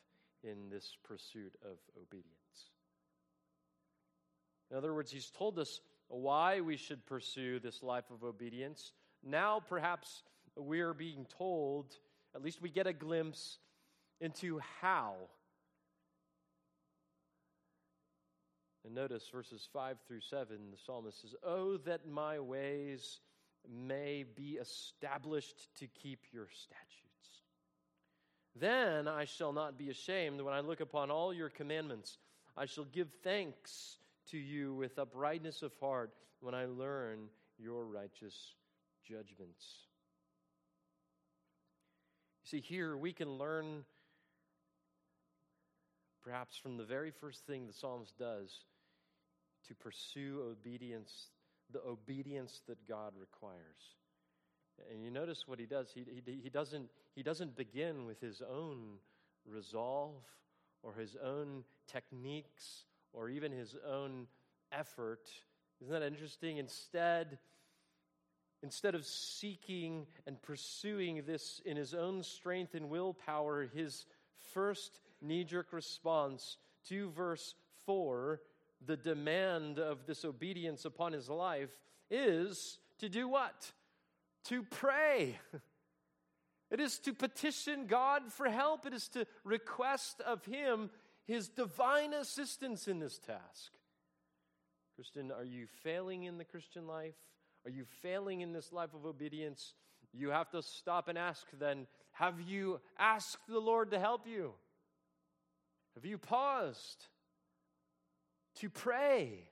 in 0.43 0.69
this 0.69 0.95
pursuit 1.03 1.55
of 1.63 1.77
obedience. 2.01 2.36
In 4.71 4.77
other 4.77 4.93
words, 4.93 5.11
he's 5.11 5.29
told 5.29 5.59
us 5.59 5.79
why 6.09 6.61
we 6.61 6.77
should 6.77 7.05
pursue 7.05 7.59
this 7.59 7.83
life 7.83 8.09
of 8.11 8.23
obedience. 8.23 8.91
Now, 9.23 9.61
perhaps 9.67 10.23
we 10.55 10.81
are 10.81 10.93
being 10.93 11.25
told, 11.37 11.95
at 12.35 12.41
least 12.41 12.61
we 12.61 12.69
get 12.69 12.87
a 12.87 12.93
glimpse 12.93 13.59
into 14.19 14.59
how 14.81 15.13
And 18.87 18.95
notice 18.95 19.27
verses 19.29 19.67
5 19.73 19.97
through 20.07 20.21
7, 20.21 20.47
the 20.71 20.77
psalmist 20.85 21.21
says, 21.21 21.35
Oh, 21.45 21.75
that 21.79 22.07
my 22.07 22.39
ways 22.39 23.19
may 23.69 24.23
be 24.23 24.51
established 24.61 25.67
to 25.79 25.87
keep 25.87 26.21
your 26.31 26.47
statutes. 26.53 27.43
Then 28.55 29.09
I 29.09 29.25
shall 29.25 29.51
not 29.51 29.77
be 29.77 29.89
ashamed 29.89 30.39
when 30.39 30.53
I 30.53 30.61
look 30.61 30.79
upon 30.79 31.11
all 31.11 31.33
your 31.33 31.49
commandments. 31.49 32.17
I 32.55 32.65
shall 32.65 32.85
give 32.85 33.09
thanks 33.25 33.97
to 34.31 34.37
you 34.37 34.73
with 34.73 34.99
uprightness 34.99 35.61
of 35.61 35.71
heart 35.79 36.11
when 36.39 36.53
I 36.53 36.65
learn 36.65 37.29
your 37.57 37.85
righteous 37.85 38.53
judgments. 39.07 39.65
You 42.43 42.59
see, 42.59 42.61
here 42.61 42.97
we 42.97 43.13
can 43.13 43.37
learn 43.37 43.83
perhaps 46.23 46.57
from 46.57 46.77
the 46.77 46.83
very 46.83 47.11
first 47.11 47.45
thing 47.45 47.67
the 47.67 47.73
psalmist 47.73 48.17
does 48.17 48.65
to 49.67 49.75
pursue 49.75 50.43
obedience, 50.51 51.29
the 51.71 51.81
obedience 51.81 52.61
that 52.67 52.85
God 52.87 53.13
requires. 53.19 53.95
And 54.91 55.03
you 55.03 55.09
notice 55.09 55.47
what 55.47 55.59
he 55.59 55.65
does. 55.65 55.89
He, 55.93 56.05
he, 56.25 56.39
he, 56.43 56.49
doesn't, 56.49 56.89
he 57.15 57.23
doesn't 57.23 57.55
begin 57.55 58.05
with 58.05 58.21
his 58.21 58.41
own 58.41 58.99
resolve 59.45 60.21
or 60.83 60.93
his 60.93 61.15
own 61.23 61.63
techniques 61.87 62.85
or 63.17 63.29
even 63.29 63.51
his 63.51 63.75
own 63.89 64.27
effort. 64.71 65.29
Isn't 65.81 65.91
that 65.91 66.05
interesting? 66.05 66.57
Instead, 66.57 67.39
instead 68.61 68.95
of 68.95 69.05
seeking 69.05 70.05
and 70.25 70.41
pursuing 70.41 71.23
this 71.25 71.61
in 71.65 71.77
his 71.77 71.93
own 71.93 72.23
strength 72.23 72.75
and 72.75 72.89
willpower, 72.89 73.67
his 73.73 74.05
first 74.53 74.99
knee 75.21 75.43
jerk 75.43 75.73
response 75.73 76.57
to 76.89 77.09
verse 77.11 77.55
4, 77.85 78.41
the 78.85 78.97
demand 78.97 79.79
of 79.79 80.05
this 80.05 80.23
obedience 80.23 80.85
upon 80.85 81.13
his 81.13 81.29
life, 81.29 81.71
is 82.11 82.77
to 82.99 83.09
do 83.09 83.27
what? 83.27 83.71
To 84.45 84.63
pray. 84.63 85.39
It 86.69 86.81
is 86.81 86.99
to 86.99 87.13
petition 87.13 87.87
God 87.87 88.23
for 88.31 88.49
help. 88.49 88.85
It 88.85 88.93
is 88.93 89.07
to 89.09 89.25
request 89.45 90.19
of 90.21 90.43
Him 90.43 90.89
His 91.27 91.49
divine 91.49 92.13
assistance 92.13 92.87
in 92.87 92.99
this 92.99 93.19
task. 93.19 93.73
Christian, 94.95 95.31
are 95.31 95.43
you 95.43 95.67
failing 95.83 96.23
in 96.23 96.37
the 96.37 96.45
Christian 96.45 96.87
life? 96.87 97.13
Are 97.65 97.69
you 97.69 97.83
failing 98.01 98.41
in 98.41 98.53
this 98.53 98.71
life 98.71 98.93
of 98.93 99.05
obedience? 99.05 99.73
You 100.13 100.29
have 100.29 100.49
to 100.51 100.63
stop 100.63 101.09
and 101.09 101.17
ask 101.17 101.45
then 101.59 101.85
have 102.13 102.41
you 102.41 102.79
asked 102.97 103.45
the 103.47 103.59
Lord 103.59 103.91
to 103.91 103.99
help 103.99 104.25
you? 104.25 104.53
Have 105.93 106.05
you 106.05 106.17
paused 106.17 107.05
to 108.55 108.69
pray 108.69 109.49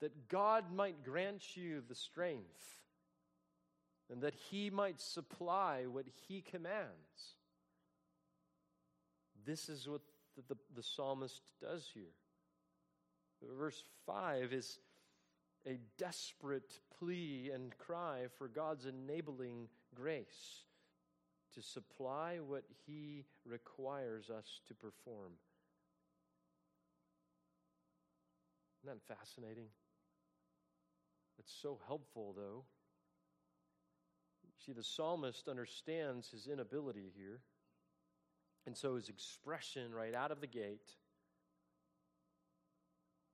that 0.00 0.28
God 0.28 0.72
might 0.72 1.04
grant 1.04 1.56
you 1.56 1.82
the 1.86 1.94
strength 1.94 2.82
and 4.10 4.22
that 4.22 4.34
He 4.34 4.70
might 4.70 5.00
supply 5.00 5.84
what 5.86 6.06
He 6.28 6.40
commands? 6.40 7.34
This 9.48 9.70
is 9.70 9.88
what 9.88 10.02
the, 10.36 10.42
the, 10.54 10.60
the 10.76 10.82
psalmist 10.82 11.40
does 11.58 11.88
here. 11.94 12.12
Verse 13.56 13.82
5 14.04 14.52
is 14.52 14.78
a 15.66 15.78
desperate 15.96 16.80
plea 16.98 17.50
and 17.54 17.72
cry 17.78 18.26
for 18.36 18.46
God's 18.46 18.84
enabling 18.84 19.68
grace 19.94 20.64
to 21.54 21.62
supply 21.62 22.40
what 22.46 22.64
He 22.86 23.24
requires 23.46 24.28
us 24.28 24.60
to 24.68 24.74
perform. 24.74 25.32
Isn't 28.84 28.98
that 28.98 29.16
fascinating? 29.16 29.68
It's 31.38 31.54
so 31.62 31.78
helpful, 31.86 32.34
though. 32.36 32.64
See, 34.66 34.72
the 34.72 34.84
psalmist 34.84 35.48
understands 35.48 36.28
his 36.28 36.48
inability 36.48 37.10
here. 37.16 37.40
And 38.68 38.76
so 38.76 38.96
his 38.96 39.08
expression 39.08 39.94
right 39.94 40.12
out 40.12 40.30
of 40.30 40.42
the 40.42 40.46
gate 40.46 40.90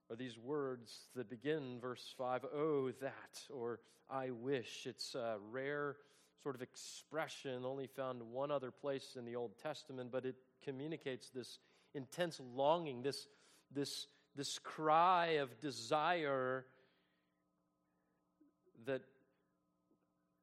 are 0.09 0.14
these 0.14 0.39
words 0.39 0.97
that 1.16 1.28
begin 1.28 1.80
verse 1.80 2.14
5 2.16 2.45
oh 2.55 2.93
that 3.01 3.41
or 3.53 3.80
i 4.09 4.30
wish. 4.30 4.87
It's 4.87 5.16
a 5.16 5.39
rare 5.51 5.97
sort 6.45 6.55
of 6.55 6.62
expression 6.62 7.64
only 7.64 7.89
found 7.89 8.22
one 8.22 8.53
other 8.53 8.70
place 8.70 9.16
in 9.18 9.24
the 9.24 9.35
old 9.35 9.59
testament 9.61 10.12
but 10.12 10.24
it 10.24 10.37
communicates 10.62 11.30
this 11.30 11.59
intense 11.95 12.41
longing 12.55 13.03
this 13.03 13.26
this 13.72 14.07
this 14.37 14.61
cry 14.61 15.39
of 15.41 15.59
desire 15.59 16.64
that 18.87 19.03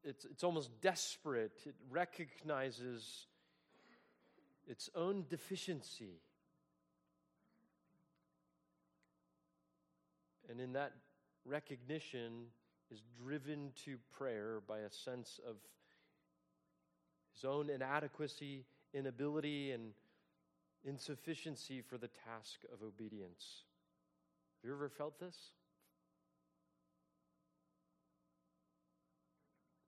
it's, 0.04 0.26
it's 0.26 0.44
almost 0.44 0.70
desperate. 0.82 1.62
It 1.66 1.76
recognizes 1.90 3.28
its 4.72 4.90
own 4.96 5.26
deficiency 5.30 6.22
And 10.52 10.60
in 10.60 10.74
that 10.74 10.92
recognition 11.46 12.48
is 12.92 13.02
driven 13.24 13.72
to 13.86 13.98
prayer 14.18 14.62
by 14.68 14.80
a 14.80 14.92
sense 14.92 15.40
of 15.48 15.56
his 17.34 17.46
own 17.46 17.70
inadequacy, 17.70 18.66
inability, 18.94 19.72
and 19.72 19.94
insufficiency 20.84 21.82
for 21.82 21.98
the 21.98 22.10
task 22.10 22.60
of 22.74 22.86
obedience. 22.86 23.64
Have 24.62 24.68
you 24.70 24.76
ever 24.76 24.90
felt 24.90 25.22
this? 25.22 25.38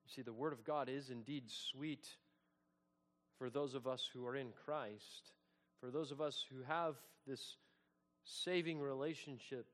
You 0.06 0.14
see, 0.14 0.22
the 0.22 0.32
Word 0.32 0.54
of 0.54 0.64
God 0.64 0.88
is 0.88 1.10
indeed 1.10 1.50
sweet 1.50 2.08
for 3.38 3.50
those 3.50 3.74
of 3.74 3.86
us 3.86 4.08
who 4.12 4.26
are 4.26 4.36
in 4.36 4.52
Christ, 4.64 5.32
for 5.80 5.90
those 5.90 6.12
of 6.12 6.20
us 6.20 6.44
who 6.50 6.62
have 6.62 6.94
this 7.26 7.56
saving 8.24 8.80
relationship 8.80 9.66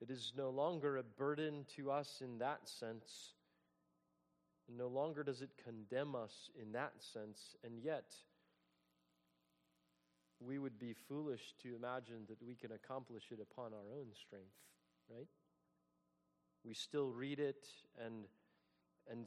it 0.00 0.10
is 0.10 0.32
no 0.36 0.50
longer 0.50 0.98
a 0.98 1.02
burden 1.02 1.64
to 1.76 1.90
us 1.90 2.20
in 2.22 2.38
that 2.38 2.68
sense. 2.68 3.32
No 4.68 4.88
longer 4.88 5.22
does 5.22 5.40
it 5.40 5.50
condemn 5.62 6.14
us 6.14 6.50
in 6.60 6.72
that 6.72 6.92
sense. 6.98 7.56
And 7.64 7.78
yet, 7.78 8.14
we 10.40 10.58
would 10.58 10.78
be 10.78 10.94
foolish 11.08 11.54
to 11.62 11.74
imagine 11.74 12.26
that 12.28 12.42
we 12.46 12.54
can 12.54 12.72
accomplish 12.72 13.24
it 13.30 13.38
upon 13.40 13.72
our 13.72 13.92
own 13.98 14.08
strength, 14.14 14.56
right? 15.10 15.28
We 16.64 16.74
still 16.74 17.10
read 17.10 17.40
it 17.40 17.66
and, 18.04 18.24
and, 19.10 19.20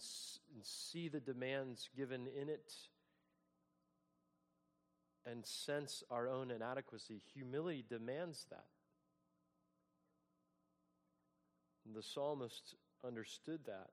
and 0.53 0.63
see 0.63 1.07
the 1.07 1.19
demands 1.19 1.89
given 1.95 2.27
in 2.39 2.49
it 2.49 2.73
and 5.25 5.45
sense 5.45 6.03
our 6.09 6.27
own 6.27 6.51
inadequacy. 6.51 7.21
Humility 7.33 7.83
demands 7.87 8.45
that. 8.49 8.65
And 11.85 11.95
the 11.95 12.03
psalmist 12.03 12.75
understood 13.05 13.61
that. 13.65 13.89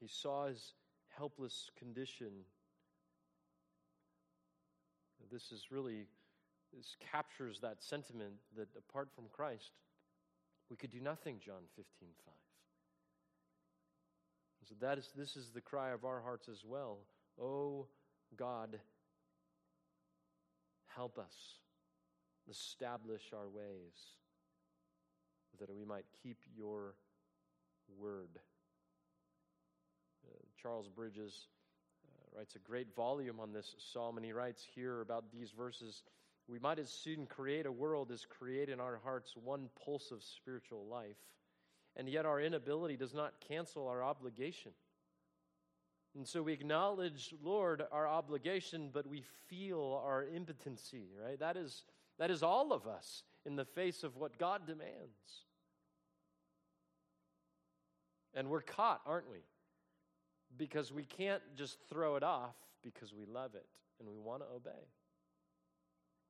He 0.00 0.08
saw 0.08 0.46
his 0.46 0.74
helpless 1.16 1.70
condition. 1.78 2.30
This 5.32 5.52
is 5.52 5.70
really, 5.70 6.06
this 6.76 6.96
captures 7.12 7.60
that 7.60 7.82
sentiment 7.82 8.34
that 8.56 8.68
apart 8.76 9.08
from 9.14 9.24
Christ, 9.32 9.72
we 10.70 10.76
could 10.76 10.90
do 10.90 11.00
nothing, 11.00 11.38
John 11.44 11.62
15, 11.76 12.08
5. 12.24 12.34
So 14.68 14.74
that 14.80 14.98
is, 14.98 15.10
this 15.16 15.36
is 15.36 15.50
the 15.50 15.60
cry 15.60 15.90
of 15.90 16.04
our 16.04 16.20
hearts 16.20 16.48
as 16.48 16.64
well. 16.64 16.98
Oh 17.40 17.86
God, 18.36 18.78
help 20.96 21.18
us 21.18 21.58
establish 22.48 23.22
our 23.32 23.48
ways 23.48 23.92
that 25.60 25.74
we 25.74 25.84
might 25.84 26.04
keep 26.22 26.38
your 26.56 26.94
word. 27.98 28.30
Uh, 30.26 30.36
Charles 30.60 30.88
Bridges 30.88 31.48
uh, 32.06 32.38
writes 32.38 32.56
a 32.56 32.58
great 32.58 32.94
volume 32.94 33.40
on 33.40 33.52
this 33.52 33.74
psalm, 33.92 34.16
and 34.16 34.24
he 34.24 34.32
writes 34.32 34.66
here 34.74 35.00
about 35.02 35.24
these 35.32 35.50
verses 35.50 36.02
We 36.48 36.58
might 36.58 36.78
as 36.78 36.90
soon 36.90 37.26
create 37.26 37.66
a 37.66 37.72
world 37.72 38.10
as 38.10 38.24
create 38.24 38.68
in 38.68 38.80
our 38.80 38.98
hearts 39.04 39.34
one 39.36 39.68
pulse 39.84 40.10
of 40.10 40.22
spiritual 40.22 40.86
life, 40.86 41.16
and 41.96 42.08
yet 42.08 42.26
our 42.26 42.40
inability 42.40 42.96
does 42.96 43.14
not 43.14 43.34
cancel 43.48 43.88
our 43.88 44.02
obligation. 44.02 44.72
And 46.16 46.26
so 46.26 46.42
we 46.42 46.52
acknowledge, 46.52 47.34
Lord, 47.42 47.82
our 47.90 48.06
obligation, 48.06 48.90
but 48.92 49.06
we 49.06 49.24
feel 49.48 50.00
our 50.04 50.24
impotency, 50.24 51.08
right? 51.20 51.38
That 51.38 51.56
is, 51.56 51.84
that 52.18 52.30
is 52.30 52.42
all 52.42 52.72
of 52.72 52.86
us 52.86 53.24
in 53.44 53.56
the 53.56 53.64
face 53.64 54.04
of 54.04 54.16
what 54.16 54.38
God 54.38 54.66
demands. 54.66 55.42
And 58.34 58.48
we're 58.48 58.62
caught, 58.62 59.00
aren't 59.06 59.30
we? 59.30 59.38
Because 60.56 60.92
we 60.92 61.04
can't 61.04 61.42
just 61.56 61.78
throw 61.88 62.16
it 62.16 62.22
off 62.22 62.54
because 62.82 63.12
we 63.12 63.26
love 63.26 63.54
it 63.54 63.66
and 63.98 64.08
we 64.08 64.18
want 64.18 64.42
to 64.42 64.46
obey. 64.54 64.70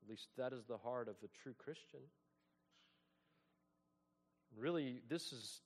At 0.02 0.08
least 0.08 0.28
that 0.36 0.52
is 0.52 0.64
the 0.64 0.76
heart 0.78 1.08
of 1.08 1.16
the 1.22 1.28
true 1.42 1.54
Christian. 1.58 2.00
Really, 4.59 5.00
this 5.09 5.32
is 5.32 5.61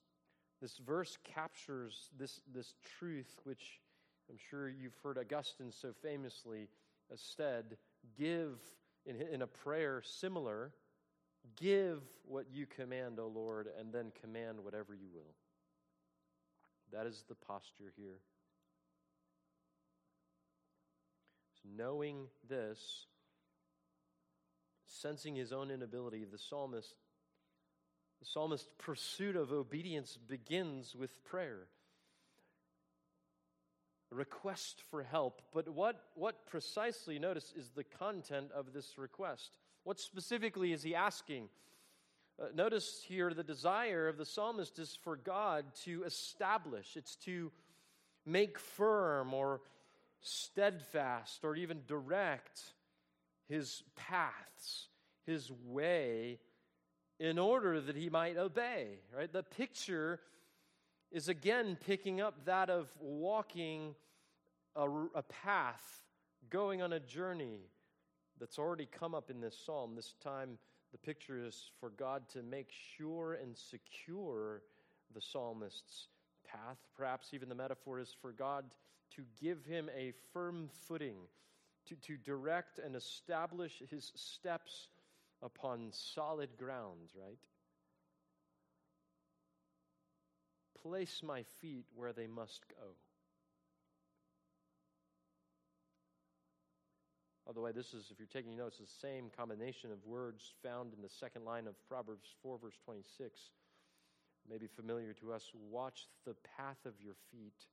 this 0.61 0.76
verse 0.78 1.16
captures 1.22 2.11
this, 2.18 2.41
this 2.53 2.74
truth, 2.99 3.32
which 3.45 3.80
I'm 4.28 4.39
sure 4.51 4.68
you've 4.68 4.97
heard 5.03 5.18
Augustine 5.18 5.70
so 5.70 5.93
famously 6.03 6.68
uh, 7.12 7.16
said 7.16 7.76
give 8.16 8.59
in, 9.07 9.20
in 9.32 9.43
a 9.43 9.47
prayer 9.47 10.03
similar 10.05 10.72
give 11.57 12.03
what 12.24 12.47
you 12.53 12.66
command, 12.66 13.18
O 13.18 13.28
Lord, 13.28 13.68
and 13.78 13.93
then 13.93 14.12
command 14.20 14.59
whatever 14.62 14.95
you 14.95 15.09
will. 15.12 15.34
That 16.93 17.07
is 17.07 17.24
the 17.28 17.34
posture 17.34 17.93
here. 17.97 18.18
So 21.62 21.68
knowing 21.76 22.26
this, 22.49 23.07
sensing 24.86 25.36
his 25.36 25.53
own 25.53 25.70
inability, 25.70 26.24
the 26.24 26.39
psalmist 26.39 26.95
the 28.21 28.27
psalmist's 28.27 28.69
pursuit 28.79 29.37
of 29.37 29.53
obedience 29.53 30.19
begins 30.29 30.95
with 30.97 31.23
prayer. 31.25 31.66
A 34.11 34.14
request 34.14 34.83
for 34.91 35.03
help. 35.03 35.43
But 35.53 35.69
what, 35.69 36.01
what 36.14 36.47
precisely, 36.47 37.19
notice, 37.19 37.53
is 37.57 37.71
the 37.75 37.85
content 37.85 38.51
of 38.55 38.73
this 38.73 38.99
request? 38.99 39.59
What 39.85 40.01
specifically 40.01 40.73
is 40.73 40.83
he 40.83 40.95
asking? 40.95 41.49
Uh, 42.41 42.47
notice 42.55 43.05
here 43.07 43.35
the 43.35 43.43
desire 43.43 44.09
of 44.09 44.16
the 44.16 44.25
psalmist 44.25 44.79
is 44.79 44.97
for 45.03 45.16
God 45.16 45.64
to 45.85 46.05
establish, 46.05 46.97
it's 46.97 47.16
to 47.16 47.51
make 48.25 48.59
firm 48.59 49.35
or 49.35 49.61
steadfast 50.21 51.45
or 51.45 51.57
even 51.57 51.81
direct 51.87 52.61
his 53.49 53.83
paths, 53.97 54.89
his 55.27 55.51
way 55.66 56.39
in 57.21 57.39
order 57.39 57.81
that 57.81 57.97
he 57.97 58.09
might 58.09 58.37
obey, 58.37 59.01
right? 59.16 59.33
The 59.33 59.43
picture 59.43 60.21
is 61.11 61.29
again 61.29 61.77
picking 61.87 62.21
up 62.21 62.45
that 62.45 62.71
of 62.71 62.89
walking 63.01 63.95
a, 64.77 64.89
a, 65.14 65.23
path, 65.23 66.03
going 66.51 66.83
on 66.83 66.93
a 66.93 67.01
journey 67.01 67.61
that's 68.39 68.59
already 68.59 68.87
come 68.87 69.14
up 69.14 69.31
in 69.31 69.41
this 69.41 69.59
psalm. 69.66 69.97
This 69.97 70.14
time, 70.23 70.59
the 70.93 70.99
picture 70.99 71.45
is 71.45 71.71
for 71.81 71.91
God 71.91 72.29
to 72.31 72.43
make 72.43 72.71
sure 72.97 73.35
and 73.35 73.57
secure 73.57 74.62
the 75.14 75.21
psalmist's 75.21 76.09
path. 76.47 76.79
Perhaps 76.97 77.35
even 77.35 77.49
the 77.49 77.55
metaphor 77.55 77.99
is 77.99 78.14
for 78.21 78.33
God 78.33 78.64
to 79.16 79.23
give 79.41 79.64
him 79.64 79.91
a 79.97 80.12
firm 80.33 80.69
footing, 80.87 81.16
to, 81.87 81.97
to 81.97 82.16
direct 82.16 82.79
and 82.79 82.95
establish 82.95 83.83
his 83.91 84.12
steps 84.14 84.89
upon 85.43 85.91
solid 85.93 86.57
grounds, 86.57 87.11
right? 87.14 87.39
Place 90.82 91.22
my 91.24 91.43
feet 91.61 91.86
where 91.95 92.12
they 92.12 92.26
must 92.26 92.64
go. 92.68 92.95
By 97.47 97.55
the 97.55 97.61
way, 97.61 97.72
this 97.72 97.95
is, 97.95 98.11
if 98.11 98.18
you're 98.18 98.28
taking 98.30 98.57
notes, 98.57 98.76
the 98.76 98.86
same 99.01 99.30
combination 99.34 99.91
of 99.91 100.05
words 100.05 100.53
found 100.62 100.93
in 100.93 101.01
the 101.01 101.09
second 101.09 101.47
line 101.47 101.66
of 101.66 101.74
Proverbs 101.89 102.28
4, 102.43 102.59
verse 102.59 102.76
26. 102.84 103.41
May 104.51 104.59
be 104.59 104.66
familiar 104.66 105.14
to 105.14 105.32
us. 105.32 105.51
Watch 105.55 106.07
the 106.26 106.36
path 106.57 106.84
of 106.84 106.93
your 107.03 107.14
feet, 107.30 107.66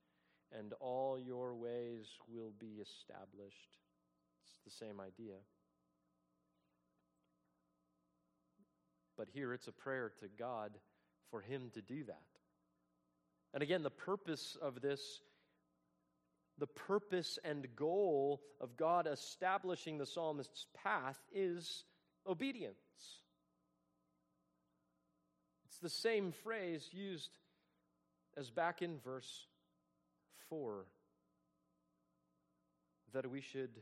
and 0.57 0.73
all 0.79 1.19
your 1.19 1.55
ways 1.55 2.07
will 2.27 2.53
be 2.57 2.79
established. 2.81 3.77
It's 4.45 4.59
the 4.63 4.85
same 4.85 5.01
idea. 5.01 5.35
But 9.17 9.27
here 9.33 9.53
it's 9.53 9.67
a 9.67 9.71
prayer 9.71 10.11
to 10.19 10.27
God 10.37 10.71
for 11.31 11.41
Him 11.41 11.69
to 11.73 11.81
do 11.81 12.03
that. 12.05 12.21
And 13.53 13.63
again, 13.63 13.83
the 13.83 13.89
purpose 13.89 14.57
of 14.61 14.81
this, 14.81 15.21
the 16.57 16.67
purpose 16.67 17.39
and 17.43 17.67
goal 17.75 18.41
of 18.59 18.75
God 18.75 19.07
establishing 19.07 19.97
the 19.97 20.05
psalmist's 20.05 20.67
path 20.83 21.17
is 21.33 21.85
obedience. 22.27 22.75
It's 25.65 25.79
the 25.79 25.89
same 25.89 26.31
phrase 26.31 26.87
used 26.91 27.37
as 28.37 28.49
back 28.49 28.81
in 28.81 28.97
verse 28.99 29.47
4 30.49 30.85
that 33.13 33.29
we 33.29 33.41
should 33.41 33.81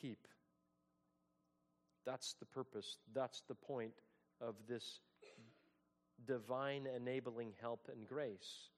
keep. 0.00 0.28
That's 2.06 2.34
the 2.38 2.46
purpose, 2.46 2.98
that's 3.12 3.42
the 3.48 3.54
point 3.54 3.92
of 4.40 4.54
this 4.68 5.00
divine 6.26 6.86
enabling 6.86 7.52
help 7.60 7.88
and 7.92 8.06
grace, 8.06 8.70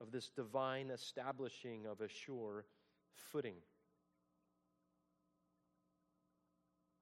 of 0.00 0.10
this 0.10 0.28
divine 0.28 0.90
establishing 0.90 1.86
of 1.86 2.00
a 2.00 2.08
sure 2.08 2.66
footing. 3.32 3.54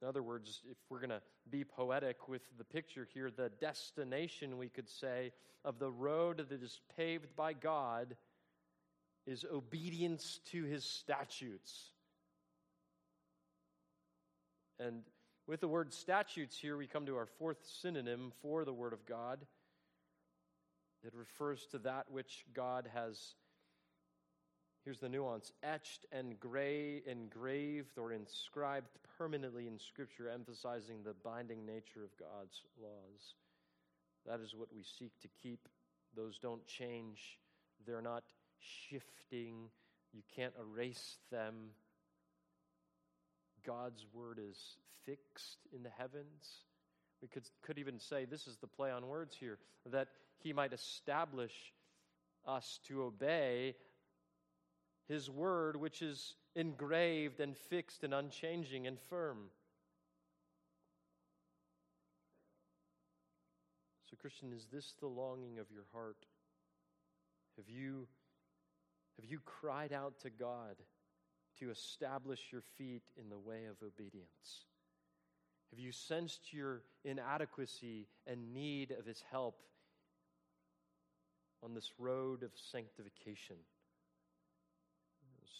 In 0.02 0.08
other 0.08 0.22
words, 0.22 0.60
if 0.68 0.76
we're 0.90 0.98
going 0.98 1.10
to 1.10 1.22
be 1.48 1.64
poetic 1.64 2.28
with 2.28 2.42
the 2.58 2.64
picture 2.64 3.06
here, 3.14 3.30
the 3.30 3.50
destination, 3.60 4.58
we 4.58 4.68
could 4.68 4.88
say, 4.88 5.32
of 5.64 5.78
the 5.78 5.90
road 5.90 6.38
that 6.48 6.62
is 6.62 6.80
paved 6.96 7.36
by 7.36 7.52
God 7.52 8.16
is 9.26 9.44
obedience 9.50 10.40
to 10.50 10.64
his 10.64 10.84
statutes. 10.84 11.92
And 14.80 15.02
with 15.46 15.60
the 15.60 15.68
word 15.68 15.92
statutes 15.92 16.56
here, 16.56 16.76
we 16.76 16.86
come 16.86 17.06
to 17.06 17.16
our 17.16 17.26
fourth 17.26 17.58
synonym 17.80 18.32
for 18.42 18.64
the 18.64 18.72
Word 18.72 18.92
of 18.92 19.04
God. 19.06 19.38
It 21.04 21.12
refers 21.14 21.66
to 21.72 21.78
that 21.78 22.10
which 22.10 22.44
God 22.54 22.88
has, 22.94 23.34
here's 24.84 25.00
the 25.00 25.08
nuance, 25.08 25.50
etched 25.62 26.06
and 26.12 26.38
gray, 26.38 27.02
engraved 27.06 27.98
or 27.98 28.12
inscribed 28.12 28.86
permanently 29.18 29.66
in 29.66 29.78
Scripture, 29.78 30.28
emphasizing 30.28 31.02
the 31.02 31.14
binding 31.24 31.66
nature 31.66 32.04
of 32.04 32.16
God's 32.16 32.62
laws. 32.80 33.34
That 34.26 34.40
is 34.40 34.54
what 34.54 34.68
we 34.72 34.84
seek 34.98 35.12
to 35.22 35.28
keep. 35.42 35.68
Those 36.14 36.38
don't 36.38 36.64
change, 36.66 37.38
they're 37.84 38.02
not 38.02 38.22
shifting. 38.60 39.70
You 40.12 40.22
can't 40.36 40.52
erase 40.60 41.16
them. 41.30 41.54
God's 43.66 44.06
word 44.12 44.38
is 44.38 44.76
fixed 45.04 45.58
in 45.74 45.82
the 45.82 45.90
heavens. 45.90 46.64
We 47.20 47.28
could, 47.28 47.44
could 47.62 47.78
even 47.78 47.98
say 47.98 48.24
this 48.24 48.46
is 48.46 48.56
the 48.56 48.66
play 48.66 48.90
on 48.90 49.06
words 49.06 49.36
here 49.38 49.58
that 49.90 50.08
he 50.38 50.52
might 50.52 50.72
establish 50.72 51.72
us 52.46 52.80
to 52.88 53.04
obey 53.04 53.74
his 55.08 55.30
word, 55.30 55.76
which 55.76 56.02
is 56.02 56.34
engraved 56.56 57.40
and 57.40 57.56
fixed 57.56 58.04
and 58.04 58.14
unchanging 58.14 58.86
and 58.86 58.98
firm. 59.08 59.38
So, 64.10 64.16
Christian, 64.20 64.52
is 64.52 64.66
this 64.72 64.94
the 65.00 65.06
longing 65.06 65.58
of 65.58 65.70
your 65.70 65.84
heart? 65.92 66.26
Have 67.56 67.68
you, 67.68 68.06
have 69.16 69.30
you 69.30 69.40
cried 69.44 69.92
out 69.92 70.18
to 70.20 70.30
God 70.30 70.76
to 71.62 71.70
establish 71.70 72.40
your 72.50 72.62
feet 72.76 73.02
in 73.16 73.28
the 73.30 73.38
way 73.38 73.66
of 73.70 73.76
obedience? 73.86 74.66
Have 75.70 75.78
you 75.78 75.92
sensed 75.92 76.52
your 76.52 76.82
inadequacy 77.04 78.08
and 78.26 78.52
need 78.52 78.90
of 78.90 79.06
His 79.06 79.22
help 79.30 79.62
on 81.62 81.74
this 81.74 81.92
road 81.98 82.42
of 82.42 82.50
sanctification? 82.70 83.56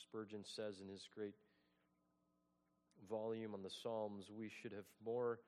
Spurgeon 0.03 0.45
says 0.45 0.81
in 0.83 0.89
his 0.89 1.09
great 1.15 1.37
volume 3.09 3.55
on 3.55 3.63
the 3.63 3.71
Psalms, 3.71 4.31
we 4.31 4.51
should 4.51 4.73
have 4.73 4.85
more 5.03 5.39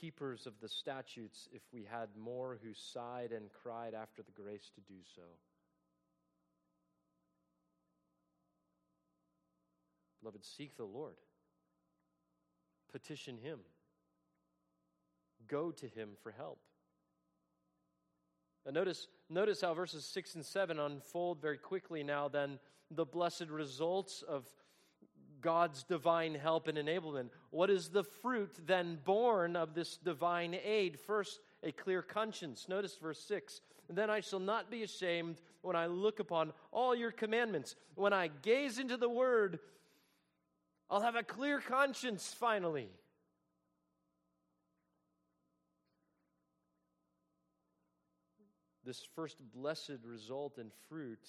keepers 0.00 0.46
of 0.46 0.54
the 0.62 0.68
statutes 0.68 1.48
if 1.52 1.60
we 1.70 1.84
had 1.84 2.08
more 2.16 2.58
who 2.62 2.72
sighed 2.72 3.32
and 3.32 3.50
cried 3.62 3.92
after 3.92 4.22
the 4.22 4.42
grace 4.42 4.70
to 4.74 4.80
do 4.80 5.00
so. 5.14 5.22
Beloved, 10.20 10.44
seek 10.44 10.76
the 10.76 10.84
Lord. 10.84 11.14
Petition 12.92 13.38
Him. 13.38 13.60
Go 15.46 15.70
to 15.72 15.86
Him 15.86 16.10
for 16.22 16.32
help. 16.32 16.58
And 18.66 18.74
notice, 18.74 19.06
notice 19.30 19.60
how 19.60 19.74
verses 19.74 20.04
6 20.04 20.34
and 20.34 20.44
7 20.44 20.78
unfold 20.78 21.40
very 21.40 21.58
quickly 21.58 22.02
now, 22.02 22.28
then, 22.28 22.58
the 22.90 23.04
blessed 23.04 23.48
results 23.48 24.22
of 24.22 24.44
God's 25.40 25.84
divine 25.84 26.34
help 26.34 26.68
and 26.68 26.76
enablement. 26.76 27.30
What 27.50 27.70
is 27.70 27.88
the 27.88 28.04
fruit 28.04 28.50
then 28.66 28.98
born 29.04 29.56
of 29.56 29.74
this 29.74 29.96
divine 29.96 30.56
aid? 30.64 30.98
First, 30.98 31.40
a 31.62 31.72
clear 31.72 32.02
conscience. 32.02 32.66
Notice 32.68 32.96
verse 32.96 33.20
6. 33.20 33.60
Then 33.88 34.10
I 34.10 34.20
shall 34.20 34.40
not 34.40 34.70
be 34.70 34.82
ashamed 34.82 35.40
when 35.62 35.76
I 35.76 35.86
look 35.86 36.20
upon 36.20 36.52
all 36.72 36.94
your 36.94 37.10
commandments. 37.10 37.74
When 37.94 38.12
I 38.12 38.28
gaze 38.28 38.78
into 38.78 38.96
the 38.96 39.08
word, 39.08 39.60
I'll 40.90 41.02
have 41.02 41.16
a 41.16 41.22
clear 41.22 41.60
conscience 41.60 42.34
finally. 42.38 42.88
This 48.84 49.06
first 49.14 49.42
blessed 49.54 49.98
result 50.02 50.56
and 50.56 50.70
fruit 50.88 51.28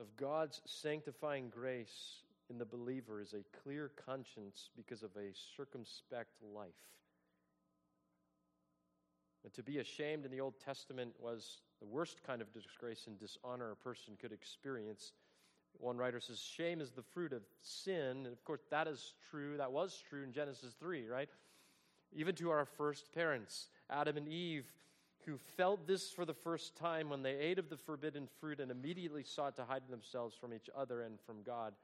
of 0.00 0.16
God's 0.16 0.60
sanctifying 0.64 1.50
grace 1.50 2.24
in 2.50 2.58
the 2.58 2.64
believer 2.64 3.20
is 3.20 3.32
a 3.32 3.44
clear 3.62 3.92
conscience 4.04 4.70
because 4.76 5.04
of 5.04 5.10
a 5.16 5.32
circumspect 5.56 6.30
life. 6.42 6.68
And 9.44 9.52
to 9.54 9.62
be 9.62 9.78
ashamed 9.78 10.24
in 10.24 10.32
the 10.32 10.40
Old 10.40 10.58
Testament 10.58 11.14
was 11.20 11.60
the 11.78 11.86
worst 11.86 12.24
kind 12.26 12.42
of 12.42 12.52
disgrace 12.52 13.06
and 13.06 13.16
dishonor 13.18 13.70
a 13.70 13.76
person 13.76 14.14
could 14.20 14.32
experience 14.32 15.12
One 15.78 15.96
writer 15.96 16.20
says, 16.20 16.40
Shame 16.40 16.80
is 16.80 16.90
the 16.90 17.02
fruit 17.02 17.32
of 17.32 17.42
sin. 17.62 18.24
And 18.24 18.28
of 18.28 18.44
course, 18.44 18.62
that 18.70 18.86
is 18.86 19.14
true. 19.30 19.56
That 19.56 19.72
was 19.72 20.02
true 20.08 20.22
in 20.22 20.32
Genesis 20.32 20.74
3, 20.78 21.08
right? 21.08 21.28
Even 22.12 22.34
to 22.36 22.50
our 22.50 22.64
first 22.64 23.12
parents, 23.12 23.68
Adam 23.90 24.16
and 24.16 24.28
Eve, 24.28 24.66
who 25.26 25.36
felt 25.56 25.86
this 25.86 26.10
for 26.10 26.24
the 26.24 26.34
first 26.34 26.76
time 26.76 27.10
when 27.10 27.22
they 27.22 27.34
ate 27.34 27.58
of 27.58 27.68
the 27.68 27.76
forbidden 27.76 28.28
fruit 28.40 28.60
and 28.60 28.70
immediately 28.70 29.24
sought 29.24 29.56
to 29.56 29.64
hide 29.64 29.82
themselves 29.88 30.36
from 30.40 30.54
each 30.54 30.70
other 30.76 31.02
and 31.02 31.18
from 31.26 31.42
God. 31.42 31.74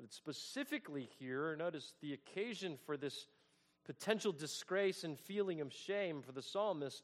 But 0.00 0.12
specifically 0.12 1.08
here, 1.18 1.56
notice 1.56 1.94
the 2.00 2.12
occasion 2.12 2.78
for 2.86 2.96
this 2.96 3.26
potential 3.84 4.32
disgrace 4.32 5.02
and 5.02 5.18
feeling 5.18 5.60
of 5.60 5.72
shame 5.72 6.22
for 6.22 6.32
the 6.32 6.42
psalmist 6.42 7.02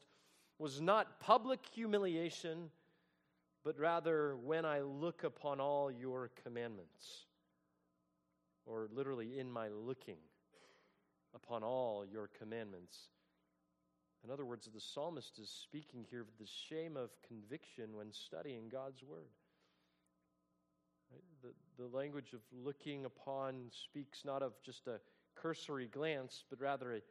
was 0.59 0.79
not 0.79 1.19
public 1.19 1.59
humiliation 1.73 2.69
but 3.65 3.79
rather 3.79 4.37
when 4.37 4.63
I 4.63 4.81
look 4.81 5.23
upon 5.23 5.59
all 5.59 5.91
your 5.91 6.29
commandments, 6.43 7.25
or 8.67 8.87
literally 8.93 9.39
in 9.39 9.51
my 9.51 9.69
looking 9.69 10.19
upon 11.33 11.63
all 11.63 12.05
your 12.05 12.29
commandments. 12.39 12.97
In 14.23 14.31
other 14.31 14.45
words, 14.45 14.69
the 14.71 14.79
psalmist 14.79 15.39
is 15.39 15.49
speaking 15.49 16.05
here 16.09 16.21
of 16.21 16.27
the 16.39 16.47
shame 16.69 16.95
of 16.95 17.09
conviction 17.27 17.95
when 17.95 18.13
studying 18.13 18.69
God's 18.69 19.03
word. 19.03 19.29
The, 21.43 21.53
the 21.77 21.95
language 21.95 22.33
of 22.33 22.41
looking 22.51 23.05
upon 23.05 23.71
speaks 23.71 24.23
not 24.25 24.41
of 24.41 24.53
just 24.63 24.87
a 24.87 24.99
cursory 25.35 25.87
glance, 25.87 26.43
but 26.49 26.61
rather 26.61 26.93
a 26.93 27.01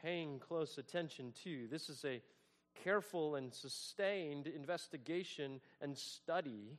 paying 0.00 0.38
close 0.38 0.78
attention 0.78 1.32
to. 1.44 1.68
This 1.70 1.88
is 1.88 2.04
a 2.04 2.20
careful 2.82 3.36
and 3.36 3.52
sustained 3.52 4.46
investigation 4.46 5.60
and 5.80 5.96
study. 5.96 6.78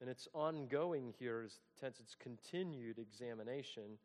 And 0.00 0.08
it's 0.08 0.28
ongoing 0.32 1.12
here 1.18 1.42
is 1.42 1.58
tense, 1.80 1.98
it's 2.00 2.14
continued 2.14 2.98
examination. 2.98 3.98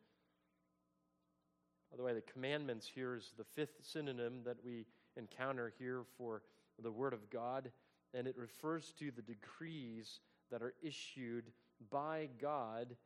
By 1.90 1.96
the 1.96 2.02
way, 2.02 2.14
the 2.14 2.32
commandments 2.32 2.90
here 2.92 3.14
is 3.14 3.32
the 3.38 3.44
fifth 3.44 3.76
synonym 3.82 4.40
that 4.44 4.56
we 4.64 4.86
encounter 5.16 5.72
here 5.78 6.02
for 6.18 6.42
the 6.82 6.90
Word 6.90 7.12
of 7.12 7.30
God, 7.30 7.70
and 8.12 8.26
it 8.26 8.36
refers 8.36 8.92
to 8.98 9.12
the 9.12 9.22
decrees 9.22 10.18
that 10.50 10.62
are 10.62 10.74
issued 10.82 11.44
by 11.90 12.28
God. 12.40 12.96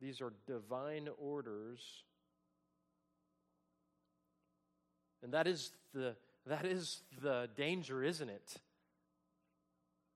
These 0.00 0.20
are 0.20 0.32
divine 0.46 1.08
orders 1.18 2.02
And 5.22 5.32
that 5.34 5.46
is 5.46 5.72
the, 5.92 6.16
that 6.46 6.64
is 6.64 7.02
the 7.20 7.48
danger, 7.56 8.02
isn't 8.02 8.28
it? 8.28 8.56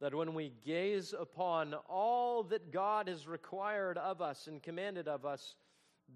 That 0.01 0.15
when 0.15 0.35
we 0.35 0.53
gaze 0.65 1.15
upon 1.19 1.75
all 1.89 2.43
that 2.45 2.73
God 2.73 3.09
has 3.09 3.27
required 3.27 3.99
of 3.99 4.21
us 4.21 4.47
and 4.47 4.63
commanded 4.63 5.09
of 5.09 5.25
us, 5.25 5.55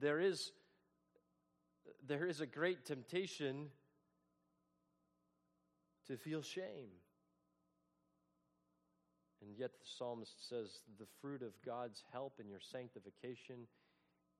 there 0.00 0.20
is, 0.20 0.52
there 2.06 2.26
is 2.26 2.40
a 2.40 2.46
great 2.46 2.84
temptation 2.84 3.68
to 6.06 6.16
feel 6.16 6.42
shame. 6.42 6.90
And 9.40 9.56
yet 9.56 9.70
the 9.72 9.86
psalmist 9.96 10.48
says, 10.48 10.80
the 10.98 11.06
fruit 11.20 11.42
of 11.42 11.52
God's 11.64 12.02
help 12.12 12.40
in 12.40 12.48
your 12.48 12.60
sanctification, 12.60 13.68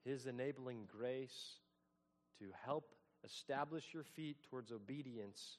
his 0.05 0.27
enabling 0.27 0.89
grace 0.91 1.59
to 2.41 2.47
help 2.65 2.95
establish 3.25 3.85
your 3.93 4.05
feet 4.05 4.37
towards 4.49 4.73
obedience 4.73 5.59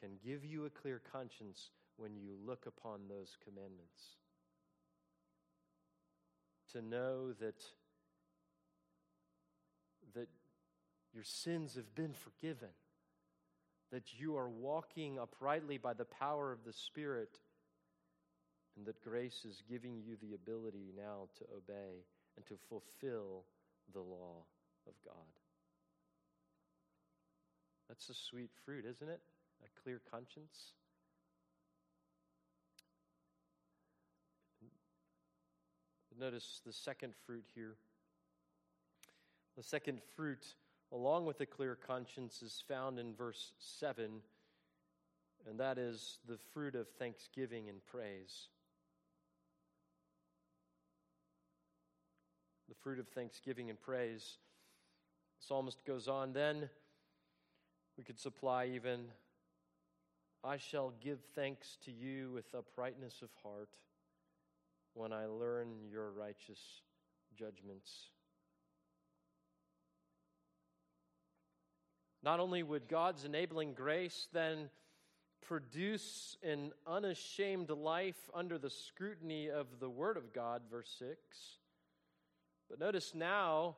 can 0.00 0.10
give 0.24 0.44
you 0.44 0.66
a 0.66 0.70
clear 0.70 1.00
conscience 1.12 1.70
when 1.96 2.16
you 2.16 2.34
look 2.44 2.66
upon 2.66 3.00
those 3.08 3.36
commandments. 3.44 4.16
To 6.72 6.82
know 6.82 7.32
that, 7.40 7.62
that 10.14 10.28
your 11.14 11.24
sins 11.24 11.74
have 11.76 11.94
been 11.94 12.12
forgiven, 12.12 12.68
that 13.90 14.18
you 14.18 14.36
are 14.36 14.48
walking 14.48 15.18
uprightly 15.18 15.78
by 15.78 15.94
the 15.94 16.04
power 16.04 16.52
of 16.52 16.64
the 16.64 16.72
Spirit, 16.72 17.38
and 18.76 18.84
that 18.84 19.02
grace 19.02 19.46
is 19.48 19.62
giving 19.68 20.02
you 20.04 20.16
the 20.20 20.34
ability 20.34 20.92
now 20.94 21.28
to 21.38 21.44
obey 21.56 22.04
and 22.36 22.44
to 22.46 22.54
fulfill 22.68 23.44
the 23.94 24.00
law 24.00 24.44
of 24.86 24.92
God. 25.04 25.45
That's 27.88 28.08
a 28.08 28.14
sweet 28.14 28.50
fruit, 28.64 28.84
isn't 28.84 29.08
it? 29.08 29.20
A 29.64 29.80
clear 29.82 30.00
conscience. 30.10 30.72
Notice 36.18 36.62
the 36.64 36.72
second 36.72 37.12
fruit 37.26 37.44
here. 37.54 37.76
The 39.56 39.62
second 39.62 40.00
fruit, 40.16 40.46
along 40.90 41.26
with 41.26 41.40
a 41.40 41.46
clear 41.46 41.76
conscience, 41.76 42.40
is 42.42 42.64
found 42.66 42.98
in 42.98 43.14
verse 43.14 43.52
7, 43.58 44.22
and 45.48 45.60
that 45.60 45.76
is 45.76 46.18
the 46.26 46.38
fruit 46.54 46.74
of 46.74 46.88
thanksgiving 46.98 47.68
and 47.68 47.84
praise. 47.84 48.48
The 52.68 52.74
fruit 52.82 52.98
of 52.98 53.08
thanksgiving 53.08 53.68
and 53.68 53.78
praise. 53.78 54.38
The 55.40 55.46
psalmist 55.46 55.84
goes 55.84 56.08
on 56.08 56.32
then 56.32 56.70
we 57.96 58.04
could 58.04 58.18
supply 58.18 58.66
even, 58.74 59.06
I 60.44 60.58
shall 60.58 60.92
give 61.00 61.18
thanks 61.34 61.78
to 61.84 61.90
you 61.90 62.30
with 62.32 62.54
uprightness 62.54 63.22
of 63.22 63.30
heart 63.42 63.70
when 64.94 65.12
I 65.12 65.26
learn 65.26 65.68
your 65.90 66.10
righteous 66.10 66.60
judgments. 67.38 67.90
Not 72.22 72.40
only 72.40 72.62
would 72.62 72.88
God's 72.88 73.24
enabling 73.24 73.74
grace 73.74 74.28
then 74.32 74.68
produce 75.42 76.36
an 76.42 76.72
unashamed 76.86 77.70
life 77.70 78.30
under 78.34 78.58
the 78.58 78.70
scrutiny 78.70 79.48
of 79.48 79.66
the 79.78 79.88
Word 79.88 80.16
of 80.16 80.32
God, 80.32 80.62
verse 80.70 80.92
6, 80.98 81.16
but 82.68 82.80
notice 82.80 83.14
now 83.14 83.76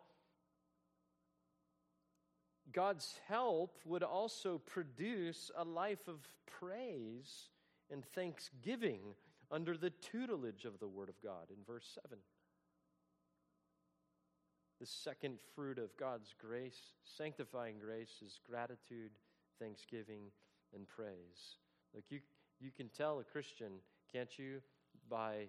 God's 2.73 3.19
help 3.29 3.79
would 3.85 4.03
also 4.03 4.59
produce 4.59 5.51
a 5.57 5.65
life 5.65 6.07
of 6.09 6.29
praise 6.47 7.49
and 7.91 8.05
thanksgiving 8.05 9.01
under 9.51 9.77
the 9.77 9.91
tutelage 9.91 10.65
of 10.65 10.79
the 10.79 10.89
Word 10.89 11.09
of 11.09 11.21
God 11.23 11.49
in 11.51 11.57
verse 11.67 11.99
7. 12.03 12.19
The 14.81 14.87
second 14.87 15.39
fruit 15.55 15.79
of 15.79 15.97
God's 15.97 16.35
grace, 16.39 16.79
sanctifying 17.03 17.77
grace, 17.79 18.23
is 18.25 18.39
gratitude, 18.49 19.11
thanksgiving, 19.59 20.31
and 20.75 20.87
praise. 20.87 21.57
Look, 21.95 22.05
you, 22.11 22.21
you 22.61 22.71
can 22.71 22.89
tell 22.91 23.19
a 23.19 23.25
Christian, 23.25 23.73
can't 24.13 24.39
you, 24.39 24.61
by 25.09 25.49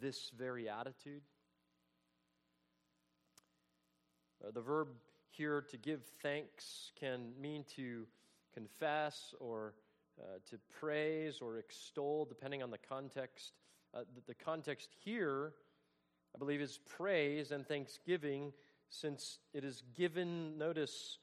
this 0.00 0.30
very 0.36 0.68
attitude? 0.68 1.22
Uh, 4.42 4.52
the 4.52 4.60
verb 4.60 4.88
here 5.36 5.64
to 5.70 5.76
give 5.76 6.02
thanks 6.22 6.92
can 6.98 7.32
mean 7.40 7.64
to 7.76 8.06
confess 8.52 9.34
or 9.40 9.74
uh, 10.20 10.38
to 10.48 10.58
praise 10.78 11.40
or 11.40 11.58
extol, 11.58 12.24
depending 12.24 12.62
on 12.62 12.70
the 12.70 12.78
context. 12.78 13.52
Uh, 13.92 14.00
the, 14.14 14.22
the 14.28 14.34
context 14.34 14.90
here, 15.04 15.52
I 16.34 16.38
believe, 16.38 16.60
is 16.60 16.78
praise 16.96 17.50
and 17.50 17.66
thanksgiving, 17.66 18.52
since 18.90 19.38
it 19.52 19.64
is 19.64 19.82
given, 19.96 20.56
notice, 20.56 21.18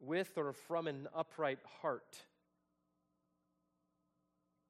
with 0.00 0.32
or 0.36 0.52
from 0.52 0.86
an 0.86 1.08
upright 1.14 1.60
heart. 1.80 2.16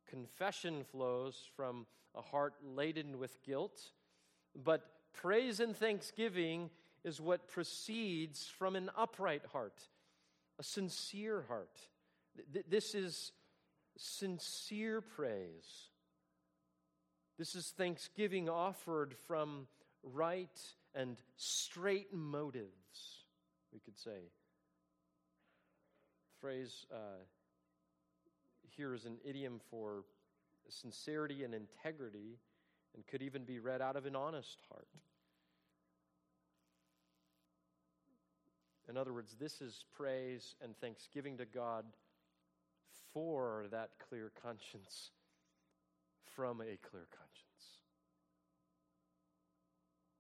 Confession 0.09 0.85
flows 0.85 1.49
from 1.57 1.87
a 2.15 2.23
heart 2.23 2.55
laden 2.63 3.19
with 3.19 3.43
guilt, 3.43 3.81
but 4.55 4.87
praise 5.15 5.59
and 5.59 5.75
thanksgiving 5.75 6.71
is 7.05 7.21
what 7.21 7.49
proceeds 7.49 8.47
from 8.59 8.77
an 8.77 8.91
upright 8.97 9.43
heart, 9.53 9.81
a 10.59 10.63
sincere 10.63 11.45
heart. 11.49 11.79
This 12.69 12.95
is 12.95 13.33
sincere 13.97 15.01
praise. 15.01 15.89
This 17.39 17.55
is 17.55 17.73
thanksgiving 17.77 18.49
offered 18.49 19.15
from 19.27 19.67
right 20.03 20.59
and 20.95 21.17
straight 21.37 22.13
motives, 22.13 23.25
we 23.73 23.81
could 23.81 23.99
say. 23.99 24.31
Phrase 26.41 26.87
uh, 26.93 27.25
here 28.77 28.95
is 28.95 29.05
an 29.05 29.17
idiom 29.25 29.61
for 29.71 30.05
sincerity 30.69 31.45
and 31.45 31.55
integrity 31.55 32.39
and 32.95 33.07
could 33.07 33.23
even 33.23 33.45
be 33.45 33.59
read 33.59 33.81
out 33.81 33.97
of 33.97 34.07
an 34.07 34.17
honest 34.17 34.59
heart. 34.69 34.89
In 38.89 38.97
other 38.97 39.13
words, 39.13 39.37
this 39.39 39.61
is 39.61 39.85
praise 39.97 40.55
and 40.63 40.77
thanksgiving 40.77 41.39
to 41.39 41.45
God 41.45 41.85
for 43.15 43.67
that 43.71 43.91
clear 44.09 44.33
conscience, 44.43 45.11
from 46.35 46.61
a 46.61 46.77
clear 46.89 47.07
conscience. 47.11 47.79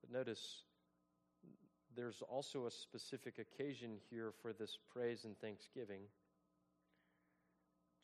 But 0.00 0.12
notice, 0.12 0.62
there's 1.96 2.22
also 2.28 2.66
a 2.66 2.70
specific 2.70 3.38
occasion 3.38 3.98
here 4.10 4.32
for 4.42 4.52
this 4.52 4.78
praise 4.92 5.24
and 5.24 5.38
thanksgiving. 5.38 6.02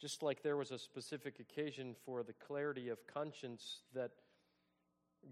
Just 0.01 0.23
like 0.23 0.43
there 0.43 0.57
was 0.57 0.71
a 0.71 0.79
specific 0.79 1.41
occasion 1.41 1.95
for 2.05 2.23
the 2.23 2.33
clarity 2.33 2.89
of 2.89 3.07
conscience 3.07 3.83
that 3.95 4.11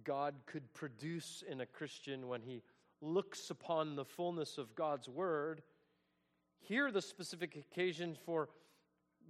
God 0.04 0.34
could 0.46 0.72
produce 0.74 1.44
in 1.48 1.60
a 1.60 1.66
Christian 1.66 2.28
when 2.28 2.42
he 2.42 2.62
looks 3.06 3.50
upon 3.50 3.96
the 3.96 4.04
fullness 4.04 4.58
of 4.58 4.74
God's 4.74 5.08
word, 5.08 5.62
here 6.58 6.90
the 6.90 7.02
specific 7.02 7.56
occasion 7.56 8.16
for 8.26 8.48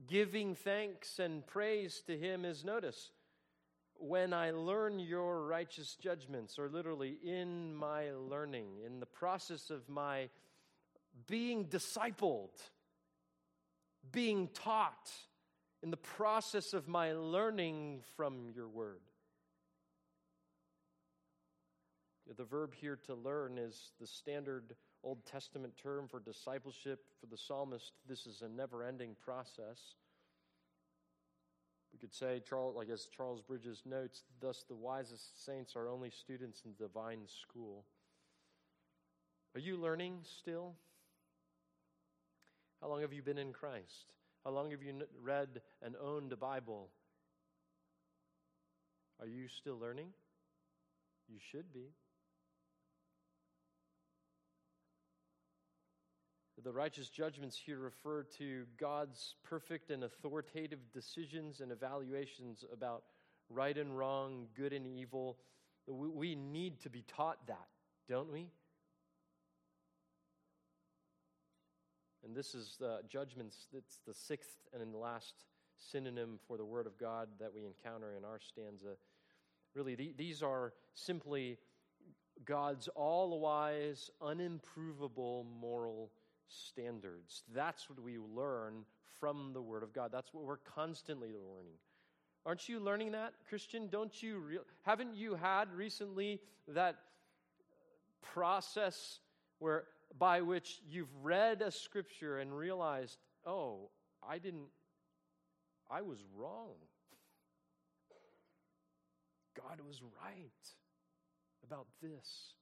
giving 0.06 0.54
thanks 0.54 1.18
and 1.18 1.46
praise 1.46 2.02
to 2.06 2.16
him 2.16 2.44
is 2.44 2.64
notice 2.64 3.10
when 3.98 4.32
I 4.32 4.50
learn 4.50 4.98
your 4.98 5.46
righteous 5.46 5.96
judgments, 5.96 6.58
or 6.58 6.68
literally 6.68 7.16
in 7.24 7.74
my 7.74 8.10
learning, 8.12 8.66
in 8.84 9.00
the 9.00 9.06
process 9.06 9.70
of 9.70 9.88
my 9.88 10.28
being 11.26 11.66
discipled, 11.66 12.50
being 14.12 14.48
taught, 14.48 15.10
in 15.82 15.90
the 15.90 15.96
process 15.96 16.74
of 16.74 16.88
my 16.88 17.12
learning 17.12 18.02
from 18.16 18.50
your 18.54 18.68
word. 18.68 19.00
The 22.34 22.44
verb 22.44 22.74
here 22.74 22.98
to 23.06 23.14
learn 23.14 23.56
is 23.56 23.92
the 24.00 24.06
standard 24.06 24.74
Old 25.04 25.24
Testament 25.26 25.74
term 25.80 26.08
for 26.08 26.18
discipleship 26.18 27.04
for 27.20 27.26
the 27.26 27.36
psalmist. 27.36 27.92
This 28.08 28.26
is 28.26 28.42
a 28.42 28.48
never 28.48 28.82
ending 28.82 29.14
process. 29.24 29.94
We 31.92 32.00
could 32.00 32.12
say, 32.12 32.42
Charles, 32.46 32.74
like 32.74 32.90
as 32.90 33.06
Charles 33.16 33.40
Bridges 33.40 33.82
notes, 33.86 34.24
thus 34.40 34.64
the 34.68 34.74
wisest 34.74 35.46
saints 35.46 35.76
are 35.76 35.88
only 35.88 36.10
students 36.10 36.62
in 36.64 36.72
the 36.76 36.84
divine 36.84 37.20
school. 37.26 37.84
Are 39.54 39.60
you 39.60 39.76
learning 39.76 40.18
still? 40.24 40.74
How 42.82 42.88
long 42.88 43.00
have 43.00 43.12
you 43.12 43.22
been 43.22 43.38
in 43.38 43.52
Christ? 43.52 44.12
How 44.44 44.50
long 44.50 44.72
have 44.72 44.82
you 44.82 44.92
read 45.22 45.62
and 45.80 45.94
owned 45.96 46.32
a 46.32 46.36
Bible? 46.36 46.88
Are 49.20 49.26
you 49.26 49.46
still 49.48 49.78
learning? 49.78 50.08
You 51.28 51.38
should 51.50 51.72
be. 51.72 51.92
The 56.66 56.72
righteous 56.72 57.08
judgments 57.08 57.56
here 57.56 57.78
refer 57.78 58.24
to 58.38 58.64
God's 58.76 59.36
perfect 59.44 59.92
and 59.92 60.02
authoritative 60.02 60.80
decisions 60.92 61.60
and 61.60 61.70
evaluations 61.70 62.64
about 62.72 63.04
right 63.48 63.78
and 63.78 63.96
wrong, 63.96 64.48
good 64.56 64.72
and 64.72 64.84
evil. 64.84 65.38
We 65.86 66.34
need 66.34 66.80
to 66.80 66.90
be 66.90 67.04
taught 67.06 67.46
that, 67.46 67.68
don't 68.08 68.32
we? 68.32 68.48
And 72.24 72.34
this 72.34 72.52
is 72.52 72.74
the 72.80 72.98
judgments, 73.08 73.68
it's 73.72 74.00
the 74.04 74.14
sixth 74.14 74.56
and 74.74 74.92
last 74.92 75.34
synonym 75.76 76.40
for 76.48 76.56
the 76.56 76.64
Word 76.64 76.88
of 76.88 76.98
God 76.98 77.28
that 77.38 77.54
we 77.54 77.64
encounter 77.64 78.16
in 78.18 78.24
our 78.24 78.40
stanza. 78.40 78.96
Really, 79.76 79.94
these 80.18 80.42
are 80.42 80.72
simply 80.94 81.58
God's 82.44 82.88
all 82.96 83.38
wise, 83.38 84.10
unimprovable 84.20 85.46
moral 85.60 86.10
standards. 86.48 87.42
That's 87.54 87.88
what 87.88 88.00
we 88.00 88.18
learn 88.18 88.84
from 89.20 89.52
the 89.52 89.62
Word 89.62 89.82
of 89.82 89.92
God. 89.92 90.10
That's 90.12 90.32
what 90.32 90.44
we're 90.44 90.58
constantly 90.58 91.28
learning. 91.28 91.78
Aren't 92.44 92.68
you 92.68 92.78
learning 92.78 93.12
that, 93.12 93.34
Christian? 93.48 93.88
Don't 93.88 94.22
you 94.22 94.38
re- 94.38 94.58
haven't 94.82 95.16
you 95.16 95.34
had 95.34 95.72
recently 95.72 96.40
that 96.68 96.96
process 98.22 99.18
where 99.58 99.84
by 100.18 100.40
which 100.40 100.80
you've 100.88 101.12
read 101.22 101.60
a 101.60 101.70
scripture 101.70 102.38
and 102.38 102.56
realized, 102.56 103.18
"Oh, 103.44 103.90
I 104.22 104.38
didn't 104.38 104.68
I 105.90 106.02
was 106.02 106.24
wrong. 106.36 106.76
God 109.56 109.80
was 109.80 110.00
right 110.02 110.74
about 111.64 111.88
this." 112.00 112.54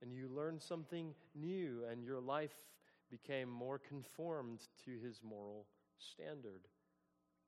And 0.00 0.12
you 0.12 0.28
learn 0.28 0.60
something 0.60 1.12
new 1.34 1.84
and 1.90 2.04
your 2.04 2.20
life 2.20 2.54
became 3.10 3.48
more 3.48 3.78
conformed 3.78 4.60
to 4.84 4.98
his 4.98 5.20
moral 5.22 5.66
standard. 5.98 6.62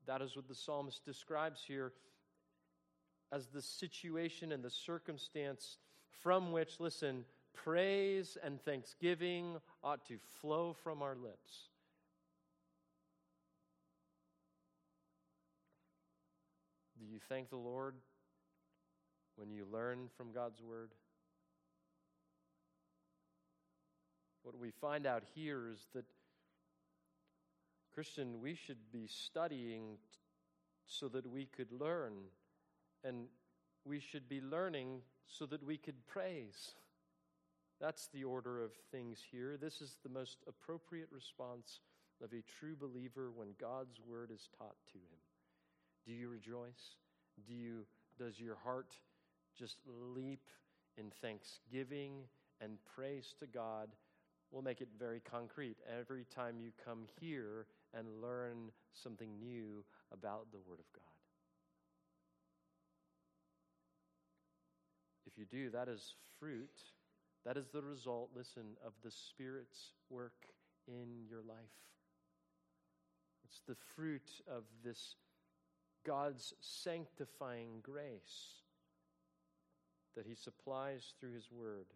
That 0.06 0.22
is 0.22 0.36
what 0.36 0.48
the 0.48 0.54
psalmist 0.54 1.04
describes 1.04 1.62
here 1.66 1.92
as 3.32 3.46
the 3.46 3.62
situation 3.62 4.52
and 4.52 4.62
the 4.62 4.70
circumstance 4.70 5.78
from 6.22 6.52
which, 6.52 6.80
listen, 6.80 7.24
praise 7.54 8.36
and 8.42 8.61
thanksgiving 8.61 9.56
ought 9.82 10.04
to 10.06 10.18
flow 10.40 10.72
from 10.72 11.02
our 11.02 11.14
lips. 11.14 11.68
Do 16.98 17.06
you 17.06 17.18
thank 17.28 17.50
the 17.50 17.56
Lord 17.56 17.94
when 19.36 19.50
you 19.50 19.66
learn 19.70 20.08
from 20.16 20.32
God's 20.32 20.61
word? 20.61 20.90
What 24.43 24.59
we 24.59 24.70
find 24.70 25.07
out 25.07 25.22
here 25.34 25.68
is 25.68 25.86
that, 25.95 26.05
Christian, 27.93 28.41
we 28.41 28.55
should 28.55 28.91
be 28.93 29.07
studying 29.07 29.99
t- 30.11 30.18
so 30.86 31.09
that 31.09 31.26
we 31.26 31.47
could 31.47 31.70
learn, 31.72 32.14
and 33.05 33.26
we 33.84 34.01
should 34.01 34.28
be 34.28 34.41
learning 34.41 35.03
so 35.26 35.47
that 35.47 35.62
we 35.62 35.76
could 35.76 36.07
praise. 36.07 36.72
That's 37.80 38.09
the 38.12 38.24
order 38.24 38.62
of 38.62 38.72
things 38.91 39.18
here. 39.30 39.57
This 39.61 39.80
is 39.80 39.99
the 40.03 40.11
most 40.11 40.38
appropriate 40.47 41.09
response 41.11 41.80
of 42.22 42.32
a 42.32 42.43
true 42.43 42.76
believer 42.76 43.30
when 43.34 43.49
God's 43.59 43.99
word 44.07 44.30
is 44.30 44.49
taught 44.59 44.76
to 44.93 44.99
him. 44.99 45.20
Do 46.07 46.12
you 46.12 46.28
rejoice? 46.28 46.97
Do 47.47 47.55
you 47.55 47.86
does 48.18 48.38
your 48.38 48.57
heart 48.57 48.95
just 49.59 49.78
leap 49.86 50.51
in 50.99 51.11
thanksgiving 51.22 52.24
and 52.61 52.76
praise 52.95 53.34
to 53.41 53.47
God 53.47 53.88
We'll 54.51 54.62
make 54.62 54.80
it 54.80 54.88
very 54.98 55.20
concrete. 55.20 55.76
Every 55.98 56.24
time 56.34 56.57
you 56.61 56.72
come 56.84 57.05
here 57.20 57.66
and 57.94 58.07
learn 58.20 58.72
something 58.92 59.38
new 59.38 59.84
about 60.12 60.51
the 60.51 60.59
Word 60.59 60.80
of 60.80 60.92
God. 60.92 61.05
If 65.26 65.38
you 65.38 65.44
do, 65.44 65.70
that 65.70 65.88
is 65.88 66.14
fruit. 66.38 66.82
That 67.46 67.57
is 67.57 67.68
the 67.68 67.82
result, 67.82 68.30
listen, 68.34 68.76
of 68.84 68.92
the 69.05 69.11
Spirit's 69.11 69.92
work 70.11 70.46
in 70.88 71.24
your 71.28 71.42
life. 71.42 71.57
It's 73.44 73.62
the 73.66 73.76
fruit 73.94 74.30
of 74.48 74.64
this 74.84 75.14
God's 76.05 76.55
sanctifying 76.61 77.80
grace 77.82 78.62
that 80.16 80.26
He 80.26 80.34
supplies 80.34 81.14
through 81.20 81.34
His 81.34 81.51
Word. 81.53 81.86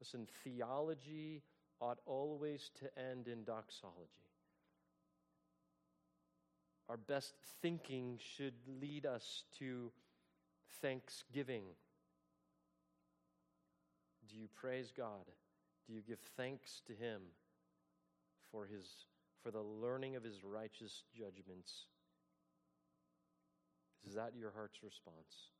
Listen, 0.00 0.26
theology 0.44 1.42
ought 1.80 1.98
always 2.06 2.70
to 2.80 2.86
end 2.98 3.28
in 3.28 3.44
doxology. 3.44 4.28
Our 6.88 6.96
best 6.96 7.34
thinking 7.62 8.18
should 8.36 8.54
lead 8.80 9.06
us 9.06 9.44
to 9.58 9.92
thanksgiving. 10.82 11.62
Do 14.28 14.36
you 14.36 14.48
praise 14.54 14.92
God? 14.96 15.26
Do 15.86 15.94
you 15.94 16.02
give 16.06 16.18
thanks 16.36 16.82
to 16.86 16.92
Him 16.92 17.20
for, 18.50 18.66
his, 18.66 18.86
for 19.42 19.50
the 19.50 19.62
learning 19.62 20.16
of 20.16 20.24
His 20.24 20.42
righteous 20.44 21.04
judgments? 21.16 21.86
Is 24.06 24.14
that 24.14 24.32
your 24.38 24.50
heart's 24.50 24.82
response? 24.82 25.50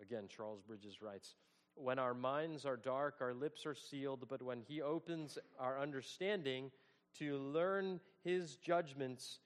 Again, 0.00 0.24
Charles 0.28 0.60
Bridges 0.60 1.02
writes 1.02 1.34
when 1.76 1.98
our 1.98 2.14
minds 2.14 2.64
are 2.64 2.76
dark, 2.76 3.16
our 3.20 3.34
lips 3.34 3.66
are 3.66 3.74
sealed, 3.74 4.26
but 4.28 4.42
when 4.42 4.60
He 4.66 4.80
opens 4.80 5.38
our 5.58 5.80
understanding 5.80 6.70
to 7.18 7.38
learn 7.38 8.00
His 8.22 8.56
judgments, 8.56 9.38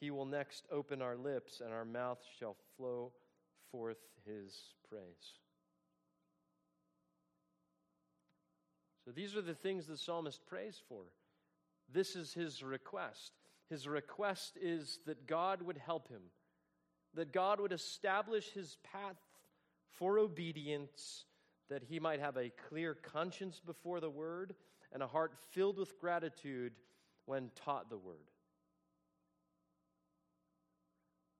He 0.00 0.10
will 0.10 0.26
next 0.26 0.66
open 0.70 1.02
our 1.02 1.16
lips, 1.16 1.60
and 1.60 1.72
our 1.72 1.84
mouth 1.84 2.22
shall 2.38 2.56
flow 2.76 3.12
forth 3.70 3.98
His 4.24 4.54
praise. 4.88 5.38
So 9.06 9.12
these 9.12 9.36
are 9.36 9.42
the 9.42 9.54
things 9.54 9.86
the 9.86 9.96
psalmist 9.96 10.44
prays 10.46 10.80
for. 10.88 11.02
This 11.92 12.16
is 12.16 12.34
his 12.34 12.62
request. 12.62 13.32
His 13.70 13.86
request 13.86 14.58
is 14.60 14.98
that 15.06 15.28
God 15.28 15.62
would 15.62 15.78
help 15.78 16.08
him, 16.08 16.22
that 17.14 17.32
God 17.32 17.60
would 17.60 17.72
establish 17.72 18.50
his 18.50 18.76
path 18.92 19.16
for 19.98 20.18
obedience 20.18 21.24
that 21.68 21.82
he 21.82 21.98
might 21.98 22.20
have 22.20 22.36
a 22.36 22.52
clear 22.68 22.94
conscience 22.94 23.60
before 23.64 24.00
the 24.00 24.10
word 24.10 24.54
and 24.92 25.02
a 25.02 25.06
heart 25.06 25.34
filled 25.52 25.78
with 25.78 25.98
gratitude 25.98 26.72
when 27.26 27.50
taught 27.54 27.90
the 27.90 27.98
word. 27.98 28.30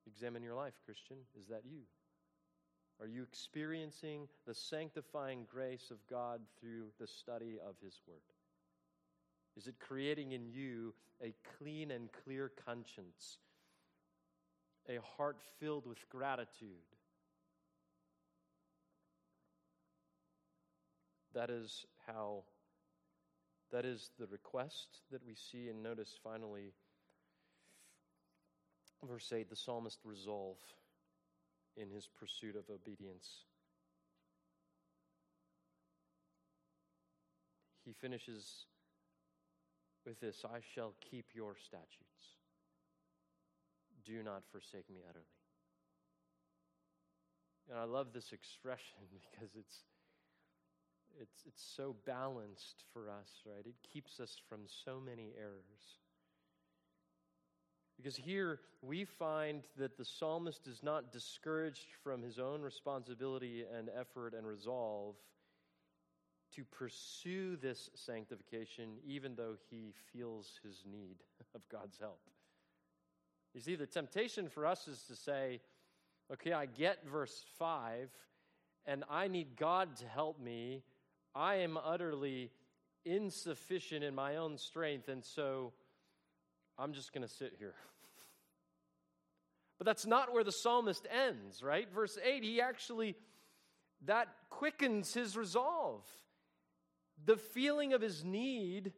Examine 0.06 0.42
your 0.42 0.54
life, 0.54 0.74
Christian. 0.84 1.16
Is 1.40 1.48
that 1.48 1.62
you? 1.64 1.80
Are 3.00 3.06
you 3.06 3.22
experiencing 3.22 4.28
the 4.46 4.54
sanctifying 4.54 5.46
grace 5.50 5.90
of 5.90 5.98
God 6.08 6.40
through 6.58 6.86
the 6.98 7.06
study 7.06 7.58
of 7.66 7.74
His 7.84 8.00
Word? 8.06 8.22
Is 9.56 9.66
it 9.66 9.74
creating 9.78 10.32
in 10.32 10.46
you 10.46 10.94
a 11.22 11.34
clean 11.58 11.90
and 11.90 12.08
clear 12.24 12.50
conscience, 12.64 13.38
a 14.88 14.98
heart 15.16 15.38
filled 15.60 15.86
with 15.86 16.08
gratitude? 16.08 16.95
That 21.36 21.50
is 21.50 21.84
how, 22.06 22.44
that 23.70 23.84
is 23.84 24.10
the 24.18 24.26
request 24.26 25.02
that 25.12 25.20
we 25.24 25.34
see. 25.34 25.68
And 25.68 25.82
notice 25.82 26.18
finally, 26.24 26.72
verse 29.06 29.30
8 29.32 29.50
the 29.50 29.54
psalmist 29.54 29.98
resolve 30.02 30.56
in 31.76 31.90
his 31.90 32.08
pursuit 32.18 32.56
of 32.56 32.64
obedience. 32.74 33.44
He 37.84 37.92
finishes 37.92 38.64
with 40.06 40.18
this 40.20 40.42
I 40.44 40.60
shall 40.74 40.94
keep 41.10 41.26
your 41.34 41.54
statutes. 41.66 42.06
Do 44.06 44.22
not 44.22 44.42
forsake 44.50 44.88
me 44.88 45.02
utterly. 45.08 45.26
And 47.68 47.78
I 47.78 47.84
love 47.84 48.12
this 48.14 48.32
expression 48.32 48.96
because 49.12 49.50
it's, 49.54 49.84
it's, 51.20 51.42
it's 51.46 51.62
so 51.76 51.96
balanced 52.04 52.84
for 52.92 53.10
us, 53.10 53.28
right? 53.46 53.64
It 53.64 53.74
keeps 53.92 54.20
us 54.20 54.36
from 54.48 54.60
so 54.84 55.00
many 55.04 55.32
errors. 55.38 55.98
Because 57.96 58.16
here 58.16 58.60
we 58.82 59.04
find 59.04 59.62
that 59.78 59.96
the 59.96 60.04
psalmist 60.04 60.66
is 60.66 60.82
not 60.82 61.12
discouraged 61.12 61.88
from 62.02 62.22
his 62.22 62.38
own 62.38 62.60
responsibility 62.60 63.64
and 63.76 63.88
effort 63.98 64.34
and 64.34 64.46
resolve 64.46 65.16
to 66.54 66.64
pursue 66.64 67.56
this 67.56 67.90
sanctification, 67.94 68.90
even 69.04 69.34
though 69.34 69.54
he 69.70 69.92
feels 70.12 70.60
his 70.62 70.84
need 70.90 71.16
of 71.54 71.62
God's 71.70 71.98
help. 71.98 72.20
You 73.54 73.60
see, 73.60 73.74
the 73.74 73.86
temptation 73.86 74.48
for 74.48 74.66
us 74.66 74.86
is 74.86 75.02
to 75.08 75.16
say, 75.16 75.60
okay, 76.32 76.52
I 76.52 76.66
get 76.66 76.98
verse 77.10 77.44
5, 77.58 78.10
and 78.86 79.04
I 79.10 79.28
need 79.28 79.56
God 79.56 79.96
to 79.96 80.06
help 80.06 80.40
me. 80.40 80.82
I 81.36 81.56
am 81.56 81.76
utterly 81.76 82.50
insufficient 83.04 84.02
in 84.02 84.14
my 84.14 84.36
own 84.36 84.56
strength, 84.56 85.08
and 85.08 85.22
so 85.22 85.74
I'm 86.78 86.94
just 86.94 87.12
going 87.12 87.26
to 87.26 87.32
sit 87.32 87.52
here. 87.58 87.74
but 89.76 89.84
that's 89.84 90.06
not 90.06 90.32
where 90.32 90.44
the 90.44 90.52
psalmist 90.52 91.06
ends, 91.10 91.62
right? 91.62 91.92
Verse 91.92 92.16
8, 92.24 92.42
he 92.42 92.62
actually, 92.62 93.16
that 94.06 94.28
quickens 94.48 95.12
his 95.12 95.36
resolve. 95.36 96.06
The 97.26 97.36
feeling 97.36 97.92
of 97.92 98.00
his 98.00 98.24
need, 98.24 98.94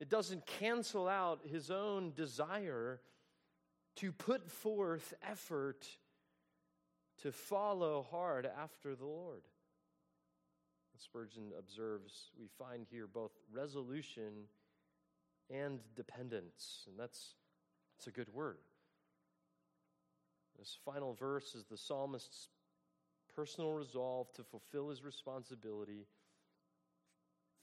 it 0.00 0.08
doesn't 0.08 0.44
cancel 0.46 1.06
out 1.06 1.40
his 1.48 1.70
own 1.70 2.12
desire 2.16 3.00
to 3.96 4.10
put 4.10 4.50
forth 4.50 5.14
effort 5.22 5.86
to 7.22 7.32
follow 7.32 8.06
hard 8.10 8.46
after 8.46 8.94
the 8.94 9.06
Lord. 9.06 9.42
Spurgeon 11.00 11.52
observes, 11.58 12.30
we 12.38 12.46
find 12.58 12.86
here 12.90 13.06
both 13.06 13.32
resolution 13.50 14.44
and 15.48 15.80
dependence. 15.96 16.84
And 16.86 16.98
that's, 16.98 17.34
that's 17.96 18.06
a 18.06 18.10
good 18.10 18.32
word. 18.32 18.58
This 20.58 20.76
final 20.84 21.14
verse 21.14 21.54
is 21.54 21.64
the 21.64 21.78
psalmist's 21.78 22.48
personal 23.34 23.72
resolve 23.72 24.30
to 24.34 24.44
fulfill 24.44 24.90
his 24.90 25.02
responsibility, 25.02 26.06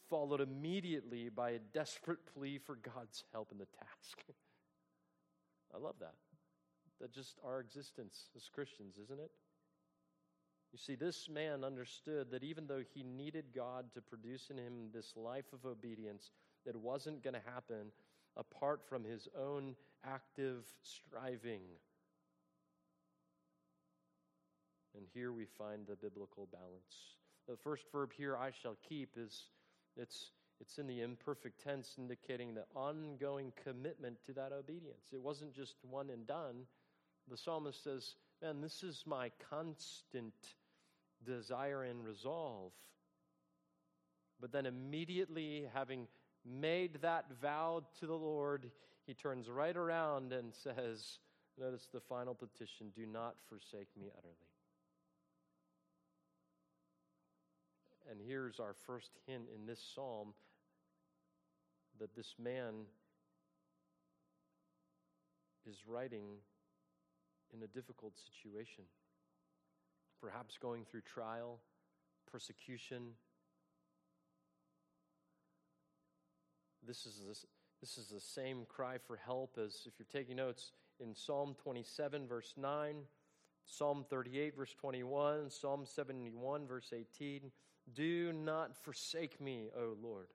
followed 0.10 0.42
immediately 0.42 1.30
by 1.30 1.52
a 1.52 1.60
desperate 1.60 2.26
plea 2.34 2.58
for 2.58 2.76
God's 2.76 3.24
help 3.32 3.52
in 3.52 3.60
the 3.60 3.66
task. 3.66 4.24
I 5.76 5.78
love 5.78 5.96
that. 6.00 6.16
That 7.00 7.14
just 7.14 7.38
our 7.46 7.60
existence 7.60 8.30
as 8.36 8.50
Christians, 8.52 8.98
isn't 8.98 9.20
it? 9.20 9.30
You 10.72 10.78
see, 10.78 10.96
this 10.96 11.30
man 11.30 11.64
understood 11.64 12.32
that 12.32 12.44
even 12.44 12.68
though 12.68 12.84
he 12.94 13.04
needed 13.04 13.46
God 13.56 13.86
to 13.94 14.02
produce 14.02 14.50
in 14.50 14.58
him 14.58 14.90
this 14.94 15.14
life 15.16 15.46
of 15.54 15.66
obedience, 15.66 16.32
that 16.66 16.76
wasn't 16.76 17.24
going 17.24 17.34
to 17.34 17.52
happen 17.54 17.92
apart 18.36 18.82
from 18.88 19.04
his 19.04 19.28
own 19.40 19.76
active 20.06 20.66
striving. 20.84 21.62
And 24.96 25.06
here 25.14 25.32
we 25.32 25.46
find 25.58 25.88
the 25.88 25.96
biblical 25.96 26.48
balance. 26.52 27.16
The 27.48 27.56
first 27.56 27.84
verb 27.92 28.12
here, 28.16 28.36
I 28.36 28.52
shall 28.52 28.76
keep, 28.88 29.12
is 29.16 29.46
it's 29.96 30.32
it's 30.60 30.80
in 30.80 30.88
the 30.88 31.02
imperfect 31.02 31.64
tense, 31.64 31.96
indicating 31.98 32.54
the 32.54 32.66
ongoing 32.76 33.54
commitment 33.64 34.18
to 34.26 34.34
that 34.34 34.52
obedience. 34.52 35.10
It 35.14 35.22
wasn't 35.22 35.54
just 35.54 35.76
one 35.84 36.10
and 36.10 36.26
done. 36.26 36.64
The 37.30 37.38
psalmist 37.38 37.84
says, 37.84 38.16
Man, 38.42 38.62
this 38.62 38.84
is 38.84 39.04
my 39.08 39.32
constant 39.50 40.34
desire 41.26 41.84
and 41.84 42.06
resolve. 42.06 42.72
But 44.40 44.52
then, 44.52 44.68
immediately 44.68 45.68
having 45.74 46.08
made 46.46 47.02
that 47.02 47.26
vow 47.42 47.84
to 48.00 48.06
the 48.06 48.14
Lord, 48.14 48.70
he 49.08 49.16
turns 49.16 49.50
right 49.50 49.76
around 49.76 50.34
and 50.34 50.54
says, 50.54 51.18
Notice 51.60 51.88
the 51.92 52.00
final 52.00 52.36
petition 52.36 52.92
do 52.96 53.08
not 53.08 53.36
forsake 53.50 53.88
me 54.00 54.12
utterly. 54.16 54.36
And 58.12 58.20
here's 58.26 58.60
our 58.60 58.76
first 58.86 59.10
hint 59.26 59.46
in 59.54 59.66
this 59.66 59.82
psalm 59.96 60.34
that 62.00 62.16
this 62.16 62.36
man 62.42 62.86
is 65.68 65.78
writing 65.88 66.38
in 67.54 67.64
a 67.64 67.68
difficult 67.68 68.14
situation, 68.18 68.84
perhaps 70.22 70.58
going 70.58 70.86
through 70.86 71.02
trial, 71.02 71.60
persecution, 72.32 73.14
This 76.88 77.06
is, 77.06 77.22
this, 77.28 77.46
this 77.82 77.98
is 77.98 78.08
the 78.08 78.22
same 78.22 78.66
cry 78.70 78.98
for 78.98 79.18
help 79.18 79.58
as 79.62 79.86
if 79.86 79.94
you're 80.00 80.08
taking 80.10 80.38
notes 80.38 80.72
in 81.02 81.14
Psalm 81.14 81.54
27, 81.62 82.26
verse 82.26 82.54
9, 82.56 82.96
Psalm 83.66 84.06
38, 84.10 84.56
verse 84.56 84.74
21, 84.80 85.50
Psalm 85.50 85.86
71, 85.86 86.66
verse 86.66 86.94
18. 86.96 87.52
Do 87.94 88.32
not 88.32 88.78
forsake 88.86 89.42
me, 89.42 89.68
O 89.78 89.98
Lord. 90.02 90.28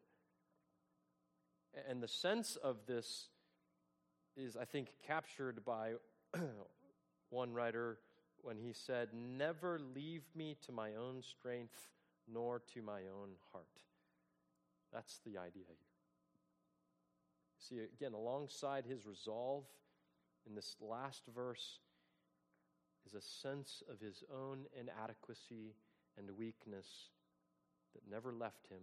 And 1.88 2.02
the 2.02 2.08
sense 2.08 2.56
of 2.56 2.84
this 2.86 3.28
is, 4.36 4.54
I 4.54 4.66
think, 4.66 4.88
captured 5.06 5.64
by 5.64 5.92
one 7.32 7.52
writer 7.52 7.98
when 8.42 8.58
he 8.58 8.72
said, 8.72 9.08
Never 9.12 9.80
leave 9.94 10.22
me 10.34 10.56
to 10.66 10.72
my 10.72 10.94
own 10.94 11.22
strength 11.22 11.88
nor 12.32 12.60
to 12.74 12.82
my 12.82 13.00
own 13.00 13.30
heart. 13.52 13.66
That's 14.92 15.20
the 15.24 15.38
idea 15.38 15.64
here. 15.66 15.76
See, 17.58 17.78
again, 17.78 18.12
alongside 18.12 18.84
his 18.84 19.06
resolve 19.06 19.64
in 20.46 20.54
this 20.54 20.76
last 20.80 21.22
verse 21.34 21.78
is 23.06 23.14
a 23.14 23.20
sense 23.20 23.82
of 23.90 24.00
his 24.00 24.24
own 24.32 24.66
inadequacy 24.78 25.74
and 26.18 26.36
weakness 26.36 27.10
that 27.94 28.10
never 28.10 28.32
left 28.32 28.66
him. 28.68 28.82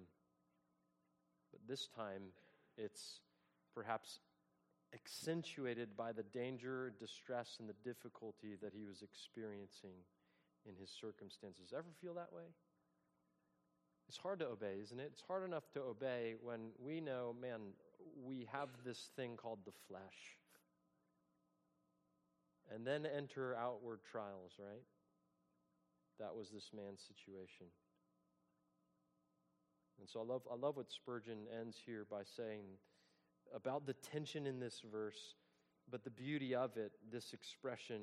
But 1.51 1.61
this 1.67 1.87
time, 1.87 2.21
it's 2.77 3.21
perhaps 3.73 4.19
accentuated 4.93 5.95
by 5.95 6.11
the 6.11 6.23
danger, 6.23 6.93
distress, 6.99 7.57
and 7.59 7.69
the 7.69 7.75
difficulty 7.83 8.55
that 8.61 8.73
he 8.73 8.85
was 8.85 9.01
experiencing 9.01 9.95
in 10.67 10.75
his 10.75 10.89
circumstances. 10.89 11.73
Ever 11.73 11.91
feel 12.01 12.13
that 12.15 12.33
way? 12.33 12.49
It's 14.07 14.17
hard 14.17 14.39
to 14.39 14.47
obey, 14.47 14.77
isn't 14.81 14.99
it? 14.99 15.11
It's 15.13 15.23
hard 15.27 15.45
enough 15.45 15.69
to 15.73 15.81
obey 15.81 16.33
when 16.41 16.71
we 16.79 16.99
know, 16.99 17.35
man, 17.39 17.59
we 18.23 18.47
have 18.51 18.69
this 18.83 19.11
thing 19.15 19.37
called 19.37 19.59
the 19.65 19.71
flesh. 19.87 20.37
And 22.73 22.85
then 22.85 23.05
enter 23.05 23.55
outward 23.55 23.99
trials, 24.11 24.53
right? 24.57 24.83
That 26.19 26.35
was 26.35 26.49
this 26.49 26.71
man's 26.75 27.01
situation. 27.07 27.67
And 29.99 30.09
so 30.09 30.21
I 30.21 30.23
love, 30.23 30.41
I 30.51 30.55
love 30.55 30.77
what 30.77 30.91
Spurgeon 30.91 31.45
ends 31.59 31.77
here 31.85 32.05
by 32.09 32.21
saying 32.35 32.65
about 33.55 33.85
the 33.85 33.93
tension 33.93 34.45
in 34.45 34.59
this 34.59 34.81
verse, 34.91 35.35
but 35.89 36.03
the 36.03 36.09
beauty 36.09 36.55
of 36.55 36.77
it, 36.77 36.91
this 37.11 37.33
expression. 37.33 38.01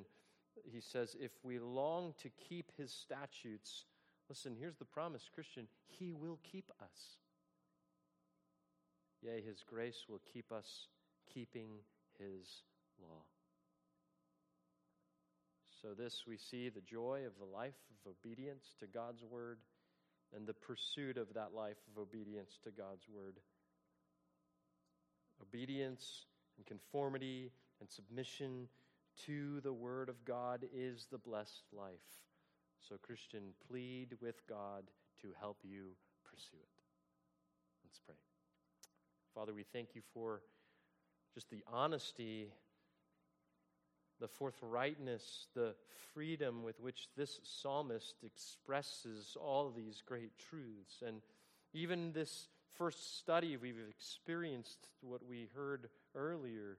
He 0.64 0.80
says, 0.80 1.16
If 1.20 1.32
we 1.42 1.58
long 1.58 2.14
to 2.22 2.30
keep 2.48 2.72
his 2.76 2.92
statutes, 2.92 3.84
listen, 4.28 4.56
here's 4.58 4.76
the 4.76 4.84
promise, 4.84 5.28
Christian, 5.32 5.68
he 5.86 6.12
will 6.12 6.38
keep 6.42 6.70
us. 6.80 7.18
Yea, 9.22 9.42
his 9.42 9.62
grace 9.68 10.04
will 10.08 10.20
keep 10.32 10.52
us 10.52 10.88
keeping 11.32 11.68
his 12.18 12.62
law. 13.00 13.22
So, 15.82 15.88
this 15.96 16.24
we 16.26 16.36
see 16.36 16.68
the 16.68 16.80
joy 16.80 17.22
of 17.26 17.32
the 17.38 17.44
life 17.44 17.74
of 17.90 18.10
obedience 18.10 18.74
to 18.80 18.86
God's 18.86 19.22
word 19.22 19.58
and 20.34 20.46
the 20.46 20.54
pursuit 20.54 21.16
of 21.16 21.32
that 21.34 21.54
life 21.54 21.76
of 21.92 22.02
obedience 22.02 22.58
to 22.64 22.70
God's 22.70 23.06
word. 23.08 23.36
Obedience 25.42 26.26
and 26.56 26.66
conformity 26.66 27.52
and 27.80 27.90
submission 27.90 28.68
to 29.26 29.60
the 29.60 29.72
word 29.72 30.08
of 30.08 30.24
God 30.24 30.64
is 30.74 31.06
the 31.10 31.18
blessed 31.18 31.64
life. 31.72 31.92
So, 32.80 32.96
Christian, 33.00 33.54
plead 33.68 34.16
with 34.20 34.46
God 34.48 34.84
to 35.22 35.28
help 35.40 35.58
you 35.62 35.92
pursue 36.24 36.56
it. 36.56 36.68
Let's 37.84 38.00
pray. 38.06 38.16
Father, 39.34 39.54
we 39.54 39.64
thank 39.72 39.94
you 39.94 40.02
for 40.12 40.42
just 41.34 41.50
the 41.50 41.64
honesty, 41.70 42.48
the 44.20 44.28
forthrightness, 44.28 45.48
the 45.54 45.74
freedom 46.14 46.62
with 46.62 46.80
which 46.80 47.08
this 47.16 47.40
psalmist 47.42 48.14
expresses 48.24 49.36
all 49.40 49.70
these 49.70 50.02
great 50.06 50.32
truths. 50.38 51.02
And 51.06 51.20
even 51.74 52.12
this 52.12 52.48
first 52.76 53.18
study, 53.18 53.56
we've 53.56 53.76
experienced 53.90 54.88
what 55.00 55.26
we 55.26 55.48
heard 55.54 55.88
earlier. 56.14 56.78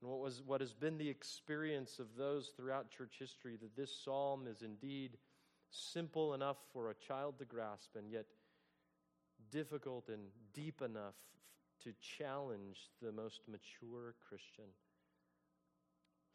And 0.00 0.10
what, 0.10 0.20
was, 0.20 0.42
what 0.44 0.60
has 0.60 0.72
been 0.72 0.98
the 0.98 1.08
experience 1.08 1.98
of 1.98 2.06
those 2.16 2.52
throughout 2.56 2.90
church 2.90 3.16
history 3.18 3.56
that 3.60 3.76
this 3.76 3.90
psalm 4.04 4.46
is 4.46 4.62
indeed 4.62 5.16
simple 5.70 6.34
enough 6.34 6.58
for 6.72 6.90
a 6.90 6.94
child 6.94 7.38
to 7.38 7.44
grasp 7.44 7.96
and 7.96 8.10
yet 8.10 8.26
difficult 9.50 10.08
and 10.08 10.20
deep 10.54 10.82
enough 10.82 11.14
to 11.82 11.92
challenge 12.18 12.90
the 13.02 13.12
most 13.12 13.42
mature 13.48 14.14
Christian. 14.28 14.64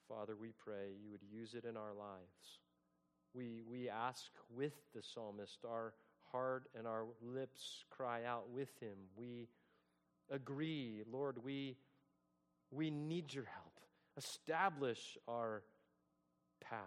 Father, 0.07 0.35
we 0.39 0.51
pray 0.57 0.93
you 1.01 1.11
would 1.11 1.23
use 1.31 1.53
it 1.53 1.65
in 1.65 1.77
our 1.77 1.93
lives. 1.93 2.59
We, 3.33 3.61
we 3.65 3.89
ask 3.89 4.29
with 4.53 4.73
the 4.93 5.01
psalmist, 5.01 5.59
our 5.67 5.93
heart 6.31 6.67
and 6.77 6.87
our 6.87 7.05
lips 7.21 7.83
cry 7.89 8.23
out 8.25 8.49
with 8.49 8.69
him. 8.79 8.97
We 9.15 9.47
agree, 10.29 11.03
Lord, 11.11 11.43
we, 11.43 11.77
we 12.71 12.89
need 12.89 13.33
your 13.33 13.45
help. 13.45 13.79
Establish 14.17 15.17
our 15.27 15.63
path. 16.63 16.79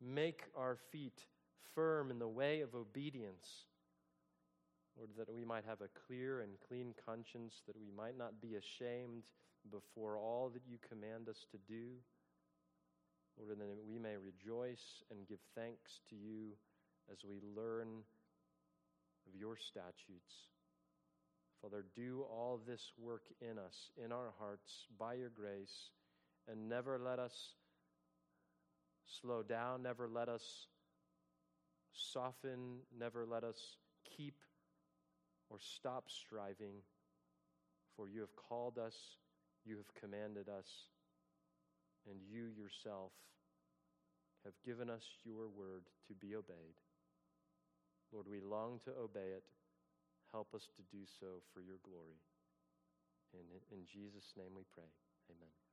Make 0.00 0.44
our 0.56 0.76
feet 0.90 1.20
firm 1.74 2.10
in 2.10 2.18
the 2.18 2.28
way 2.28 2.60
of 2.60 2.74
obedience 2.74 3.66
Lord, 4.96 5.10
that 5.18 5.32
we 5.32 5.44
might 5.44 5.64
have 5.64 5.80
a 5.80 5.90
clear 6.06 6.40
and 6.40 6.52
clean 6.68 6.94
conscience, 7.04 7.62
that 7.66 7.76
we 7.76 7.90
might 7.96 8.16
not 8.16 8.40
be 8.40 8.54
ashamed 8.54 9.24
before 9.70 10.16
all 10.16 10.50
that 10.52 10.62
you 10.68 10.78
command 10.88 11.28
us 11.28 11.46
to 11.50 11.58
do. 11.66 11.98
Lord, 13.36 13.50
and 13.50 13.60
that 13.60 13.84
we 13.84 13.98
may 13.98 14.14
rejoice 14.16 15.02
and 15.10 15.26
give 15.26 15.40
thanks 15.56 16.00
to 16.10 16.14
you 16.14 16.54
as 17.12 17.18
we 17.24 17.40
learn 17.56 17.88
of 19.26 19.38
your 19.38 19.56
statutes. 19.56 20.48
Father, 21.62 21.84
do 21.94 22.24
all 22.30 22.60
this 22.66 22.92
work 22.98 23.24
in 23.40 23.58
us, 23.58 23.90
in 24.02 24.12
our 24.12 24.32
hearts, 24.38 24.86
by 24.98 25.14
your 25.14 25.30
grace, 25.30 25.90
and 26.50 26.68
never 26.68 26.98
let 26.98 27.18
us 27.18 27.54
slow 29.06 29.42
down, 29.42 29.82
never 29.82 30.06
let 30.06 30.28
us 30.28 30.66
soften, 31.92 32.80
never 32.98 33.24
let 33.24 33.44
us 33.44 33.76
keep 34.16 34.34
or 35.48 35.58
stop 35.58 36.04
striving, 36.08 36.82
for 37.96 38.08
you 38.08 38.20
have 38.20 38.36
called 38.36 38.78
us, 38.78 38.94
you 39.64 39.76
have 39.76 39.94
commanded 40.00 40.48
us, 40.48 40.66
and 42.10 42.20
you 42.28 42.44
yourself 42.44 43.12
have 44.44 44.54
given 44.66 44.90
us 44.90 45.04
your 45.24 45.48
word 45.48 45.84
to 46.08 46.14
be 46.14 46.34
obeyed. 46.34 46.83
Lord, 48.14 48.28
we 48.30 48.40
long 48.40 48.78
to 48.84 48.92
obey 48.94 49.34
it. 49.34 49.42
Help 50.30 50.54
us 50.54 50.68
to 50.76 50.82
do 50.96 51.02
so 51.18 51.42
for 51.52 51.60
your 51.60 51.78
glory. 51.82 52.22
In, 53.34 53.40
in 53.76 53.84
Jesus' 53.86 54.32
name 54.38 54.54
we 54.54 54.62
pray. 54.72 54.86
Amen. 55.30 55.63